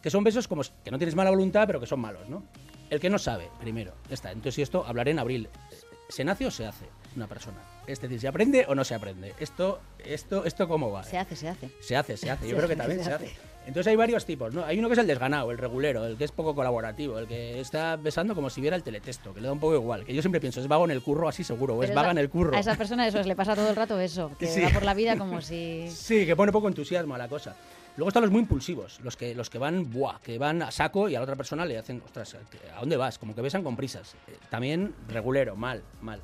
Que 0.00 0.08
son 0.10 0.22
besos 0.22 0.46
como 0.46 0.62
que 0.84 0.90
no 0.92 0.98
tienes 0.98 1.16
mala 1.16 1.30
voluntad, 1.30 1.66
pero 1.66 1.80
que 1.80 1.86
son 1.86 1.98
malos, 1.98 2.28
¿no? 2.28 2.44
El 2.94 3.00
que 3.00 3.10
no 3.10 3.18
sabe, 3.18 3.48
primero. 3.60 3.92
Ya 4.08 4.14
está. 4.14 4.30
Entonces, 4.30 4.58
y 4.58 4.62
esto 4.62 4.84
hablaré 4.86 5.10
en 5.10 5.18
abril. 5.18 5.48
¿Se 6.08 6.22
nace 6.24 6.46
o 6.46 6.50
se 6.50 6.64
hace 6.66 6.84
una 7.16 7.26
persona? 7.26 7.58
Es 7.86 8.00
decir, 8.00 8.20
¿se 8.20 8.28
aprende 8.28 8.64
o 8.68 8.74
no 8.74 8.84
se 8.84 8.94
aprende? 8.94 9.34
Esto, 9.40 9.80
esto, 10.04 10.44
esto 10.44 10.68
¿cómo 10.68 10.90
va? 10.92 11.02
Se 11.02 11.18
hace, 11.18 11.34
se 11.34 11.48
hace. 11.48 11.70
Se 11.80 11.96
hace, 11.96 12.16
se 12.16 12.30
hace. 12.30 12.44
Yo 12.46 12.50
Se 12.50 12.56
creo 12.56 12.68
que 12.68 12.76
también 12.76 12.98
se 13.00 13.06
se 13.06 13.12
hace. 13.12 13.26
hace. 13.26 13.36
Entonces 13.66 13.86
hay 13.90 13.96
varios 13.96 14.26
tipos, 14.26 14.52
¿no? 14.52 14.62
Hay 14.64 14.78
uno 14.78 14.88
que 14.88 14.92
es 14.92 14.98
el 14.98 15.06
desganado, 15.06 15.50
el 15.50 15.56
regulero, 15.56 16.04
el 16.06 16.18
que 16.18 16.24
es 16.24 16.30
poco 16.32 16.54
colaborativo, 16.54 17.18
el 17.18 17.26
que 17.26 17.60
está 17.60 17.96
besando 17.96 18.34
como 18.34 18.50
si 18.50 18.60
viera 18.60 18.76
el 18.76 18.82
teletexto, 18.82 19.32
que 19.32 19.40
le 19.40 19.46
da 19.46 19.52
un 19.54 19.58
poco 19.60 19.74
igual. 19.74 20.04
Que 20.04 20.14
yo 20.14 20.20
siempre 20.20 20.40
pienso, 20.40 20.60
es 20.60 20.68
vago 20.68 20.84
en 20.84 20.90
el 20.90 21.00
curro, 21.02 21.28
así 21.28 21.42
seguro, 21.42 21.74
o 21.74 21.82
es 21.82 21.92
vaga 21.94 22.10
en 22.10 22.18
el 22.18 22.28
curro. 22.28 22.54
A 22.54 22.60
esa 22.60 22.76
persona 22.76 23.08
eso 23.08 23.18
es, 23.18 23.26
le 23.26 23.34
pasa 23.34 23.54
todo 23.56 23.70
el 23.70 23.74
rato 23.76 23.98
eso, 23.98 24.30
que 24.38 24.46
Sí. 24.54 24.60
va 24.60 24.68
por 24.68 24.82
la 24.84 24.92
vida 24.92 25.16
como 25.16 25.40
si... 25.40 25.88
Sí, 25.90 26.26
que 26.26 26.36
pone 26.36 26.52
poco 26.52 26.68
entusiasmo 26.68 27.14
a 27.14 27.18
la 27.18 27.26
cosa. 27.28 27.56
Luego 27.96 28.08
están 28.08 28.22
los 28.22 28.32
muy 28.32 28.40
impulsivos, 28.40 28.98
los 29.04 29.16
que, 29.16 29.34
los 29.36 29.48
que 29.50 29.58
van, 29.58 29.90
buah, 29.92 30.18
que 30.20 30.36
van 30.36 30.62
a 30.62 30.70
saco 30.72 31.08
y 31.08 31.14
a 31.14 31.20
la 31.20 31.24
otra 31.24 31.36
persona 31.36 31.64
le 31.64 31.78
hacen, 31.78 32.02
ostras, 32.04 32.36
¿a 32.74 32.80
dónde 32.80 32.96
vas? 32.96 33.18
Como 33.18 33.34
que 33.34 33.40
besan 33.40 33.62
con 33.62 33.76
prisas. 33.76 34.14
Eh, 34.26 34.36
También 34.50 34.94
regulero, 35.08 35.54
mal, 35.54 35.82
mal. 36.02 36.20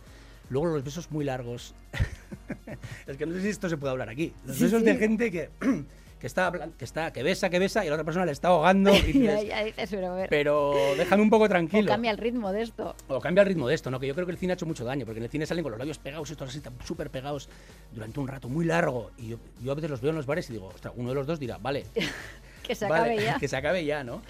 Luego 0.49 0.67
los 0.75 0.83
besos 0.83 1.11
muy 1.13 1.25
largos. 1.25 1.75
es 3.07 3.17
que 3.17 3.25
no 3.25 3.35
sé 3.35 3.43
si 3.43 3.49
esto 3.51 3.69
se 3.69 3.77
puede 3.77 3.93
hablar 3.93 4.09
aquí. 4.09 4.33
Los 4.45 4.57
Sí, 4.57 4.65
besos 4.65 4.81
sí. 4.81 4.87
de 4.87 4.97
gente 4.97 5.31
que, 5.31 5.51
que 6.21 6.27
está, 6.27 6.53
que 6.79 6.85
está, 6.85 7.13
que 7.13 7.23
besa, 7.23 7.49
que 7.49 7.59
besa, 7.59 7.85
y 7.85 7.89
la 7.89 7.95
otra 7.95 8.05
persona 8.05 8.27
le 8.27 8.33
está 8.33 8.49
ahogando. 8.49 8.93
Y 9.07 9.23
Ya, 9.25 9.35
dices, 9.37 9.49
ya 9.49 9.65
dices, 9.65 9.91
pero 10.29 10.75
déjame 10.97 11.23
un 11.23 11.31
poco 11.31 11.45
o 11.45 11.49
tranquilo. 11.49 11.89
cambia 11.91 12.11
el 12.11 12.19
ritmo 12.19 12.53
de 12.53 12.63
esto. 12.63 12.95
O 13.09 13.21
cambia 13.21 13.41
el 13.43 13.49
ritmo 13.49 13.67
de 13.67 13.75
esto, 13.75 13.91
¿no? 13.91 13.99
Que 13.99 14.07
yo 14.07 14.15
creo 14.15 14.27
que 14.27 14.33
el 14.33 14.39
cine 14.39 14.53
ha 14.53 14.55
hecho 14.55 14.67
mucho 14.67 14.85
daño, 14.85 15.07
porque 15.07 15.19
en 15.19 15.25
el 15.25 15.31
cine 15.31 15.47
salen 15.47 15.63
con 15.63 15.73
los 15.73 15.79
labios 15.79 15.99
pegados, 15.99 16.31
estos 16.31 16.51
así 16.51 16.61
súper 16.85 17.11
pegados, 17.11 17.49
durante 17.93 18.21
un 18.21 18.29
rato 18.29 18.49
muy 18.49 18.67
largo. 18.67 19.11
Y 19.19 19.29
yo, 19.31 19.39
yo 19.63 19.73
a 19.73 19.75
veces 19.75 19.91
los 19.91 20.01
veo 20.03 20.11
en 20.11 20.17
los 20.17 20.27
bares 20.27 20.49
y 20.51 20.53
digo, 20.53 20.67
ostras, 20.67 20.93
uno 20.97 21.09
de 21.09 21.15
los 21.15 21.27
dos 21.27 21.41
dirá, 21.41 21.57
vale, 21.59 21.87
Que 22.63 22.75
se 22.75 22.87
vale, 22.87 23.13
acabe 23.15 23.25
ya. 23.25 23.39
que 23.41 23.49
se 23.49 23.57
acabe 23.57 23.85
ya, 23.85 24.05
¿no? 24.05 24.23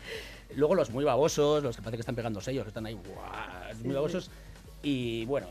Luego 0.54 0.74
los 0.76 0.90
muy 0.90 1.04
babosos, 1.04 1.62
los 1.62 1.76
que 1.76 1.82
parece 1.82 1.96
que 1.98 2.02
están 2.02 2.14
pegando 2.14 2.40
sellos, 2.40 2.64
que 2.64 2.68
están 2.68 2.86
ahí, 2.86 2.94
¡guau! 2.94 3.74
muy 3.84 3.94
babosos. 3.94 4.30
Y 4.82 5.24
bueno, 5.26 5.48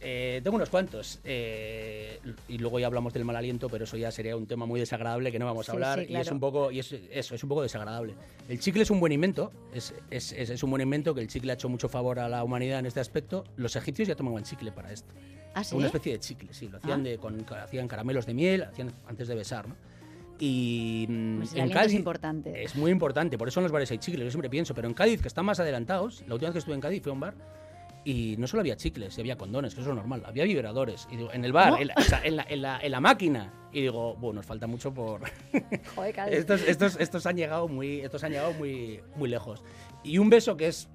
eh, 0.00 0.40
tengo 0.44 0.56
unos 0.56 0.68
cuantos. 0.70 1.20
eh, 1.24 2.20
y 2.48 2.58
luego 2.58 2.78
ya 2.78 2.86
hablamos 2.86 3.12
del 3.12 3.24
mal 3.24 3.36
aliento, 3.36 3.68
pero 3.68 3.84
eso 3.84 3.96
ya 3.96 4.10
sería 4.10 4.36
un 4.36 4.46
tema 4.46 4.66
muy 4.66 4.80
desagradable 4.80 5.30
que 5.32 5.38
no 5.38 5.46
vamos 5.46 5.68
a 5.68 5.72
Sí, 5.72 5.76
hablar. 5.76 6.00
sí, 6.00 6.12
Y 6.12 6.16
es 6.16 6.30
un 6.30 6.40
poco, 6.40 6.70
y 6.70 6.78
es, 6.80 6.92
eso, 7.10 7.34
es 7.34 7.42
un 7.42 7.48
poco 7.48 7.62
desagradable. 7.62 8.14
El 8.48 8.58
chicle 8.60 8.82
es 8.82 8.90
un 8.90 9.00
buen 9.00 9.12
invento, 9.12 9.52
es, 9.72 9.94
es, 10.10 10.32
es- 10.32 10.62
un 10.62 10.70
buen 10.70 10.82
invento 10.82 11.14
que 11.14 11.20
el 11.20 11.28
chicle 11.28 11.50
ha 11.52 11.54
hecho 11.54 11.68
mucho 11.68 11.88
favor 11.88 12.18
a 12.18 12.28
la 12.28 12.44
humanidad 12.44 12.78
en 12.80 12.86
este 12.86 13.00
aspecto. 13.00 13.44
Los 13.56 13.76
egipcios 13.76 14.08
ya 14.08 14.14
tomaban 14.16 14.42
chicle 14.44 14.72
para 14.72 14.92
esto. 14.92 15.12
¿Ah, 15.54 15.64
sí? 15.64 15.74
Una 15.74 15.86
especie 15.86 16.12
de 16.12 16.20
chicle, 16.20 16.52
sí. 16.52 16.68
Lo 16.68 16.78
hacían, 16.78 17.00
Ah. 17.00 17.04
de, 17.04 17.18
con, 17.18 17.44
hacían 17.62 17.88
caramelos 17.88 18.26
de 18.26 18.34
miel, 18.34 18.62
hacían 18.64 18.92
antes 19.08 19.28
de 19.28 19.34
besar, 19.34 19.68
¿no? 19.68 19.76
Y 20.40 21.06
mm, 21.08 21.38
Pues 21.38 21.54
en 21.54 21.64
es 21.68 21.72
Cádiz 21.72 21.94
importante. 21.94 22.62
es 22.62 22.76
muy 22.76 22.92
importante, 22.92 23.36
por 23.36 23.48
eso 23.48 23.58
en 23.58 23.64
los 23.64 23.72
bares 23.72 23.90
hay 23.90 23.98
chicles, 23.98 24.24
yo 24.24 24.30
siempre 24.30 24.48
pienso, 24.48 24.72
pero 24.74 24.86
en 24.86 24.94
Cádiz, 24.94 25.20
que 25.20 25.26
están 25.28 25.44
más 25.44 25.58
adelantados, 25.58 26.22
la 26.28 26.34
última 26.34 26.50
vez 26.50 26.52
que 26.52 26.58
estuve 26.60 26.74
en 26.76 26.80
Cádiz 26.80 27.02
fue 27.02 27.10
a 27.10 27.14
un 27.14 27.20
bar 27.20 27.34
y 28.04 28.36
no 28.38 28.46
solo 28.46 28.60
había 28.60 28.76
chicles, 28.76 29.16
y 29.18 29.20
había 29.20 29.36
condones, 29.36 29.74
que 29.74 29.80
eso 29.80 29.90
es 29.90 29.96
normal, 29.96 30.22
había 30.26 30.44
vibradores, 30.44 31.06
y 31.10 31.16
digo, 31.16 31.32
en 31.32 31.44
el 31.44 31.52
bar, 31.52 31.80
en 31.80 31.88
la, 31.88 31.94
o 31.96 32.00
sea, 32.02 32.20
en, 32.24 32.36
la, 32.36 32.46
en 32.48 32.62
la- 32.62 32.80
en 32.80 32.90
la 32.92 33.00
máquina, 33.00 33.52
y 33.72 33.82
digo, 33.82 34.14
bueno, 34.16 34.36
nos 34.38 34.46
falta 34.46 34.66
mucho 34.66 34.92
por... 34.94 35.20
Joder, 35.94 36.14
estos, 36.32 36.62
estos, 36.62 36.96
estos 36.98 37.26
han 37.26 37.36
llegado, 37.36 37.68
muy, 37.68 38.00
estos 38.00 38.22
han 38.24 38.32
llegado 38.32 38.52
muy, 38.54 39.00
muy 39.16 39.28
lejos. 39.28 39.62
Y 40.04 40.18
un 40.18 40.30
beso 40.30 40.56
que 40.56 40.68
es, 40.68 40.88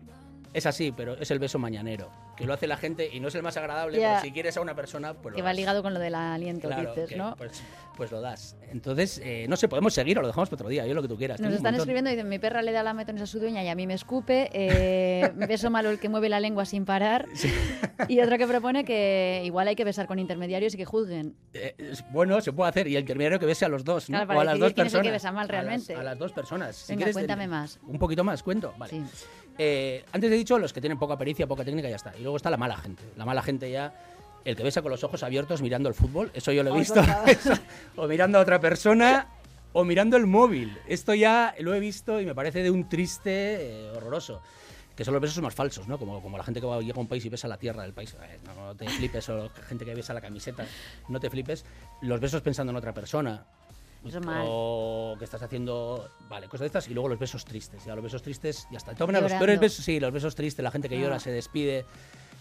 es 0.54 0.66
así, 0.66 0.92
pero 0.92 1.18
es 1.20 1.32
el 1.32 1.40
beso 1.40 1.60
mañanero, 1.60 2.12
que 2.38 2.46
lo 2.46 2.54
hace 2.54 2.68
la 2.68 2.78
gente 2.78 3.10
y 3.12 3.20
no 3.20 3.28
es 3.28 3.36
el 3.36 3.44
más 3.44 3.58
agradable, 3.58 3.98
pero 3.98 4.22
si 4.22 4.32
quieres 4.32 4.56
a 4.58 4.62
una 4.62 4.76
persona, 4.76 5.14
pues 5.14 5.34
lo 5.34 5.36
Que 5.36 5.42
va 5.42 5.54
ligado 5.54 5.82
con 5.82 5.94
lo 5.94 6.00
del 6.00 6.16
aliento, 6.16 6.68
Claro, 6.68 6.92
dices, 6.92 7.10
que, 7.10 7.16
¿no? 7.16 7.36
Pues, 7.36 7.64
pues 7.98 8.12
lo 8.12 8.22
das. 8.22 8.56
Entonces, 8.72 9.20
eh, 9.24 9.46
no 9.50 9.56
sé, 9.56 9.68
podemos 9.68 9.94
seguir 9.94 10.18
o 10.18 10.22
lo 10.22 10.28
dejamos 10.28 10.50
para 10.50 10.58
otro 10.58 10.70
día, 10.70 10.86
yo 10.86 10.94
lo 10.94 11.02
que 11.02 11.08
tú 11.08 11.18
quieras. 11.18 11.40
Nos 11.40 11.54
están 11.54 11.76
escribiendo 11.76 12.10
y 12.10 12.14
dicen, 12.14 12.30
mi 12.30 12.40
perra 12.40 12.62
le 12.62 12.72
da 12.72 12.84
lametones 12.84 13.22
a 13.22 13.28
su 13.28 13.40
dueña 13.40 13.64
y 13.64 13.70
a 13.70 13.76
mí 13.76 13.88
me 13.88 13.94
escupe, 13.94 14.50
eh, 14.54 15.32
beso 15.48 15.70
malo 15.70 15.90
el 15.90 16.00
que 16.00 16.10
mueve 16.10 16.30
la 16.30 16.40
lengua 16.40 16.66
sin 16.66 16.86
parar. 16.86 17.28
Y 18.08 18.20
otro 18.22 18.38
que 18.38 18.48
propone 18.48 18.84
que 18.86 19.42
igual 19.46 19.68
hay 19.68 19.76
que 19.76 19.84
besar 19.86 20.08
con 20.08 20.20
intermediarios 20.20 20.74
y 20.74 20.78
que 20.78 20.86
juzguen. 20.86 21.36
Eh, 21.54 21.76
bueno, 22.12 22.42
se 22.42 22.52
puede 22.54 22.70
hacer. 22.70 22.88
Y 22.88 22.96
el 22.96 23.02
intermediario 23.02 23.40
que 23.40 23.46
bese 23.46 23.66
a 23.66 23.70
los 23.70 23.84
dos, 23.84 24.10
¿no? 24.10 24.18
Claro, 24.18 24.28
para 24.28 24.38
o 24.38 24.42
a 24.42 24.46
las 24.46 24.60
dos 24.60 24.74
personas. 24.74 25.06
que 25.06 25.12
besa 25.12 25.32
mal 25.32 25.42
A 25.42 25.42
las- 25.44 25.52
realmente. 25.52 25.96
A 25.96 26.04
las, 26.04 26.18
dos 26.18 26.32
personas. 26.32 26.76
Si 26.76 26.92
Venga, 26.94 27.00
quieres, 27.00 27.14
cuéntame 27.16 27.48
más. 27.48 27.80
Un 27.88 28.00
poquito 28.00 28.24
más, 28.24 28.44
cuento. 28.44 28.74
Vale. 28.78 28.92
Sí. 28.92 29.04
Eh, 29.58 30.04
antes 30.12 30.32
he 30.32 30.36
dicho 30.36 30.58
los 30.58 30.74
que 30.74 30.82
tienen 30.82 30.98
poca 30.98 31.18
pericia, 31.18 31.48
poca 31.48 31.64
técnica, 31.64 31.90
ya 31.90 31.96
está. 31.96 32.14
Y 32.18 32.22
luego 32.22 32.38
está 32.38 32.50
la 32.50 32.58
mala 32.58 32.78
gente. 32.78 33.04
La 33.18 33.26
mala 33.26 33.42
gente 33.42 33.70
ya, 33.70 33.94
el 34.46 34.56
que 34.56 34.64
besa 34.64 34.82
con 34.82 34.92
los 34.92 35.04
ojos 35.04 35.24
abiertos 35.24 35.62
mirando 35.62 35.90
el 35.90 35.96
fútbol, 35.96 36.32
eso 36.34 36.52
yo 36.52 36.64
lo 36.64 36.76
he 36.76 36.80
visto. 36.80 37.02
Eso. 37.28 37.54
o 37.96 38.08
mirando 38.08 38.38
a 38.40 38.42
otra 38.42 38.60
persona, 38.60 39.28
o 39.74 39.84
mirando 39.84 40.18
el 40.18 40.26
móvil. 40.26 40.78
Esto 40.88 41.14
ya 41.14 41.54
lo 41.60 41.74
he 41.74 41.80
visto 41.80 42.22
y 42.22 42.26
me 42.26 42.36
parece 42.36 42.64
de 42.64 42.72
un 42.72 42.88
triste 42.88 43.32
eh, 43.60 43.92
horroroso. 43.96 44.42
Que 44.96 45.04
son 45.04 45.16
los 45.16 45.22
besos 45.22 45.42
más 45.42 45.56
falsos, 45.56 45.88
¿no? 45.88 45.98
Como, 45.98 46.22
como 46.22 46.38
la 46.38 46.44
gente 46.44 46.62
que 46.62 46.68
va, 46.68 46.80
llega 46.80 46.98
a 46.98 47.02
un 47.02 47.08
país 47.08 47.26
y 47.26 47.30
besa 47.30 47.48
la 47.48 47.58
tierra 47.58 47.82
del 47.82 47.94
país. 47.94 48.16
Eh, 48.22 48.40
no, 48.46 48.68
no 48.68 48.76
te 48.76 48.88
flipes, 48.88 49.28
o 49.30 49.46
la 49.46 49.50
gente 49.68 49.86
que 49.86 49.96
besa 49.96 50.14
la 50.14 50.22
camiseta, 50.22 50.66
no 51.10 51.20
te 51.20 51.32
flipes. 51.32 51.66
Los 52.02 52.20
besos 52.20 52.42
pensando 52.42 52.72
en 52.72 52.78
otra 52.78 52.94
persona. 52.94 53.44
Eso 54.06 54.20
mal. 54.22 54.44
O 54.46 55.16
que 55.18 55.26
estás 55.26 55.42
haciendo, 55.42 56.10
vale, 56.30 56.48
cosas 56.48 56.62
de 56.62 56.66
estas. 56.68 56.88
Y 56.90 56.94
luego 56.94 57.10
los 57.10 57.20
besos 57.20 57.46
tristes. 57.46 57.86
Ya 57.86 57.96
los 57.96 58.04
besos 58.04 58.22
tristes, 58.22 58.68
ya 58.72 58.78
está. 58.78 58.92
De 58.92 58.98
todas 58.98 59.08
maneras, 59.14 59.32
los 59.32 59.38
peores 59.40 59.60
besos, 59.60 59.86
sí, 59.86 60.00
los 60.00 60.12
besos 60.12 60.36
tristes, 60.36 60.62
la 60.64 60.72
gente 60.72 60.90
que 60.90 60.98
Ah. 60.98 61.02
llora, 61.02 61.20
se 61.20 61.32
despide. 61.32 61.86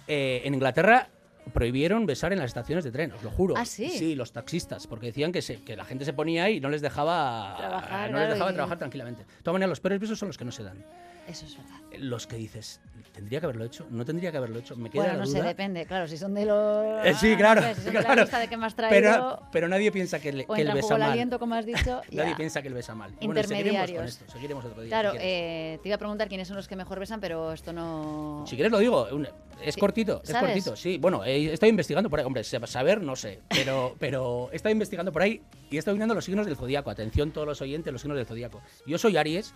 Eh, 0.09 0.43
en 0.45 0.55
Inglaterra 0.55 1.09
prohibieron 1.53 2.07
besar 2.07 2.33
en 2.33 2.39
las 2.39 2.47
estaciones 2.51 2.85
de 2.85 2.91
tren, 2.93 3.13
os 3.13 3.23
lo 3.23 3.31
juro. 3.31 3.55
¿Ah, 3.57 3.65
sí? 3.65 3.89
Sí, 3.91 4.15
los 4.15 4.33
taxistas, 4.33 4.87
porque 4.87 5.07
decían 5.07 5.33
que, 5.33 5.43
se- 5.43 5.63
que 5.63 5.77
la 5.77 5.85
gente 5.85 6.05
se 6.05 6.13
ponía 6.13 6.45
ahí 6.45 6.57
y 6.57 6.61
no 6.61 6.69
les 6.69 6.83
dejaba 6.83 7.57
Trabajar, 7.59 8.11
no 8.11 8.19
les 8.19 8.27
claro, 8.27 8.33
dejaba 8.35 8.51
y- 8.51 8.55
trabajar 8.55 8.79
tranquilamente. 8.79 9.25
De 9.25 9.43
todas 9.43 9.53
maneras, 9.55 9.71
los 9.71 9.81
peores 9.81 10.01
besos 10.01 10.19
son 10.19 10.29
los 10.29 10.39
que 10.39 10.45
no 10.45 10.53
se 10.53 10.63
dan. 10.63 10.85
Eso 11.29 11.47
es 11.47 11.57
verdad. 11.57 11.77
Los 11.99 12.27
que 12.27 12.37
dices, 12.37 12.81
¿tendría 13.13 13.39
que 13.39 13.47
haberlo 13.47 13.65
hecho? 13.65 13.87
¿No 13.91 14.05
tendría 14.05 14.31
que 14.33 14.39
haberlo 14.39 14.59
hecho? 14.59 14.77
Me 14.77 14.91
queda 14.91 15.03
Bueno, 15.05 15.19
no 15.21 15.27
sé, 15.27 15.39
duda. 15.39 15.49
depende. 15.49 15.87
Claro, 15.87 16.09
si 16.09 16.17
son 16.17 16.35
de 16.35 16.47
los... 16.47 17.07
Eh, 17.07 17.15
sí, 17.15 17.37
claro. 17.37 17.63
sé, 17.63 17.75
si 17.77 17.83
son 17.83 17.93
de 17.93 17.93
la 18.01 18.05
claro. 18.05 18.23
lista 18.23 18.39
de 18.41 18.49
que 18.49 18.55
has 18.57 18.75
traído... 18.75 18.91
pero, 18.91 19.43
pero 19.53 19.69
nadie 19.69 19.93
piensa 19.93 20.19
que, 20.19 20.33
le- 20.33 20.45
o 20.49 20.55
que 20.55 20.63
él 20.63 20.73
besa 20.73 20.99
mal. 20.99 21.11
aliento, 21.13 21.39
como 21.39 21.55
has 21.55 21.65
dicho. 21.67 22.01
Nadie 22.11 22.31
ya. 22.31 22.37
piensa 22.37 22.61
que 22.63 22.69
él 22.69 22.75
besa 22.75 22.95
mal. 22.95 23.15
Y 23.21 23.27
bueno, 23.27 23.43
seguiremos 23.43 23.47
con 23.47 23.57
Intermediarios. 23.57 24.09
esto, 24.21 24.33
seguiremos 24.33 24.65
otro 24.65 24.83
día. 24.83 24.89
Claro, 24.91 25.13
si 25.13 25.19
eh, 25.21 25.79
te 25.83 25.89
iba 25.89 25.95
a 25.97 25.99
preguntar 25.99 26.29
quiénes 26.29 26.49
son 26.49 26.57
los 26.57 26.67
que 26.67 26.77
mejor 26.77 26.99
besan, 26.99 27.21
pero 27.21 27.53
esto 27.53 27.73
no... 27.73 28.45
Si 28.49 28.57
quieres 28.57 28.73
lo 28.73 28.79
digo, 28.79 29.07
es 29.63 29.77
cortito, 29.77 30.23
es 30.25 30.31
¿sabes? 30.31 30.51
cortito, 30.51 30.77
sí. 30.77 30.99
Bueno, 30.99 31.25
he 31.25 31.53
estado 31.53 31.71
investigando 31.71 32.11
por 32.11 32.19
ahí, 32.19 32.25
hombre, 32.27 32.43
saber 32.43 33.01
no 33.01 33.15
sé, 33.17 33.41
pero, 33.49 33.95
pero 34.01 34.49
he 34.53 34.57
estado 34.57 34.73
investigando 34.73 35.13
por 35.13 35.23
ahí 35.23 35.41
y 35.71 35.77
he 35.77 35.79
estado 35.79 35.95
mirando 35.95 36.15
los 36.15 36.25
signos 36.25 36.47
del 36.47 36.57
zodiaco. 36.57 36.91
Atención 36.91 37.31
todos 37.31 37.47
los 37.47 37.61
oyentes, 37.61 37.93
los 37.93 38.01
signos 38.03 38.17
del 38.17 38.27
zodiaco. 38.27 38.61
Yo 38.87 38.99
soy 38.99 39.17
Aries 39.17 39.55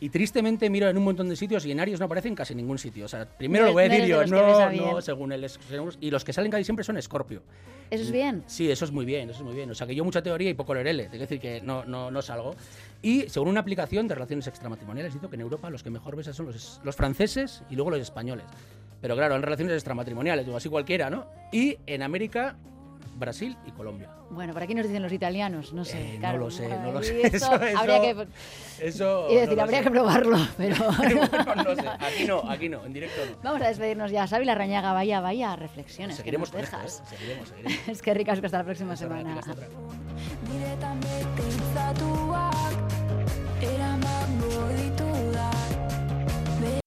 y 0.00 0.10
tristemente 0.10 0.70
miro 0.70 0.88
en 0.88 0.96
un 0.96 1.04
montón 1.04 1.28
de 1.28 1.36
sitios 1.36 1.64
y 1.66 1.72
en 1.72 1.80
Aries 1.80 1.98
no 1.98 2.06
aparece 2.06 2.28
en 2.28 2.34
casi 2.34 2.54
ningún 2.54 2.78
sitio. 2.78 3.04
O 3.06 3.08
sea, 3.08 3.26
primero 3.26 3.64
No 3.64 3.68
lo 3.70 3.72
voy 3.74 3.84
a 3.84 3.88
decir 3.88 4.06
yo, 4.06 4.24
no, 4.26 4.70
no, 4.70 5.00
según 5.00 5.32
según- 5.68 5.92
y 6.00 6.10
los 6.10 6.24
que 6.24 6.32
salen 6.32 6.50
casi 6.50 6.64
siempre 6.64 6.84
son 6.84 6.96
Escorpio. 6.96 7.42
¿Eso 7.90 8.04
es 8.04 8.12
bien? 8.12 8.44
Sí, 8.46 8.70
eso 8.70 8.84
es 8.84 8.92
muy 8.92 9.04
bien, 9.06 9.30
eso 9.30 9.38
es 9.38 9.44
muy 9.44 9.54
bien. 9.54 9.70
O 9.70 9.74
sea, 9.74 9.86
que 9.86 9.94
yo 9.94 10.04
mucha 10.04 10.22
teoría 10.22 10.50
y 10.50 10.54
poco 10.54 10.74
lerele. 10.74 11.04
Tengo 11.04 11.14
que 11.14 11.18
decir 11.20 11.40
que 11.40 11.60
no, 11.62 11.84
no, 11.84 12.10
no 12.10 12.20
salgo. 12.22 12.54
Y 13.00 13.22
según 13.28 13.48
una 13.48 13.60
aplicación 13.60 14.06
de 14.06 14.14
relaciones 14.14 14.46
extramatrimoniales, 14.46 15.14
dice 15.14 15.26
que 15.28 15.34
en 15.36 15.40
Europa 15.40 15.70
los 15.70 15.82
que 15.82 15.90
mejor 15.90 16.14
besan 16.14 16.34
son 16.34 16.46
los, 16.46 16.80
los 16.84 16.94
franceses 16.96 17.62
y 17.70 17.76
luego 17.76 17.90
los 17.90 18.00
españoles. 18.00 18.44
Pero 19.00 19.16
claro, 19.16 19.36
en 19.36 19.42
relaciones 19.42 19.74
extramatrimoniales, 19.74 20.44
digo, 20.44 20.56
así 20.58 20.68
cualquiera, 20.68 21.08
¿no? 21.08 21.26
Y 21.50 21.78
en 21.86 22.02
América, 22.02 22.56
Brasil 23.16 23.56
y 23.66 23.70
Colombia. 23.70 24.10
Bueno, 24.30 24.52
por 24.52 24.62
aquí 24.62 24.74
nos 24.74 24.86
dicen 24.86 25.02
los 25.02 25.12
italianos, 25.12 25.72
no 25.72 25.84
sé. 25.84 26.14
Eh, 26.16 26.18
no 26.20 26.36
lo 26.36 26.50
sé, 26.50 26.68
no 26.68 26.92
lo 26.92 27.02
sé. 27.02 27.20
eso 27.26 27.36
Eso- 27.36 27.78
habría 27.78 28.00
que... 28.14 28.26
Eso. 28.80 29.26
Y 29.30 29.34
decir, 29.34 29.48
no 29.50 29.56
lo 29.56 29.62
habría 29.62 29.78
sé. 29.78 29.84
que 29.84 29.90
probarlo, 29.90 30.38
pero... 30.56 30.76
Bueno, 30.98 31.64
no 31.64 31.74
sé. 31.74 31.88
Aquí 31.88 32.24
no, 32.26 32.42
aquí 32.50 32.68
no, 32.68 32.84
en 32.84 32.92
directo 32.92 33.20
no. 33.24 33.36
Vamos 33.42 33.62
a 33.62 33.68
despedirnos 33.68 34.10
ya. 34.10 34.26
Xavi 34.28 34.44
Larrañaga, 34.44 34.92
vaya, 34.92 35.20
vaya 35.20 35.56
reflexiones 35.56 36.16
que 36.16 36.22
Seguiremos 36.22 36.52
nos 36.52 36.56
con 36.56 36.64
esto, 36.64 36.76
dejas. 36.76 37.00
¿eh? 37.00 37.16
Seguiremos, 37.16 37.48
seguiremos. 37.48 37.88
Es 37.88 38.02
que 38.02 38.14
ricas 38.14 38.40
que 38.40 38.46
hasta 38.46 38.58
la 38.58 38.64
próxima 38.64 38.92
Hasta 38.92 39.06
semana. 39.06 39.38
hasta 39.38 39.52
otra. 39.52 39.66